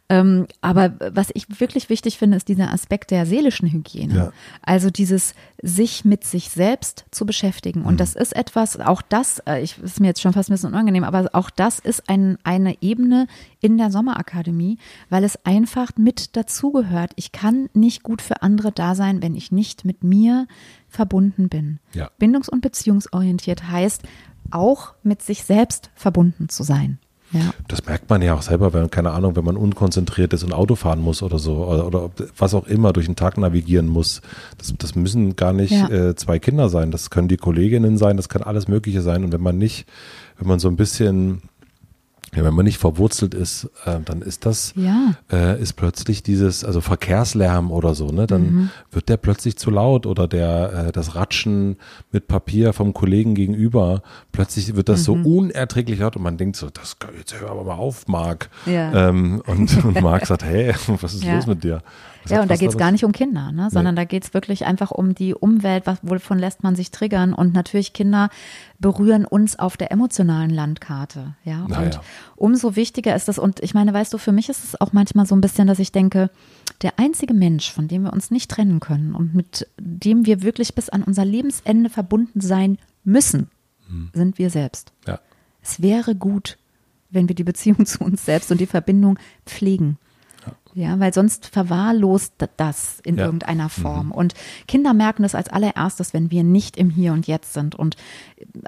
Ähm, 0.08 0.46
aber 0.60 0.94
was 1.12 1.30
ich 1.34 1.60
wirklich 1.60 1.88
wichtig 1.90 2.18
finde, 2.18 2.36
ist 2.36 2.48
dieser 2.48 2.72
Aspekt 2.72 3.10
der 3.10 3.26
seelischen 3.26 3.68
Hygiene. 3.68 4.14
Ja. 4.14 4.32
Also 4.62 4.90
dieses 4.90 5.34
sich 5.60 6.04
mit 6.04 6.22
sich 6.22 6.50
selbst 6.50 7.06
zu 7.10 7.26
beschäftigen. 7.26 7.82
Und 7.82 7.92
hm. 7.92 7.96
das 7.96 8.14
ist 8.14 8.31
etwas, 8.32 8.78
auch 8.80 9.02
das, 9.02 9.40
äh, 9.40 9.62
ich 9.62 9.78
ist 9.78 10.00
mir 10.00 10.08
jetzt 10.08 10.20
schon 10.20 10.32
fast 10.32 10.50
ein 10.50 10.54
bisschen 10.54 10.70
unangenehm, 10.70 11.04
aber 11.04 11.30
auch 11.32 11.50
das 11.50 11.78
ist 11.78 12.08
ein, 12.08 12.38
eine 12.44 12.80
Ebene 12.82 13.26
in 13.60 13.78
der 13.78 13.90
Sommerakademie, 13.90 14.78
weil 15.10 15.24
es 15.24 15.44
einfach 15.44 15.90
mit 15.96 16.36
dazugehört. 16.36 17.12
Ich 17.16 17.32
kann 17.32 17.68
nicht 17.74 18.02
gut 18.02 18.22
für 18.22 18.42
andere 18.42 18.72
da 18.72 18.94
sein, 18.94 19.22
wenn 19.22 19.34
ich 19.34 19.52
nicht 19.52 19.84
mit 19.84 20.04
mir 20.04 20.46
verbunden 20.88 21.48
bin. 21.48 21.78
Ja. 21.92 22.10
Bindungs- 22.18 22.50
und 22.50 22.60
beziehungsorientiert 22.60 23.68
heißt, 23.68 24.02
auch 24.50 24.94
mit 25.02 25.22
sich 25.22 25.44
selbst 25.44 25.90
verbunden 25.94 26.48
zu 26.48 26.62
sein. 26.62 26.98
Ja. 27.32 27.52
Das 27.68 27.86
merkt 27.86 28.10
man 28.10 28.20
ja 28.20 28.34
auch 28.34 28.42
selber, 28.42 28.72
wenn, 28.72 28.90
keine 28.90 29.12
Ahnung, 29.12 29.36
wenn 29.36 29.44
man 29.44 29.56
unkonzentriert 29.56 30.32
ist 30.32 30.44
und 30.44 30.52
Auto 30.52 30.74
fahren 30.74 31.00
muss 31.00 31.22
oder 31.22 31.38
so 31.38 31.64
oder, 31.64 31.86
oder 31.86 32.10
was 32.36 32.54
auch 32.54 32.66
immer 32.66 32.92
durch 32.92 33.06
den 33.06 33.16
Tag 33.16 33.38
navigieren 33.38 33.88
muss. 33.88 34.20
Das, 34.58 34.74
das 34.76 34.94
müssen 34.94 35.34
gar 35.36 35.52
nicht 35.52 35.72
ja. 35.72 35.88
äh, 35.88 36.14
zwei 36.14 36.38
Kinder 36.38 36.68
sein, 36.68 36.90
das 36.90 37.10
können 37.10 37.28
die 37.28 37.38
Kolleginnen 37.38 37.96
sein, 37.96 38.16
das 38.16 38.28
kann 38.28 38.42
alles 38.42 38.68
Mögliche 38.68 39.02
sein. 39.02 39.24
Und 39.24 39.32
wenn 39.32 39.40
man 39.40 39.56
nicht, 39.58 39.86
wenn 40.38 40.48
man 40.48 40.58
so 40.58 40.68
ein 40.68 40.76
bisschen 40.76 41.42
ja, 42.34 42.44
wenn 42.44 42.54
man 42.54 42.64
nicht 42.64 42.78
verwurzelt 42.78 43.34
ist, 43.34 43.70
äh, 43.84 44.00
dann 44.02 44.22
ist 44.22 44.46
das, 44.46 44.72
ja. 44.74 45.14
äh, 45.30 45.60
ist 45.60 45.74
plötzlich 45.74 46.22
dieses, 46.22 46.64
also 46.64 46.80
Verkehrslärm 46.80 47.70
oder 47.70 47.94
so, 47.94 48.06
ne? 48.06 48.26
Dann 48.26 48.42
mhm. 48.42 48.70
wird 48.90 49.10
der 49.10 49.18
plötzlich 49.18 49.58
zu 49.58 49.70
laut 49.70 50.06
oder 50.06 50.26
der, 50.26 50.86
äh, 50.88 50.92
das 50.92 51.14
Ratschen 51.14 51.76
mit 52.10 52.28
Papier 52.28 52.72
vom 52.72 52.94
Kollegen 52.94 53.34
gegenüber, 53.34 54.02
plötzlich 54.32 54.74
wird 54.74 54.88
das 54.88 55.00
mhm. 55.00 55.04
so 55.04 55.12
unerträglich 55.12 55.98
laut 55.98 56.16
und 56.16 56.22
man 56.22 56.38
denkt 56.38 56.56
so, 56.56 56.70
das 56.70 56.96
jetzt 57.18 57.38
hör 57.38 57.50
aber 57.50 57.64
mal 57.64 57.74
auf, 57.74 58.08
Marc. 58.08 58.48
Ja. 58.64 59.08
Ähm, 59.08 59.42
und, 59.46 59.84
und 59.84 60.00
Marc 60.00 60.26
sagt, 60.26 60.44
hey, 60.44 60.74
was 60.86 61.12
ist 61.12 61.26
los 61.26 61.46
mit 61.46 61.62
dir? 61.64 61.82
Ja, 62.28 62.42
und 62.42 62.50
da 62.50 62.56
geht 62.56 62.70
es 62.70 62.76
gar 62.76 62.92
nicht 62.92 63.04
um 63.04 63.12
Kinder, 63.12 63.52
ne? 63.52 63.68
sondern 63.70 63.94
nee. 63.94 64.02
da 64.02 64.04
geht 64.04 64.24
es 64.24 64.34
wirklich 64.34 64.64
einfach 64.64 64.90
um 64.90 65.14
die 65.14 65.34
Umwelt, 65.34 65.86
was, 65.86 65.98
wovon 66.02 66.38
lässt 66.38 66.62
man 66.62 66.76
sich 66.76 66.90
triggern. 66.90 67.32
Und 67.34 67.52
natürlich 67.52 67.92
Kinder 67.92 68.30
berühren 68.78 69.24
uns 69.24 69.58
auf 69.58 69.76
der 69.76 69.90
emotionalen 69.92 70.50
Landkarte. 70.50 71.34
Ja, 71.44 71.66
naja. 71.68 71.84
und 71.84 72.00
umso 72.36 72.76
wichtiger 72.76 73.14
ist 73.16 73.28
das. 73.28 73.38
Und 73.38 73.60
ich 73.60 73.74
meine, 73.74 73.92
weißt 73.92 74.12
du, 74.12 74.18
für 74.18 74.32
mich 74.32 74.48
ist 74.48 74.64
es 74.64 74.80
auch 74.80 74.92
manchmal 74.92 75.26
so 75.26 75.34
ein 75.34 75.40
bisschen, 75.40 75.66
dass 75.66 75.78
ich 75.78 75.92
denke, 75.92 76.30
der 76.82 76.98
einzige 76.98 77.34
Mensch, 77.34 77.70
von 77.72 77.88
dem 77.88 78.02
wir 78.02 78.12
uns 78.12 78.30
nicht 78.30 78.50
trennen 78.50 78.80
können 78.80 79.14
und 79.14 79.34
mit 79.34 79.68
dem 79.78 80.26
wir 80.26 80.42
wirklich 80.42 80.74
bis 80.74 80.88
an 80.88 81.02
unser 81.02 81.24
Lebensende 81.24 81.90
verbunden 81.90 82.40
sein 82.40 82.78
müssen, 83.04 83.50
hm. 83.88 84.10
sind 84.14 84.38
wir 84.38 84.50
selbst. 84.50 84.92
Ja. 85.06 85.20
Es 85.62 85.80
wäre 85.80 86.14
gut, 86.14 86.58
wenn 87.10 87.28
wir 87.28 87.34
die 87.34 87.44
Beziehung 87.44 87.86
zu 87.86 88.02
uns 88.04 88.24
selbst 88.24 88.50
und 88.50 88.60
die 88.60 88.66
Verbindung 88.66 89.18
pflegen. 89.46 89.98
Ja, 90.74 90.98
weil 90.98 91.12
sonst 91.12 91.46
verwahrlost 91.46 92.34
das 92.56 93.00
in 93.00 93.16
ja. 93.16 93.26
irgendeiner 93.26 93.68
Form. 93.68 94.06
Mhm. 94.06 94.12
Und 94.12 94.34
Kinder 94.66 94.94
merken 94.94 95.22
das 95.22 95.34
als 95.34 95.48
allererstes, 95.48 96.14
wenn 96.14 96.30
wir 96.30 96.44
nicht 96.44 96.78
im 96.78 96.88
Hier 96.88 97.12
und 97.12 97.26
Jetzt 97.26 97.52
sind. 97.52 97.74
Und 97.74 97.96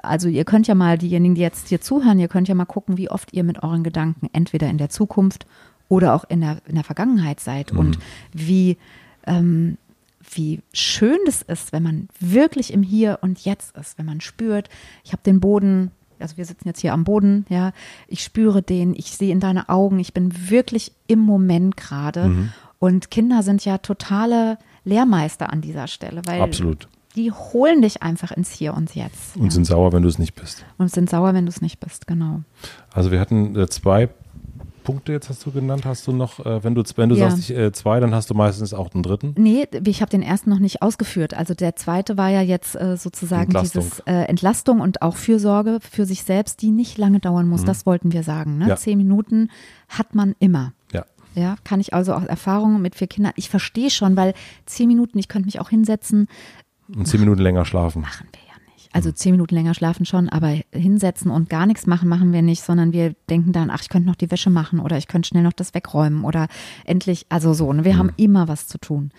also 0.03 0.27
ihr 0.27 0.45
könnt 0.45 0.67
ja 0.67 0.75
mal, 0.75 0.97
diejenigen, 0.97 1.35
die 1.35 1.41
jetzt 1.41 1.69
hier 1.69 1.81
zuhören, 1.81 2.19
ihr 2.19 2.27
könnt 2.27 2.47
ja 2.47 2.55
mal 2.55 2.65
gucken, 2.65 2.97
wie 2.97 3.09
oft 3.09 3.33
ihr 3.33 3.43
mit 3.43 3.63
euren 3.63 3.83
Gedanken 3.83 4.29
entweder 4.33 4.69
in 4.69 4.77
der 4.77 4.89
Zukunft 4.89 5.47
oder 5.89 6.13
auch 6.13 6.25
in 6.25 6.41
der, 6.41 6.57
in 6.67 6.75
der 6.75 6.83
Vergangenheit 6.83 7.39
seid 7.39 7.73
mhm. 7.73 7.79
und 7.79 7.99
wie, 8.31 8.77
ähm, 9.25 9.77
wie 10.31 10.61
schön 10.73 11.17
das 11.25 11.41
ist, 11.41 11.73
wenn 11.73 11.83
man 11.83 12.07
wirklich 12.19 12.71
im 12.71 12.83
Hier 12.83 13.19
und 13.21 13.45
Jetzt 13.45 13.75
ist, 13.75 13.97
wenn 13.97 14.05
man 14.05 14.21
spürt, 14.21 14.69
ich 15.03 15.11
habe 15.11 15.23
den 15.23 15.39
Boden 15.39 15.91
also 16.19 16.37
wir 16.37 16.45
sitzen 16.45 16.67
jetzt 16.67 16.81
hier 16.81 16.93
am 16.93 17.03
Boden, 17.03 17.45
ja, 17.49 17.71
ich 18.07 18.23
spüre 18.23 18.61
den, 18.61 18.93
ich 18.93 19.11
sehe 19.11 19.31
in 19.31 19.39
deine 19.39 19.69
Augen, 19.69 19.99
ich 19.99 20.13
bin 20.13 20.49
wirklich 20.49 20.91
im 21.07 21.19
Moment 21.19 21.77
gerade. 21.77 22.27
Mhm. 22.27 22.53
Und 22.79 23.11
Kinder 23.11 23.43
sind 23.43 23.63
ja 23.65 23.77
totale 23.77 24.57
Lehrmeister 24.83 25.51
an 25.51 25.61
dieser 25.61 25.87
Stelle, 25.87 26.21
weil 26.25 26.41
Absolut. 26.41 26.87
die 27.15 27.31
holen 27.31 27.81
dich 27.81 28.03
einfach 28.03 28.31
ins 28.31 28.51
Hier 28.51 28.73
und 28.73 28.93
Jetzt. 28.95 29.35
Und 29.37 29.45
ja. 29.45 29.51
sind 29.51 29.65
sauer, 29.65 29.93
wenn 29.93 30.03
du 30.03 30.09
es 30.09 30.19
nicht 30.19 30.35
bist. 30.35 30.65
Und 30.77 30.91
sind 30.91 31.09
sauer, 31.09 31.33
wenn 31.33 31.45
du 31.45 31.49
es 31.49 31.61
nicht 31.61 31.79
bist, 31.79 32.07
genau. 32.07 32.41
Also 32.91 33.11
wir 33.11 33.19
hatten 33.19 33.55
äh, 33.55 33.67
zwei 33.67 34.09
Punkte 34.85 35.11
jetzt 35.11 35.27
hast 35.27 35.45
du 35.45 35.51
genannt? 35.51 35.83
Hast 35.83 36.07
du 36.07 36.13
noch, 36.13 36.39
äh, 36.45 36.63
wenn 36.63 36.73
du, 36.75 36.83
wenn 36.95 37.09
du 37.09 37.15
ja. 37.15 37.29
sagst 37.29 37.49
ich, 37.49 37.57
äh, 37.57 37.73
zwei, 37.73 37.99
dann 37.99 38.15
hast 38.15 38.29
du 38.29 38.33
meistens 38.33 38.73
auch 38.73 38.93
einen 38.93 39.03
dritten? 39.03 39.35
Nee, 39.37 39.67
ich 39.85 40.01
habe 40.01 40.09
den 40.09 40.21
ersten 40.21 40.49
noch 40.49 40.59
nicht 40.59 40.81
ausgeführt. 40.81 41.33
Also 41.33 41.53
der 41.53 41.75
zweite 41.75 42.17
war 42.17 42.29
ja 42.29 42.41
jetzt 42.41 42.75
äh, 42.75 42.95
sozusagen 42.95 43.47
Entlastung. 43.47 43.81
dieses 43.81 43.99
äh, 44.01 44.13
Entlastung 44.13 44.79
und 44.79 45.01
auch 45.01 45.17
Fürsorge 45.17 45.79
für 45.81 46.05
sich 46.05 46.23
selbst, 46.23 46.61
die 46.61 46.71
nicht 46.71 46.97
lange 46.97 47.19
dauern 47.19 47.49
muss. 47.49 47.63
Mhm. 47.63 47.65
Das 47.65 47.85
wollten 47.85 48.13
wir 48.13 48.23
sagen. 48.23 48.57
Ne? 48.59 48.69
Ja. 48.69 48.75
Zehn 48.77 48.97
Minuten 48.97 49.49
hat 49.89 50.15
man 50.15 50.35
immer. 50.39 50.71
Ja. 50.93 51.05
Ja, 51.33 51.57
kann 51.65 51.81
ich 51.81 51.93
also 51.93 52.13
auch 52.13 52.23
Erfahrungen 52.23 52.81
mit 52.81 52.95
vier 52.95 53.07
Kindern. 53.07 53.33
Ich 53.35 53.49
verstehe 53.49 53.89
schon, 53.89 54.15
weil 54.15 54.33
zehn 54.65 54.87
Minuten, 54.87 55.19
ich 55.19 55.27
könnte 55.27 55.47
mich 55.47 55.59
auch 55.59 55.69
hinsetzen. 55.69 56.27
Und 56.95 57.07
zehn 57.07 57.19
Minuten 57.19 57.41
länger 57.41 57.65
schlafen. 57.65 58.03
Machen 58.03 58.27
wir. 58.31 58.44
Also 58.95 59.11
zehn 59.11 59.31
Minuten 59.33 59.55
länger 59.55 59.73
schlafen 59.73 60.05
schon, 60.05 60.29
aber 60.29 60.55
hinsetzen 60.71 61.29
und 61.29 61.49
gar 61.49 61.65
nichts 61.65 61.85
machen, 61.85 62.07
machen 62.07 62.31
wir 62.31 62.41
nicht, 62.41 62.63
sondern 62.63 62.93
wir 62.93 63.13
denken 63.29 63.51
dann, 63.51 63.69
ach, 63.69 63.81
ich 63.81 63.89
könnte 63.89 64.07
noch 64.07 64.15
die 64.15 64.31
Wäsche 64.31 64.49
machen 64.49 64.79
oder 64.79 64.97
ich 64.97 65.09
könnte 65.09 65.27
schnell 65.27 65.43
noch 65.43 65.51
das 65.51 65.73
wegräumen 65.73 66.23
oder 66.23 66.47
endlich, 66.85 67.25
also 67.27 67.53
so. 67.53 67.73
Ne? 67.73 67.83
Wir 67.83 67.97
haben 67.97 68.13
immer 68.15 68.47
was 68.47 68.67
zu 68.69 68.77
tun. 68.77 69.11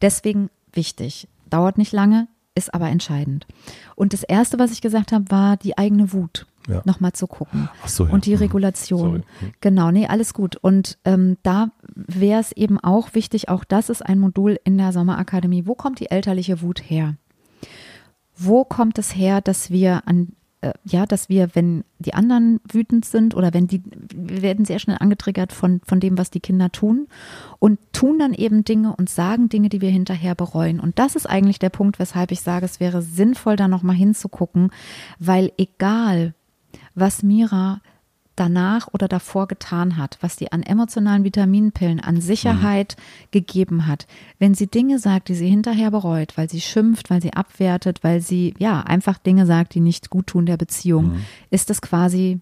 Deswegen 0.00 0.48
wichtig, 0.72 1.28
dauert 1.50 1.76
nicht 1.76 1.92
lange, 1.92 2.28
ist 2.54 2.72
aber 2.72 2.88
entscheidend. 2.88 3.46
Und 3.94 4.14
das 4.14 4.22
Erste, 4.22 4.58
was 4.58 4.72
ich 4.72 4.80
gesagt 4.80 5.12
habe, 5.12 5.26
war 5.28 5.58
die 5.58 5.76
eigene 5.76 6.14
Wut. 6.14 6.46
Ja. 6.66 6.80
Nochmal 6.86 7.12
zu 7.12 7.26
gucken. 7.26 7.68
Ach 7.82 7.88
so, 7.88 8.06
ja. 8.06 8.12
Und 8.12 8.24
die 8.24 8.32
Mhm. 8.32 8.38
Regulation. 8.38 9.16
Mhm. 9.40 9.52
Genau, 9.60 9.90
nee, 9.90 10.06
alles 10.06 10.32
gut. 10.32 10.56
Und 10.56 10.96
ähm, 11.04 11.36
da 11.42 11.72
wäre 11.94 12.40
es 12.40 12.52
eben 12.52 12.78
auch 12.78 13.12
wichtig, 13.14 13.50
auch 13.50 13.64
das 13.64 13.90
ist 13.90 14.00
ein 14.00 14.18
Modul 14.18 14.58
in 14.64 14.78
der 14.78 14.92
Sommerakademie. 14.92 15.66
Wo 15.66 15.74
kommt 15.74 16.00
die 16.00 16.10
elterliche 16.10 16.62
Wut 16.62 16.80
her? 16.88 17.16
Wo 18.42 18.64
kommt 18.64 18.98
es 18.98 19.14
her, 19.14 19.40
dass 19.40 19.70
wir 19.70 20.06
an 20.06 20.32
äh, 20.62 20.72
ja, 20.84 21.06
dass 21.06 21.28
wir, 21.28 21.54
wenn 21.54 21.84
die 21.98 22.14
anderen 22.14 22.60
wütend 22.70 23.04
sind 23.04 23.34
oder 23.34 23.54
wenn 23.54 23.66
die, 23.66 23.82
wir 24.14 24.42
werden 24.42 24.64
sehr 24.64 24.78
schnell 24.78 24.98
angetriggert 25.00 25.52
von, 25.52 25.80
von 25.86 26.00
dem, 26.00 26.18
was 26.18 26.30
die 26.30 26.40
Kinder 26.40 26.70
tun 26.70 27.08
und 27.58 27.78
tun 27.92 28.18
dann 28.18 28.34
eben 28.34 28.62
Dinge 28.64 28.94
und 28.94 29.08
sagen 29.08 29.48
Dinge, 29.48 29.70
die 29.70 29.80
wir 29.80 29.90
hinterher 29.90 30.34
bereuen. 30.34 30.78
Und 30.78 30.98
das 30.98 31.16
ist 31.16 31.26
eigentlich 31.26 31.58
der 31.58 31.70
Punkt, 31.70 31.98
weshalb 31.98 32.30
ich 32.30 32.42
sage, 32.42 32.66
es 32.66 32.78
wäre 32.78 33.00
sinnvoll, 33.00 33.56
da 33.56 33.68
nochmal 33.68 33.96
hinzugucken, 33.96 34.70
weil 35.18 35.50
egal, 35.56 36.34
was 36.94 37.22
Mira 37.22 37.80
danach 38.40 38.88
oder 38.92 39.06
davor 39.06 39.46
getan 39.46 39.96
hat, 39.96 40.16
was 40.22 40.36
die 40.36 40.50
an 40.50 40.62
emotionalen 40.62 41.24
Vitaminpillen, 41.24 42.00
an 42.00 42.20
Sicherheit 42.20 42.96
gegeben 43.30 43.86
hat, 43.86 44.06
wenn 44.38 44.54
sie 44.54 44.66
Dinge 44.66 44.98
sagt, 44.98 45.28
die 45.28 45.34
sie 45.34 45.48
hinterher 45.48 45.90
bereut, 45.90 46.36
weil 46.36 46.48
sie 46.48 46.60
schimpft, 46.60 47.10
weil 47.10 47.20
sie 47.20 47.34
abwertet, 47.34 48.02
weil 48.02 48.20
sie 48.20 48.54
ja 48.58 48.80
einfach 48.80 49.18
Dinge 49.18 49.44
sagt, 49.46 49.74
die 49.74 49.80
nicht 49.80 50.08
gut 50.08 50.28
tun 50.28 50.46
der 50.46 50.56
Beziehung, 50.56 51.16
ist 51.50 51.70
das 51.70 51.82
quasi 51.82 52.40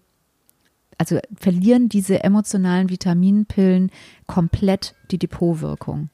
also 0.97 1.17
verlieren 1.37 1.87
diese 1.87 2.23
emotionalen 2.25 2.89
Vitaminpillen 2.89 3.89
komplett 4.27 4.95
die 5.11 5.17
Depotwirkung. 5.17 6.09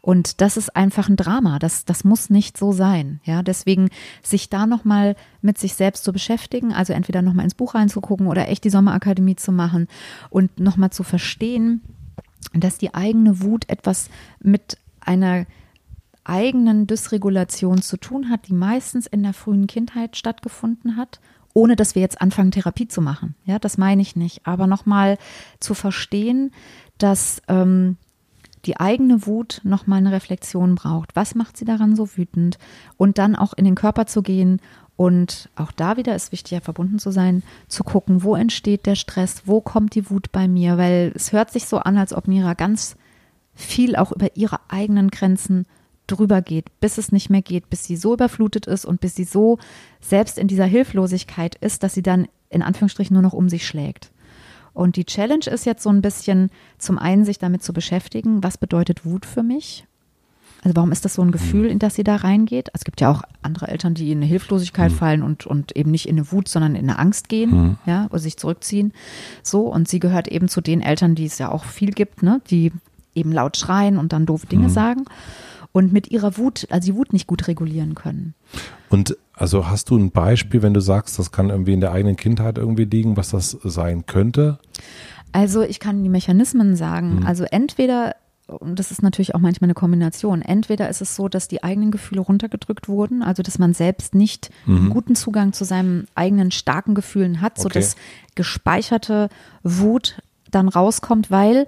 Und 0.00 0.40
das 0.40 0.56
ist 0.56 0.74
einfach 0.76 1.08
ein 1.08 1.16
Drama. 1.16 1.58
Das, 1.58 1.84
das 1.84 2.04
muss 2.04 2.30
nicht 2.30 2.56
so 2.56 2.72
sein. 2.72 3.20
Ja, 3.24 3.42
deswegen 3.42 3.90
sich 4.22 4.48
da 4.48 4.66
nochmal 4.66 5.16
mit 5.42 5.58
sich 5.58 5.74
selbst 5.74 6.04
zu 6.04 6.12
beschäftigen, 6.12 6.72
also 6.72 6.92
entweder 6.92 7.22
nochmal 7.22 7.44
ins 7.44 7.54
Buch 7.54 7.74
reinzugucken 7.74 8.26
oder 8.26 8.48
echt 8.48 8.64
die 8.64 8.70
Sommerakademie 8.70 9.36
zu 9.36 9.52
machen 9.52 9.88
und 10.30 10.58
nochmal 10.58 10.90
zu 10.90 11.02
verstehen, 11.02 11.82
dass 12.54 12.78
die 12.78 12.94
eigene 12.94 13.42
Wut 13.42 13.68
etwas 13.68 14.08
mit 14.40 14.78
einer 15.00 15.46
eigenen 16.24 16.86
Dysregulation 16.86 17.82
zu 17.82 17.96
tun 17.96 18.30
hat, 18.30 18.48
die 18.48 18.52
meistens 18.52 19.06
in 19.06 19.22
der 19.22 19.32
frühen 19.32 19.66
Kindheit 19.66 20.16
stattgefunden 20.16 20.96
hat, 20.96 21.20
ohne 21.54 21.76
dass 21.76 21.94
wir 21.94 22.02
jetzt 22.02 22.20
anfangen, 22.20 22.52
Therapie 22.52 22.88
zu 22.88 23.02
machen. 23.02 23.34
Ja, 23.44 23.58
das 23.58 23.78
meine 23.78 24.02
ich 24.02 24.16
nicht. 24.16 24.46
Aber 24.46 24.66
nochmal 24.66 25.18
zu 25.58 25.74
verstehen, 25.74 26.52
dass 26.98 27.42
ähm, 27.48 27.96
die 28.66 28.78
eigene 28.78 29.26
Wut 29.26 29.60
nochmal 29.64 29.98
eine 29.98 30.12
Reflexion 30.12 30.74
braucht. 30.74 31.16
Was 31.16 31.34
macht 31.34 31.56
sie 31.56 31.64
daran 31.64 31.96
so 31.96 32.16
wütend? 32.16 32.58
Und 32.96 33.18
dann 33.18 33.36
auch 33.36 33.52
in 33.54 33.64
den 33.64 33.74
Körper 33.74 34.06
zu 34.06 34.22
gehen 34.22 34.60
und 35.00 35.48
auch 35.56 35.72
da 35.72 35.96
wieder 35.96 36.14
ist 36.14 36.30
wichtig, 36.30 36.52
ja 36.52 36.60
verbunden 36.60 36.98
zu 36.98 37.10
sein, 37.10 37.42
zu 37.68 37.84
gucken, 37.84 38.22
wo 38.22 38.36
entsteht 38.36 38.84
der 38.84 38.96
Stress, 38.96 39.44
wo 39.46 39.62
kommt 39.62 39.94
die 39.94 40.10
Wut 40.10 40.30
bei 40.30 40.46
mir, 40.46 40.76
weil 40.76 41.12
es 41.14 41.32
hört 41.32 41.50
sich 41.50 41.64
so 41.64 41.78
an, 41.78 41.96
als 41.96 42.12
ob 42.12 42.28
Mira 42.28 42.52
ganz 42.52 42.96
viel 43.54 43.96
auch 43.96 44.12
über 44.12 44.36
ihre 44.36 44.60
eigenen 44.68 45.08
Grenzen 45.08 45.64
drüber 46.06 46.42
geht, 46.42 46.66
bis 46.80 46.98
es 46.98 47.12
nicht 47.12 47.30
mehr 47.30 47.40
geht, 47.40 47.70
bis 47.70 47.84
sie 47.84 47.96
so 47.96 48.12
überflutet 48.12 48.66
ist 48.66 48.84
und 48.84 49.00
bis 49.00 49.14
sie 49.14 49.24
so 49.24 49.58
selbst 50.00 50.36
in 50.36 50.48
dieser 50.48 50.66
Hilflosigkeit 50.66 51.54
ist, 51.54 51.82
dass 51.82 51.94
sie 51.94 52.02
dann 52.02 52.28
in 52.50 52.62
Anführungsstrichen 52.62 53.14
nur 53.14 53.22
noch 53.22 53.32
um 53.32 53.48
sich 53.48 53.66
schlägt. 53.66 54.10
Und 54.72 54.96
die 54.96 55.04
Challenge 55.04 55.46
ist 55.46 55.66
jetzt 55.66 55.82
so 55.82 55.90
ein 55.90 56.02
bisschen 56.02 56.50
zum 56.78 56.98
einen 56.98 57.24
sich 57.24 57.38
damit 57.38 57.62
zu 57.62 57.72
beschäftigen, 57.72 58.42
was 58.42 58.58
bedeutet 58.58 59.04
Wut 59.04 59.26
für 59.26 59.42
mich? 59.42 59.86
Also 60.62 60.76
warum 60.76 60.92
ist 60.92 61.06
das 61.06 61.14
so 61.14 61.22
ein 61.22 61.32
Gefühl, 61.32 61.66
in 61.66 61.78
das 61.78 61.94
sie 61.94 62.04
da 62.04 62.16
reingeht? 62.16 62.68
Es 62.74 62.84
gibt 62.84 63.00
ja 63.00 63.10
auch 63.10 63.22
andere 63.40 63.68
Eltern, 63.68 63.94
die 63.94 64.12
in 64.12 64.18
eine 64.18 64.26
Hilflosigkeit 64.26 64.92
fallen 64.92 65.22
und, 65.22 65.46
und 65.46 65.74
eben 65.74 65.90
nicht 65.90 66.06
in 66.06 66.16
eine 66.16 66.30
Wut, 66.32 66.48
sondern 66.48 66.74
in 66.74 66.88
eine 66.88 66.98
Angst 66.98 67.30
gehen, 67.30 67.78
ja, 67.86 68.06
oder 68.10 68.18
sich 68.18 68.36
zurückziehen. 68.36 68.92
So, 69.42 69.62
und 69.62 69.88
sie 69.88 70.00
gehört 70.00 70.28
eben 70.28 70.48
zu 70.48 70.60
den 70.60 70.82
Eltern, 70.82 71.14
die 71.14 71.24
es 71.24 71.38
ja 71.38 71.50
auch 71.50 71.64
viel 71.64 71.92
gibt, 71.92 72.22
ne, 72.22 72.42
die 72.50 72.72
eben 73.14 73.32
laut 73.32 73.56
schreien 73.56 73.96
und 73.96 74.12
dann 74.12 74.26
doofe 74.26 74.46
Dinge 74.46 74.68
sagen 74.68 75.06
und 75.72 75.92
mit 75.92 76.10
ihrer 76.10 76.36
Wut, 76.36 76.66
also 76.70 76.92
die 76.92 76.96
Wut 76.96 77.12
nicht 77.12 77.26
gut 77.26 77.48
regulieren 77.48 77.94
können. 77.94 78.34
Und 78.88 79.16
also 79.40 79.68
hast 79.68 79.88
du 79.90 79.96
ein 79.96 80.10
Beispiel, 80.10 80.62
wenn 80.62 80.74
du 80.74 80.80
sagst, 80.80 81.18
das 81.18 81.32
kann 81.32 81.48
irgendwie 81.48 81.72
in 81.72 81.80
der 81.80 81.92
eigenen 81.92 82.16
Kindheit 82.16 82.58
irgendwie 82.58 82.84
liegen, 82.84 83.16
was 83.16 83.30
das 83.30 83.56
sein 83.64 84.04
könnte? 84.06 84.58
Also 85.32 85.62
ich 85.62 85.80
kann 85.80 86.02
die 86.02 86.10
Mechanismen 86.10 86.76
sagen. 86.76 87.24
Also 87.24 87.44
entweder, 87.44 88.16
und 88.48 88.78
das 88.78 88.90
ist 88.90 89.02
natürlich 89.02 89.34
auch 89.34 89.38
manchmal 89.40 89.66
eine 89.66 89.74
Kombination, 89.74 90.42
entweder 90.42 90.90
ist 90.90 91.00
es 91.00 91.16
so, 91.16 91.28
dass 91.28 91.48
die 91.48 91.62
eigenen 91.62 91.90
Gefühle 91.90 92.20
runtergedrückt 92.20 92.88
wurden, 92.88 93.22
also 93.22 93.42
dass 93.42 93.58
man 93.58 93.72
selbst 93.72 94.14
nicht 94.14 94.50
einen 94.66 94.90
guten 94.90 95.14
Zugang 95.14 95.52
zu 95.54 95.64
seinen 95.64 96.06
eigenen 96.14 96.50
starken 96.50 96.94
Gefühlen 96.94 97.40
hat, 97.40 97.52
Okay. 97.52 97.62
sodass 97.62 97.96
gespeicherte 98.34 99.30
Wut 99.62 100.20
dann 100.50 100.68
rauskommt, 100.68 101.30
weil 101.30 101.66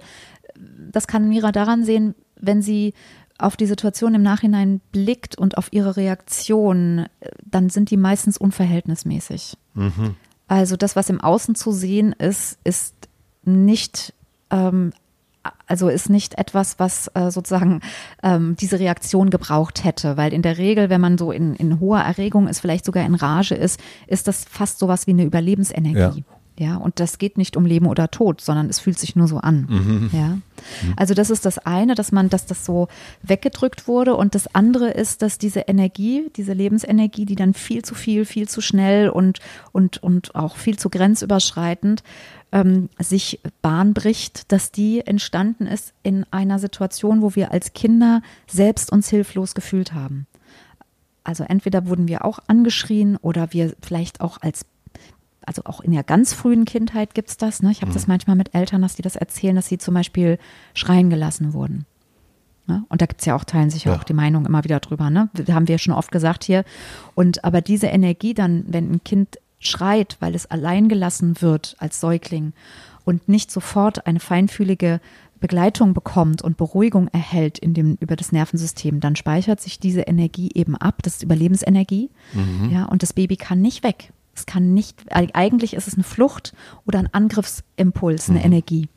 das 0.91 1.07
kann 1.07 1.27
Mira 1.27 1.51
daran 1.51 1.83
sehen, 1.85 2.13
wenn 2.39 2.61
sie 2.61 2.93
auf 3.37 3.57
die 3.57 3.65
Situation 3.65 4.15
im 4.15 4.21
Nachhinein 4.21 4.81
blickt 4.91 5.37
und 5.37 5.57
auf 5.57 5.71
ihre 5.71 5.97
Reaktion, 5.97 7.07
dann 7.43 7.69
sind 7.69 7.89
die 7.89 7.97
meistens 7.97 8.37
unverhältnismäßig. 8.37 9.57
Also 10.47 10.75
das, 10.75 10.95
was 10.95 11.09
im 11.09 11.19
Außen 11.19 11.55
zu 11.55 11.71
sehen 11.71 12.13
ist, 12.13 12.59
ist 12.63 12.95
nicht, 13.43 14.13
ähm, 14.49 14.93
also 15.67 15.89
ist 15.89 16.09
nicht 16.09 16.37
etwas, 16.37 16.79
was 16.79 17.09
äh, 17.15 17.31
sozusagen 17.31 17.81
ähm, 18.21 18.55
diese 18.59 18.79
Reaktion 18.79 19.29
gebraucht 19.29 19.83
hätte, 19.83 20.15
weil 20.15 20.31
in 20.31 20.41
der 20.41 20.57
Regel, 20.57 20.89
wenn 20.89 21.01
man 21.01 21.17
so 21.17 21.31
in, 21.31 21.55
in 21.55 21.79
hoher 21.79 22.01
Erregung 22.01 22.47
ist, 22.47 22.59
vielleicht 22.59 22.85
sogar 22.85 23.05
in 23.05 23.15
Rage 23.15 23.55
ist, 23.55 23.79
ist 24.07 24.27
das 24.27 24.45
fast 24.45 24.79
sowas 24.79 25.07
wie 25.07 25.11
eine 25.11 25.23
Überlebensenergie. 25.23 26.19
Ja. 26.19 26.37
Und 26.77 26.99
das 26.99 27.17
geht 27.17 27.37
nicht 27.37 27.57
um 27.57 27.65
Leben 27.65 27.87
oder 27.87 28.11
Tod, 28.11 28.39
sondern 28.41 28.69
es 28.69 28.79
fühlt 28.79 28.99
sich 28.99 29.15
nur 29.15 29.27
so 29.27 29.37
an. 29.37 30.09
Ja. 30.13 30.37
Also 30.95 31.13
das 31.13 31.29
ist 31.29 31.45
das 31.45 31.57
eine, 31.57 31.95
dass 31.95 32.11
man, 32.11 32.29
dass 32.29 32.45
das 32.45 32.65
so 32.65 32.87
weggedrückt 33.23 33.87
wurde. 33.87 34.15
Und 34.15 34.35
das 34.35 34.53
andere 34.53 34.91
ist, 34.91 35.21
dass 35.21 35.37
diese 35.37 35.61
Energie, 35.61 36.29
diese 36.35 36.53
Lebensenergie, 36.53 37.25
die 37.25 37.35
dann 37.35 37.53
viel 37.53 37.83
zu 37.83 37.95
viel, 37.95 38.25
viel 38.25 38.47
zu 38.47 38.61
schnell 38.61 39.09
und, 39.09 39.39
und, 39.71 40.01
und 40.03 40.35
auch 40.35 40.55
viel 40.55 40.77
zu 40.77 40.89
grenzüberschreitend 40.89 42.03
ähm, 42.51 42.89
sich 42.99 43.39
Bahn 43.61 43.93
bricht, 43.93 44.51
dass 44.51 44.71
die 44.71 45.05
entstanden 45.05 45.65
ist 45.65 45.93
in 46.03 46.25
einer 46.31 46.59
Situation, 46.59 47.21
wo 47.21 47.35
wir 47.35 47.51
als 47.51 47.73
Kinder 47.73 48.21
selbst 48.47 48.91
uns 48.91 49.09
hilflos 49.09 49.55
gefühlt 49.55 49.93
haben. 49.93 50.27
Also 51.23 51.43
entweder 51.45 51.87
wurden 51.87 52.07
wir 52.07 52.25
auch 52.25 52.39
angeschrien 52.47 53.17
oder 53.17 53.53
wir 53.53 53.73
vielleicht 53.81 54.21
auch 54.21 54.37
als 54.41 54.65
also 55.45 55.63
auch 55.65 55.81
in 55.81 55.91
der 55.91 56.03
ganz 56.03 56.33
frühen 56.33 56.65
Kindheit 56.65 57.13
gibt's 57.13 57.37
das. 57.37 57.61
Ne? 57.61 57.71
Ich 57.71 57.81
habe 57.81 57.91
das 57.93 58.07
manchmal 58.07 58.35
mit 58.35 58.53
Eltern, 58.55 58.81
dass 58.81 58.95
die 58.95 59.01
das 59.01 59.15
erzählen, 59.15 59.55
dass 59.55 59.67
sie 59.67 59.77
zum 59.77 59.93
Beispiel 59.93 60.37
schreien 60.73 61.09
gelassen 61.09 61.53
wurden. 61.53 61.85
Ne? 62.67 62.83
Und 62.89 63.01
da 63.01 63.05
gibt's 63.05 63.25
ja 63.25 63.35
auch, 63.35 63.43
teilen 63.43 63.69
sich 63.69 63.83
ja, 63.85 63.91
Ja. 63.93 63.99
auch 63.99 64.03
die 64.03 64.13
Meinung 64.13 64.45
immer 64.45 64.63
wieder 64.63 64.79
drüber. 64.79 65.09
Ne? 65.09 65.29
Das 65.33 65.53
haben 65.53 65.67
wir 65.67 65.77
schon 65.77 65.93
oft 65.93 66.11
gesagt 66.11 66.43
hier. 66.43 66.63
Und 67.15 67.43
aber 67.43 67.61
diese 67.61 67.87
Energie 67.87 68.33
dann, 68.33 68.63
wenn 68.67 68.91
ein 68.91 69.03
Kind 69.03 69.37
schreit, 69.59 70.17
weil 70.19 70.35
es 70.35 70.45
allein 70.49 70.89
gelassen 70.89 71.41
wird 71.41 71.75
als 71.79 71.99
Säugling 71.99 72.53
und 73.05 73.27
nicht 73.29 73.51
sofort 73.51 74.05
eine 74.07 74.19
feinfühlige 74.19 74.99
Begleitung 75.39 75.93
bekommt 75.93 76.41
und 76.41 76.55
Beruhigung 76.55 77.09
erhält 77.09 77.59
in 77.59 77.73
dem, 77.73 77.97
über 77.99 78.15
das 78.15 78.31
Nervensystem, 78.31 79.01
dann 79.01 79.17
speichert 79.17 79.59
sich 79.59 79.77
diese 79.77 80.01
Energie 80.01 80.49
eben 80.53 80.77
ab. 80.77 81.03
Das 81.03 81.15
ist 81.15 81.23
Überlebensenergie. 81.23 82.09
Ja, 82.71 82.85
und 82.85 83.03
das 83.03 83.11
Baby 83.11 83.35
kann 83.35 83.59
nicht 83.61 83.83
weg. 83.83 84.13
Es 84.35 84.45
kann 84.45 84.73
nicht, 84.73 85.03
eigentlich 85.11 85.73
ist 85.73 85.87
es 85.87 85.93
eine 85.93 86.03
Flucht 86.03 86.53
oder 86.85 86.99
ein 86.99 87.13
Angriffsimpuls, 87.13 88.29
eine 88.29 88.43
Energie. 88.43 88.89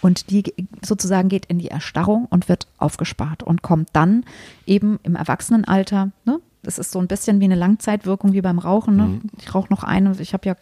Und 0.00 0.30
die 0.30 0.52
sozusagen 0.84 1.28
geht 1.28 1.46
in 1.46 1.58
die 1.58 1.68
Erstarrung 1.68 2.26
und 2.26 2.48
wird 2.48 2.66
aufgespart 2.78 3.42
und 3.42 3.62
kommt 3.62 3.88
dann 3.94 4.24
eben 4.66 5.00
im 5.02 5.16
Erwachsenenalter, 5.16 6.10
ne? 6.24 6.40
Das 6.62 6.78
ist 6.78 6.92
so 6.92 6.98
ein 6.98 7.08
bisschen 7.08 7.40
wie 7.40 7.44
eine 7.44 7.56
Langzeitwirkung 7.56 8.32
wie 8.32 8.40
beim 8.40 8.58
Rauchen. 8.58 8.96
Ne? 8.96 9.20
Ich 9.38 9.54
rauche 9.54 9.68
noch 9.68 9.84
eine, 9.84 10.16
ich 10.18 10.32
habe 10.32 10.48
ja, 10.48 10.56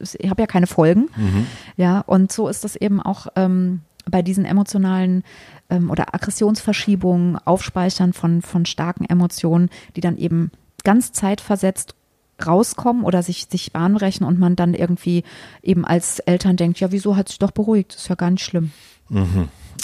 ich 0.00 0.30
habe 0.30 0.40
ja 0.40 0.46
keine 0.46 0.68
Folgen. 0.68 1.08
Ja, 1.76 2.00
und 2.00 2.30
so 2.30 2.48
ist 2.48 2.62
das 2.62 2.76
eben 2.76 3.02
auch 3.02 3.26
ähm, 3.34 3.80
bei 4.08 4.22
diesen 4.22 4.44
emotionalen 4.44 5.24
ähm, 5.68 5.90
oder 5.90 6.14
Aggressionsverschiebungen, 6.14 7.38
Aufspeichern 7.44 8.12
von, 8.12 8.42
von 8.42 8.66
starken 8.66 9.04
Emotionen, 9.04 9.68
die 9.96 10.00
dann 10.00 10.16
eben 10.16 10.50
ganz 10.84 11.12
zeitversetzt 11.12 11.94
rauskommen 12.44 13.04
oder 13.04 13.22
sich, 13.22 13.46
sich 13.50 13.72
Bahn 13.72 13.94
brechen 13.94 14.24
und 14.24 14.38
man 14.38 14.56
dann 14.56 14.74
irgendwie 14.74 15.24
eben 15.62 15.84
als 15.84 16.18
Eltern 16.20 16.56
denkt, 16.56 16.80
ja, 16.80 16.92
wieso 16.92 17.16
hat 17.16 17.28
sich 17.28 17.38
doch 17.38 17.50
beruhigt? 17.50 17.94
ist 17.94 18.08
ja 18.08 18.14
gar 18.14 18.30
nicht 18.30 18.44
schlimm. 18.44 18.72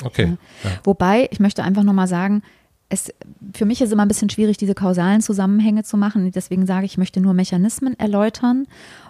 Okay. 0.05 0.37
Ja. 0.63 0.71
Wobei, 0.85 1.29
ich 1.31 1.41
möchte 1.41 1.63
einfach 1.63 1.83
nochmal 1.83 2.09
sagen, 2.09 2.43
es, 2.89 3.13
für 3.55 3.65
mich 3.65 3.81
ist 3.81 3.93
immer 3.93 4.05
ein 4.05 4.09
bisschen 4.09 4.31
schwierig, 4.31 4.57
diese 4.57 4.75
kausalen 4.75 5.21
Zusammenhänge 5.21 5.85
zu 5.85 5.97
machen. 5.97 6.31
Deswegen 6.31 6.67
sage 6.67 6.87
ich, 6.87 6.93
ich 6.93 6.99
möchte 6.99 7.21
nur 7.21 7.35
Mechanismen 7.35 7.99
erläutern 7.99 8.67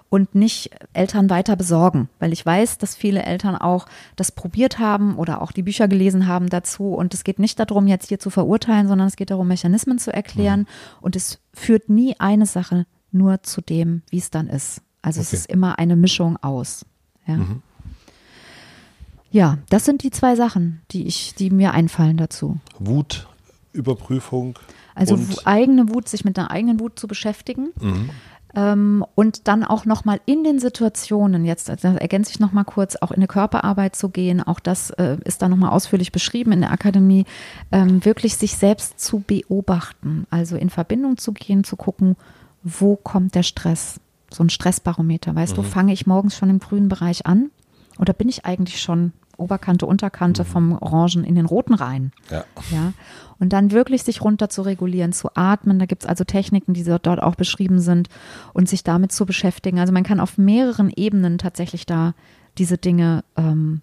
und 0.08 0.34
nicht 0.34 0.70
Eltern 0.92 1.28
weiter 1.28 1.56
besorgen, 1.56 2.08
weil 2.20 2.32
ich 2.32 2.44
weiß, 2.46 2.78
dass 2.78 2.94
viele 2.94 3.24
Eltern 3.24 3.56
auch 3.56 3.86
das 4.16 4.30
probiert 4.32 4.78
haben 4.78 5.16
oder 5.16 5.42
auch 5.42 5.50
die 5.50 5.62
Bücher 5.62 5.88
gelesen 5.88 6.28
haben 6.28 6.48
dazu. 6.48 6.94
Und 6.94 7.14
es 7.14 7.24
geht 7.24 7.38
nicht 7.38 7.58
darum, 7.58 7.86
jetzt 7.86 8.08
hier 8.08 8.18
zu 8.18 8.30
verurteilen, 8.30 8.86
sondern 8.86 9.08
es 9.08 9.16
geht 9.16 9.30
darum, 9.30 9.48
Mechanismen 9.48 9.98
zu 9.98 10.12
erklären. 10.12 10.60
Mhm. 10.60 10.66
Und 11.00 11.16
es 11.16 11.40
führt 11.52 11.88
nie 11.88 12.14
eine 12.18 12.46
Sache 12.46 12.86
nur 13.14 13.42
zu 13.42 13.60
dem, 13.60 14.02
wie 14.10 14.18
es 14.18 14.30
dann 14.30 14.48
ist. 14.48 14.82
Also 15.02 15.20
okay. 15.20 15.28
es 15.28 15.32
ist 15.32 15.46
immer 15.46 15.78
eine 15.78 15.96
Mischung 15.96 16.36
aus. 16.42 16.84
Ja. 17.26 17.36
Mhm. 17.36 17.62
ja, 19.30 19.58
das 19.70 19.86
sind 19.86 20.02
die 20.02 20.10
zwei 20.10 20.36
Sachen, 20.36 20.82
die 20.90 21.06
ich, 21.06 21.34
die 21.34 21.50
mir 21.50 21.72
einfallen 21.72 22.18
dazu. 22.18 22.58
Wut, 22.78 23.26
Überprüfung. 23.72 24.58
Also 24.94 25.18
eigene 25.44 25.88
Wut, 25.88 26.08
sich 26.08 26.24
mit 26.24 26.36
der 26.36 26.50
eigenen 26.50 26.78
Wut 26.80 26.98
zu 26.98 27.08
beschäftigen. 27.08 27.70
Mhm. 27.80 28.10
Ähm, 28.56 29.04
und 29.14 29.48
dann 29.48 29.64
auch 29.64 29.84
nochmal 29.84 30.20
in 30.26 30.44
den 30.44 30.60
Situationen, 30.60 31.44
jetzt 31.44 31.68
da 31.68 31.94
ergänze 31.94 32.30
ich 32.30 32.40
nochmal 32.40 32.64
kurz, 32.64 32.96
auch 32.96 33.10
in 33.10 33.16
eine 33.16 33.26
Körperarbeit 33.26 33.96
zu 33.96 34.10
gehen, 34.10 34.40
auch 34.40 34.60
das 34.60 34.90
äh, 34.90 35.18
ist 35.24 35.42
da 35.42 35.48
nochmal 35.48 35.70
ausführlich 35.70 36.12
beschrieben 36.12 36.52
in 36.52 36.60
der 36.60 36.70
Akademie, 36.70 37.24
ähm, 37.72 38.04
wirklich 38.04 38.36
sich 38.36 38.56
selbst 38.56 39.00
zu 39.00 39.20
beobachten, 39.20 40.26
also 40.30 40.56
in 40.56 40.70
Verbindung 40.70 41.16
zu 41.16 41.32
gehen, 41.32 41.64
zu 41.64 41.76
gucken, 41.76 42.16
wo 42.64 42.96
kommt 42.96 43.34
der 43.34 43.42
Stress, 43.42 44.00
so 44.32 44.42
ein 44.42 44.50
Stressbarometer, 44.50 45.34
weißt 45.34 45.52
mhm. 45.52 45.56
du, 45.56 45.62
fange 45.62 45.92
ich 45.92 46.06
morgens 46.06 46.36
schon 46.36 46.50
im 46.50 46.58
grünen 46.58 46.88
Bereich 46.88 47.26
an 47.26 47.50
oder 47.98 48.12
bin 48.12 48.28
ich 48.28 48.44
eigentlich 48.44 48.80
schon 48.80 49.12
Oberkante, 49.36 49.86
Unterkante 49.86 50.42
mhm. 50.42 50.46
vom 50.46 50.72
Orangen 50.80 51.24
in 51.24 51.34
den 51.34 51.46
roten 51.46 51.74
rein. 51.74 52.12
Ja. 52.30 52.44
ja. 52.70 52.92
Und 53.38 53.52
dann 53.52 53.72
wirklich 53.72 54.04
sich 54.04 54.22
runter 54.22 54.48
zu 54.48 54.62
regulieren, 54.62 55.12
zu 55.12 55.28
atmen. 55.34 55.78
Da 55.78 55.86
gibt 55.86 56.04
es 56.04 56.08
also 56.08 56.24
Techniken, 56.24 56.72
die 56.72 56.84
dort 56.84 57.06
auch 57.20 57.34
beschrieben 57.34 57.80
sind 57.80 58.08
und 58.52 58.68
sich 58.68 58.84
damit 58.84 59.12
zu 59.12 59.26
beschäftigen. 59.26 59.80
Also 59.80 59.92
man 59.92 60.04
kann 60.04 60.20
auf 60.20 60.38
mehreren 60.38 60.90
Ebenen 60.94 61.38
tatsächlich 61.38 61.84
da 61.84 62.14
diese 62.58 62.78
Dinge 62.78 63.24
ähm, 63.36 63.82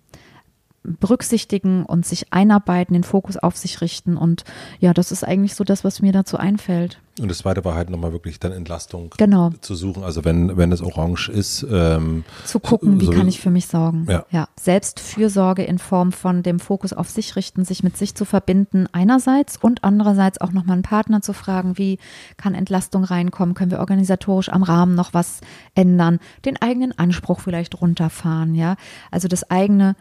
berücksichtigen 0.84 1.86
und 1.86 2.06
sich 2.06 2.34
einarbeiten, 2.34 2.94
den 2.94 3.04
Fokus 3.04 3.38
auf 3.38 3.56
sich 3.56 3.82
richten. 3.82 4.18
Und 4.18 4.44
ja, 4.80 4.94
das 4.94 5.12
ist 5.12 5.24
eigentlich 5.24 5.54
so 5.56 5.64
das, 5.64 5.84
was 5.84 6.02
mir 6.02 6.12
dazu 6.12 6.38
einfällt. 6.38 7.00
Und 7.20 7.30
das 7.30 7.40
zweite 7.40 7.64
war 7.64 7.76
halt 7.76 7.90
nochmal 7.92 8.14
wirklich 8.14 8.40
dann 8.40 8.52
Entlastung 8.52 9.14
genau. 9.18 9.52
zu 9.62 9.76
suchen. 9.76 10.04
Also 10.04 10.26
wenn, 10.26 10.58
wenn 10.58 10.72
es 10.72 10.82
orange 10.82 11.30
ist. 11.30 11.66
Ähm, 11.70 12.24
zu 12.46 12.60
gucken, 12.60 13.00
so, 13.00 13.02
wie 13.02 13.16
kann 13.16 13.28
ich 13.28 13.40
für 13.40 13.52
mich 13.52 13.68
sorgen. 13.68 14.08
Ja. 14.10 14.26
ja. 14.32 14.48
Selbstfürsorge 14.60 15.64
in 15.64 15.78
Form 15.78 16.14
von 16.14 16.42
dem 16.42 16.60
Fokus 16.60 16.94
auf 16.94 17.10
sich 17.10 17.36
richten, 17.36 17.64
sich 17.64 17.84
mit 17.84 17.96
sich 17.96 18.16
zu 18.16 18.26
verbinden 18.26 18.88
einerseits 18.92 19.58
und 19.58 19.84
andererseits 19.84 20.42
auch 20.42 20.52
nochmal 20.52 20.76
einen 20.76 20.84
Partner 20.84 21.22
zu 21.22 21.34
fragen, 21.34 21.78
wie 21.78 22.00
kann 22.38 22.56
Entlastung 22.56 23.04
reinkommen? 23.04 23.54
Können 23.54 23.72
wir 23.72 23.80
organisatorisch 23.80 24.50
am 24.50 24.64
Rahmen 24.64 24.96
noch 24.96 25.14
was 25.14 25.42
ändern? 25.76 26.20
Den 26.46 26.60
eigenen 26.60 26.98
Anspruch 26.98 27.42
vielleicht 27.42 27.80
runterfahren, 27.82 28.56
ja. 28.56 28.78
Also 29.12 29.28
das 29.28 29.52
eigene 29.52 29.96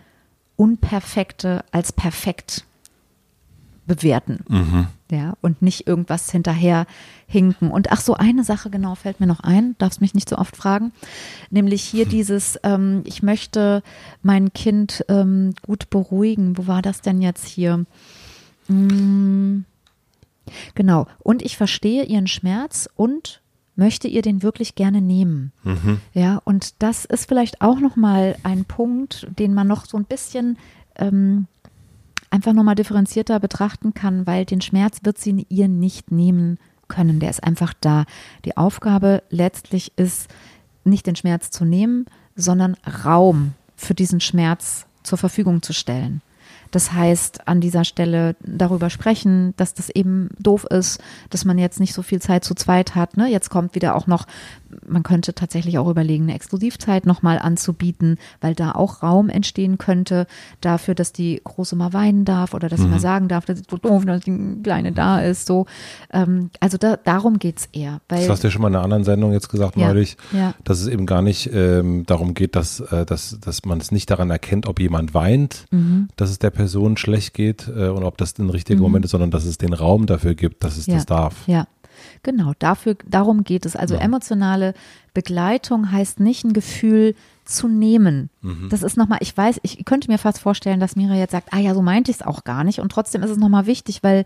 Unperfekte 0.60 1.64
als 1.72 1.90
perfekt 1.90 2.66
bewerten. 3.86 4.44
Mhm. 4.46 4.88
Ja, 5.10 5.32
und 5.40 5.62
nicht 5.62 5.86
irgendwas 5.86 6.30
hinterher 6.30 6.86
hinken. 7.26 7.70
Und 7.70 7.90
ach 7.90 8.02
so, 8.02 8.12
eine 8.12 8.44
Sache 8.44 8.68
genau 8.68 8.94
fällt 8.94 9.20
mir 9.20 9.26
noch 9.26 9.40
ein, 9.40 9.74
darfst 9.78 10.02
mich 10.02 10.12
nicht 10.12 10.28
so 10.28 10.36
oft 10.36 10.54
fragen, 10.54 10.92
nämlich 11.48 11.82
hier 11.82 12.04
hm. 12.04 12.10
dieses, 12.10 12.60
ähm, 12.62 13.00
ich 13.06 13.22
möchte 13.22 13.82
mein 14.22 14.52
Kind 14.52 15.02
ähm, 15.08 15.54
gut 15.62 15.88
beruhigen. 15.88 16.58
Wo 16.58 16.66
war 16.66 16.82
das 16.82 17.00
denn 17.00 17.22
jetzt 17.22 17.46
hier? 17.46 17.86
Hm, 18.66 19.64
genau. 20.74 21.06
Und 21.20 21.40
ich 21.40 21.56
verstehe 21.56 22.04
ihren 22.04 22.26
Schmerz 22.26 22.86
und 22.96 23.40
möchte 23.80 24.08
ihr 24.08 24.20
den 24.20 24.42
wirklich 24.42 24.74
gerne 24.74 25.00
nehmen. 25.00 25.52
Mhm. 25.64 26.00
Ja, 26.12 26.38
und 26.44 26.82
das 26.82 27.06
ist 27.06 27.26
vielleicht 27.26 27.62
auch 27.62 27.80
nochmal 27.80 28.36
ein 28.42 28.66
Punkt, 28.66 29.26
den 29.38 29.54
man 29.54 29.66
noch 29.66 29.86
so 29.86 29.96
ein 29.96 30.04
bisschen 30.04 30.58
ähm, 30.96 31.46
einfach 32.28 32.52
nochmal 32.52 32.74
differenzierter 32.74 33.40
betrachten 33.40 33.94
kann, 33.94 34.26
weil 34.26 34.44
den 34.44 34.60
Schmerz 34.60 34.98
wird 35.02 35.16
sie 35.16 35.46
ihr 35.48 35.66
nicht 35.66 36.12
nehmen 36.12 36.58
können. 36.88 37.20
Der 37.20 37.30
ist 37.30 37.42
einfach 37.42 37.72
da. 37.80 38.04
Die 38.44 38.58
Aufgabe 38.58 39.22
letztlich 39.30 39.92
ist, 39.96 40.28
nicht 40.84 41.06
den 41.06 41.16
Schmerz 41.16 41.50
zu 41.50 41.64
nehmen, 41.64 42.04
sondern 42.36 42.76
Raum 43.04 43.54
für 43.76 43.94
diesen 43.94 44.20
Schmerz 44.20 44.84
zur 45.02 45.16
Verfügung 45.16 45.62
zu 45.62 45.72
stellen. 45.72 46.20
Das 46.70 46.92
heißt, 46.92 47.48
an 47.48 47.60
dieser 47.60 47.84
Stelle 47.84 48.36
darüber 48.40 48.90
sprechen, 48.90 49.54
dass 49.56 49.74
das 49.74 49.90
eben 49.90 50.28
doof 50.38 50.64
ist, 50.70 51.00
dass 51.30 51.44
man 51.44 51.58
jetzt 51.58 51.80
nicht 51.80 51.94
so 51.94 52.02
viel 52.02 52.20
Zeit 52.20 52.44
zu 52.44 52.54
zweit 52.54 52.94
hat. 52.94 53.16
Ne? 53.16 53.28
Jetzt 53.28 53.50
kommt 53.50 53.74
wieder 53.74 53.96
auch 53.96 54.06
noch, 54.06 54.26
man 54.86 55.02
könnte 55.02 55.34
tatsächlich 55.34 55.78
auch 55.78 55.88
überlegen, 55.88 56.24
eine 56.24 56.34
Exklusivzeit 56.34 57.06
nochmal 57.06 57.38
anzubieten, 57.38 58.18
weil 58.40 58.54
da 58.54 58.72
auch 58.72 59.02
Raum 59.02 59.28
entstehen 59.28 59.78
könnte 59.78 60.26
dafür, 60.60 60.94
dass 60.94 61.12
die 61.12 61.40
Große 61.42 61.76
mal 61.76 61.92
weinen 61.92 62.24
darf 62.24 62.54
oder 62.54 62.68
dass 62.68 62.80
mhm. 62.80 62.84
sie 62.84 62.90
mal 62.90 63.00
sagen 63.00 63.28
darf, 63.28 63.44
dass 63.44 63.60
es 63.60 63.66
so 63.68 63.76
doof, 63.76 64.04
dass 64.04 64.24
die 64.24 64.58
Kleine 64.62 64.92
da 64.92 65.20
ist. 65.20 65.46
So, 65.46 65.66
ähm, 66.12 66.50
also 66.60 66.78
da, 66.78 66.96
darum 66.96 67.38
geht's 67.38 67.68
eher. 67.72 68.00
Das 68.08 68.28
hast 68.28 68.42
du 68.42 68.48
ja 68.48 68.52
schon 68.52 68.62
mal 68.62 68.68
in 68.68 68.74
einer 68.74 68.84
anderen 68.84 69.04
Sendung 69.04 69.32
jetzt 69.32 69.48
gesagt 69.48 69.76
ja, 69.76 69.88
neulich, 69.88 70.16
ja. 70.32 70.54
dass 70.64 70.80
es 70.80 70.86
eben 70.86 71.06
gar 71.06 71.22
nicht 71.22 71.50
ähm, 71.52 72.04
darum 72.06 72.34
geht, 72.34 72.56
dass, 72.56 72.80
äh, 72.80 73.06
dass, 73.06 73.38
dass 73.40 73.64
man 73.64 73.78
es 73.78 73.92
nicht 73.92 74.10
daran 74.10 74.30
erkennt, 74.30 74.66
ob 74.66 74.80
jemand 74.80 75.14
weint, 75.14 75.66
mhm. 75.70 76.08
dass 76.16 76.30
es 76.30 76.38
der 76.38 76.50
Person 76.50 76.96
schlecht 76.96 77.34
geht 77.34 77.68
äh, 77.68 77.88
und 77.88 78.04
ob 78.04 78.18
das 78.18 78.38
ein 78.38 78.50
richtiger 78.50 78.78
mhm. 78.78 78.82
Moment 78.82 79.04
ist, 79.04 79.12
sondern 79.12 79.30
dass 79.30 79.44
es 79.44 79.58
den 79.58 79.72
Raum 79.72 80.06
dafür 80.06 80.34
gibt, 80.34 80.64
dass 80.64 80.76
es 80.76 80.86
ja. 80.86 80.94
das 80.94 81.06
darf. 81.06 81.46
Ja. 81.46 81.66
Genau, 82.22 82.52
dafür, 82.58 82.96
darum 83.06 83.44
geht 83.44 83.66
es. 83.66 83.76
Also 83.76 83.94
ja. 83.94 84.00
emotionale 84.00 84.74
Begleitung 85.14 85.90
heißt 85.90 86.20
nicht 86.20 86.44
ein 86.44 86.52
Gefühl 86.52 87.14
zu 87.44 87.66
nehmen. 87.66 88.30
Mhm. 88.42 88.68
Das 88.70 88.82
ist 88.82 88.96
nochmal, 88.96 89.18
ich 89.22 89.36
weiß, 89.36 89.58
ich 89.62 89.84
könnte 89.84 90.10
mir 90.10 90.18
fast 90.18 90.38
vorstellen, 90.38 90.78
dass 90.78 90.94
Mira 90.94 91.14
jetzt 91.14 91.32
sagt, 91.32 91.52
ah 91.52 91.58
ja, 91.58 91.74
so 91.74 91.82
meinte 91.82 92.10
ich 92.10 92.18
es 92.18 92.22
auch 92.26 92.44
gar 92.44 92.62
nicht. 92.62 92.78
Und 92.78 92.92
trotzdem 92.92 93.22
ist 93.24 93.30
es 93.30 93.38
nochmal 93.38 93.66
wichtig, 93.66 94.04
weil 94.04 94.24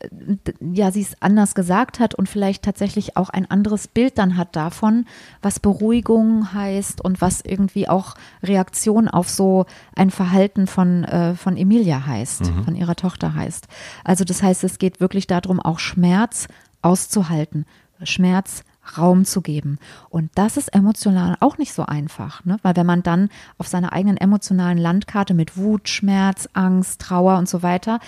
äh, 0.00 0.36
ja, 0.60 0.90
sie 0.90 1.00
es 1.00 1.20
anders 1.20 1.54
gesagt 1.54 1.98
hat 1.98 2.14
und 2.14 2.28
vielleicht 2.28 2.62
tatsächlich 2.62 3.16
auch 3.16 3.30
ein 3.30 3.50
anderes 3.50 3.88
Bild 3.88 4.18
dann 4.18 4.36
hat 4.36 4.54
davon, 4.54 5.06
was 5.40 5.60
Beruhigung 5.60 6.52
heißt 6.52 7.02
und 7.02 7.22
was 7.22 7.40
irgendwie 7.40 7.88
auch 7.88 8.14
Reaktion 8.42 9.08
auf 9.08 9.30
so 9.30 9.64
ein 9.96 10.10
Verhalten 10.10 10.66
von, 10.66 11.04
äh, 11.04 11.34
von 11.36 11.56
Emilia 11.56 12.04
heißt, 12.04 12.52
mhm. 12.52 12.64
von 12.64 12.76
ihrer 12.76 12.96
Tochter 12.96 13.34
heißt. 13.34 13.66
Also 14.04 14.24
das 14.24 14.42
heißt, 14.42 14.62
es 14.64 14.78
geht 14.78 15.00
wirklich 15.00 15.26
darum, 15.26 15.58
auch 15.58 15.78
Schmerz 15.78 16.48
auszuhalten, 16.82 17.66
Schmerz 18.02 18.64
Raum 18.96 19.24
zu 19.24 19.42
geben. 19.42 19.78
Und 20.08 20.30
das 20.34 20.56
ist 20.56 20.74
emotional 20.74 21.36
auch 21.40 21.58
nicht 21.58 21.74
so 21.74 21.84
einfach, 21.84 22.44
ne? 22.44 22.56
weil 22.62 22.74
wenn 22.76 22.86
man 22.86 23.02
dann 23.02 23.28
auf 23.58 23.66
seiner 23.68 23.92
eigenen 23.92 24.16
emotionalen 24.16 24.78
Landkarte 24.78 25.34
mit 25.34 25.56
Wut, 25.56 25.88
Schmerz, 25.88 26.48
Angst, 26.54 27.00
Trauer 27.00 27.36
und 27.36 27.48
so 27.48 27.62
weiter 27.62 28.00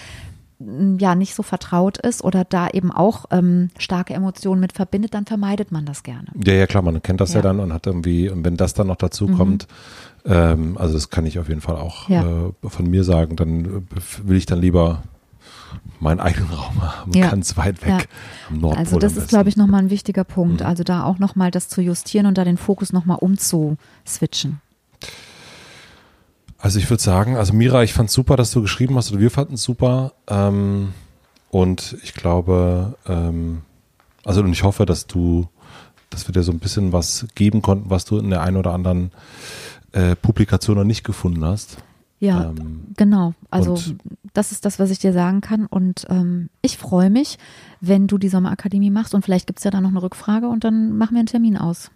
ja 0.98 1.14
nicht 1.14 1.34
so 1.34 1.42
vertraut 1.42 1.96
ist 1.96 2.22
oder 2.22 2.44
da 2.44 2.68
eben 2.68 2.92
auch 2.92 3.24
ähm, 3.30 3.70
starke 3.78 4.12
Emotionen 4.12 4.60
mit 4.60 4.74
verbindet, 4.74 5.14
dann 5.14 5.24
vermeidet 5.24 5.72
man 5.72 5.86
das 5.86 6.02
gerne. 6.02 6.28
Ja, 6.44 6.52
ja, 6.52 6.66
klar, 6.66 6.82
man 6.82 7.02
kennt 7.02 7.20
das 7.20 7.30
ja, 7.30 7.36
ja 7.36 7.42
dann 7.42 7.60
und 7.60 7.72
hat 7.72 7.86
irgendwie, 7.86 8.28
und 8.28 8.44
wenn 8.44 8.58
das 8.58 8.74
dann 8.74 8.88
noch 8.88 8.96
dazu 8.96 9.26
mhm. 9.26 9.36
kommt, 9.36 9.66
ähm, 10.26 10.76
also 10.76 10.94
das 10.94 11.08
kann 11.08 11.24
ich 11.24 11.38
auf 11.38 11.48
jeden 11.48 11.62
Fall 11.62 11.76
auch 11.76 12.10
ja. 12.10 12.22
äh, 12.22 12.68
von 12.68 12.90
mir 12.90 13.04
sagen, 13.04 13.36
dann 13.36 13.64
äh, 13.64 13.80
will 14.24 14.36
ich 14.36 14.44
dann 14.44 14.60
lieber 14.60 15.02
meinen 16.00 16.20
eigenen 16.20 16.50
Raum 16.50 16.82
haben, 16.82 17.12
ja. 17.12 17.28
ganz 17.28 17.56
weit 17.56 17.82
weg 17.82 17.88
ja. 17.88 17.98
am 18.48 18.58
Nordpol. 18.58 18.78
Also 18.78 18.98
das 18.98 19.16
ist, 19.16 19.28
glaube 19.28 19.48
ich, 19.48 19.56
nochmal 19.56 19.82
ein 19.82 19.90
wichtiger 19.90 20.24
Punkt. 20.24 20.60
Mhm. 20.60 20.66
Also 20.66 20.82
da 20.82 21.04
auch 21.04 21.18
nochmal 21.18 21.50
das 21.50 21.68
zu 21.68 21.80
justieren 21.80 22.26
und 22.26 22.38
da 22.38 22.44
den 22.44 22.56
Fokus 22.56 22.92
nochmal 22.92 23.18
umzuswitchen. 23.20 24.60
Also 26.58 26.78
ich 26.78 26.88
würde 26.90 27.02
sagen, 27.02 27.36
also 27.36 27.52
Mira, 27.52 27.82
ich 27.82 27.92
fand 27.92 28.10
es 28.10 28.14
super, 28.14 28.36
dass 28.36 28.50
du 28.50 28.60
geschrieben 28.60 28.96
hast 28.96 29.10
oder 29.12 29.20
wir 29.20 29.30
fanden 29.30 29.54
es 29.54 29.62
super. 29.62 30.12
Ähm, 30.28 30.92
und 31.50 31.96
ich 32.02 32.14
glaube, 32.14 32.96
ähm, 33.06 33.62
also 34.24 34.40
und 34.42 34.52
ich 34.52 34.62
hoffe, 34.62 34.86
dass 34.86 35.06
du, 35.06 35.48
dass 36.10 36.28
wir 36.28 36.32
dir 36.32 36.42
so 36.42 36.52
ein 36.52 36.58
bisschen 36.58 36.92
was 36.92 37.26
geben 37.34 37.62
konnten, 37.62 37.90
was 37.90 38.04
du 38.04 38.18
in 38.18 38.30
der 38.30 38.42
einen 38.42 38.58
oder 38.58 38.72
anderen 38.72 39.10
äh, 39.92 40.14
Publikation 40.16 40.76
noch 40.76 40.84
nicht 40.84 41.02
gefunden 41.02 41.44
hast. 41.44 41.78
Ja, 42.20 42.50
ähm, 42.50 42.84
genau. 42.96 43.34
Also 43.50 43.76
das 44.34 44.52
ist 44.52 44.64
das, 44.64 44.78
was 44.78 44.90
ich 44.90 44.98
dir 44.98 45.12
sagen 45.12 45.40
kann. 45.40 45.66
Und 45.66 46.06
ähm, 46.10 46.50
ich 46.62 46.76
freue 46.76 47.10
mich, 47.10 47.38
wenn 47.80 48.06
du 48.06 48.18
die 48.18 48.28
Sommerakademie 48.28 48.90
machst 48.90 49.14
und 49.14 49.24
vielleicht 49.24 49.46
gibt 49.46 49.58
es 49.58 49.64
ja 49.64 49.70
da 49.70 49.80
noch 49.80 49.90
eine 49.90 50.02
Rückfrage 50.02 50.46
und 50.48 50.62
dann 50.62 50.96
machen 50.96 51.14
wir 51.14 51.20
einen 51.20 51.26
Termin 51.26 51.56
aus. 51.56 51.90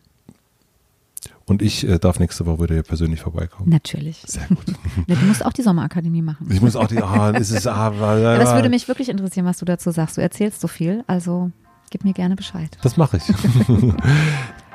Und 1.46 1.60
ich 1.60 1.86
äh, 1.86 1.98
darf 1.98 2.18
nächste 2.18 2.46
Woche 2.46 2.62
wieder 2.62 2.82
persönlich 2.82 3.20
vorbeikommen. 3.20 3.68
Natürlich. 3.68 4.22
Sehr 4.26 4.46
gut. 4.48 4.64
du 5.06 5.26
musst 5.26 5.44
auch 5.44 5.52
die 5.52 5.62
Sommerakademie 5.62 6.22
machen. 6.22 6.48
Ich 6.50 6.62
muss 6.62 6.74
auch 6.74 6.88
die, 6.88 7.02
ah, 7.02 7.30
ist 7.30 7.50
es, 7.50 7.66
ah, 7.66 7.92
ja, 8.18 8.38
das 8.38 8.54
würde 8.54 8.70
mich 8.70 8.88
wirklich 8.88 9.10
interessieren, 9.10 9.44
was 9.44 9.58
du 9.58 9.66
dazu 9.66 9.90
sagst. 9.90 10.16
Du 10.16 10.22
erzählst 10.22 10.62
so 10.62 10.68
viel, 10.68 11.04
also 11.06 11.50
gib 11.90 12.04
mir 12.04 12.14
gerne 12.14 12.34
Bescheid. 12.34 12.78
Das 12.82 12.96
mache 12.96 13.18
ich. 13.18 13.24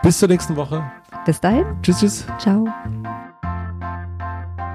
Bis 0.03 0.19
zur 0.19 0.27
nächsten 0.27 0.55
Woche. 0.55 0.83
Bis 1.25 1.41
dahin. 1.41 1.65
Tschüss, 1.81 1.99
tschüss. 1.99 2.25
Ciao. 2.37 2.67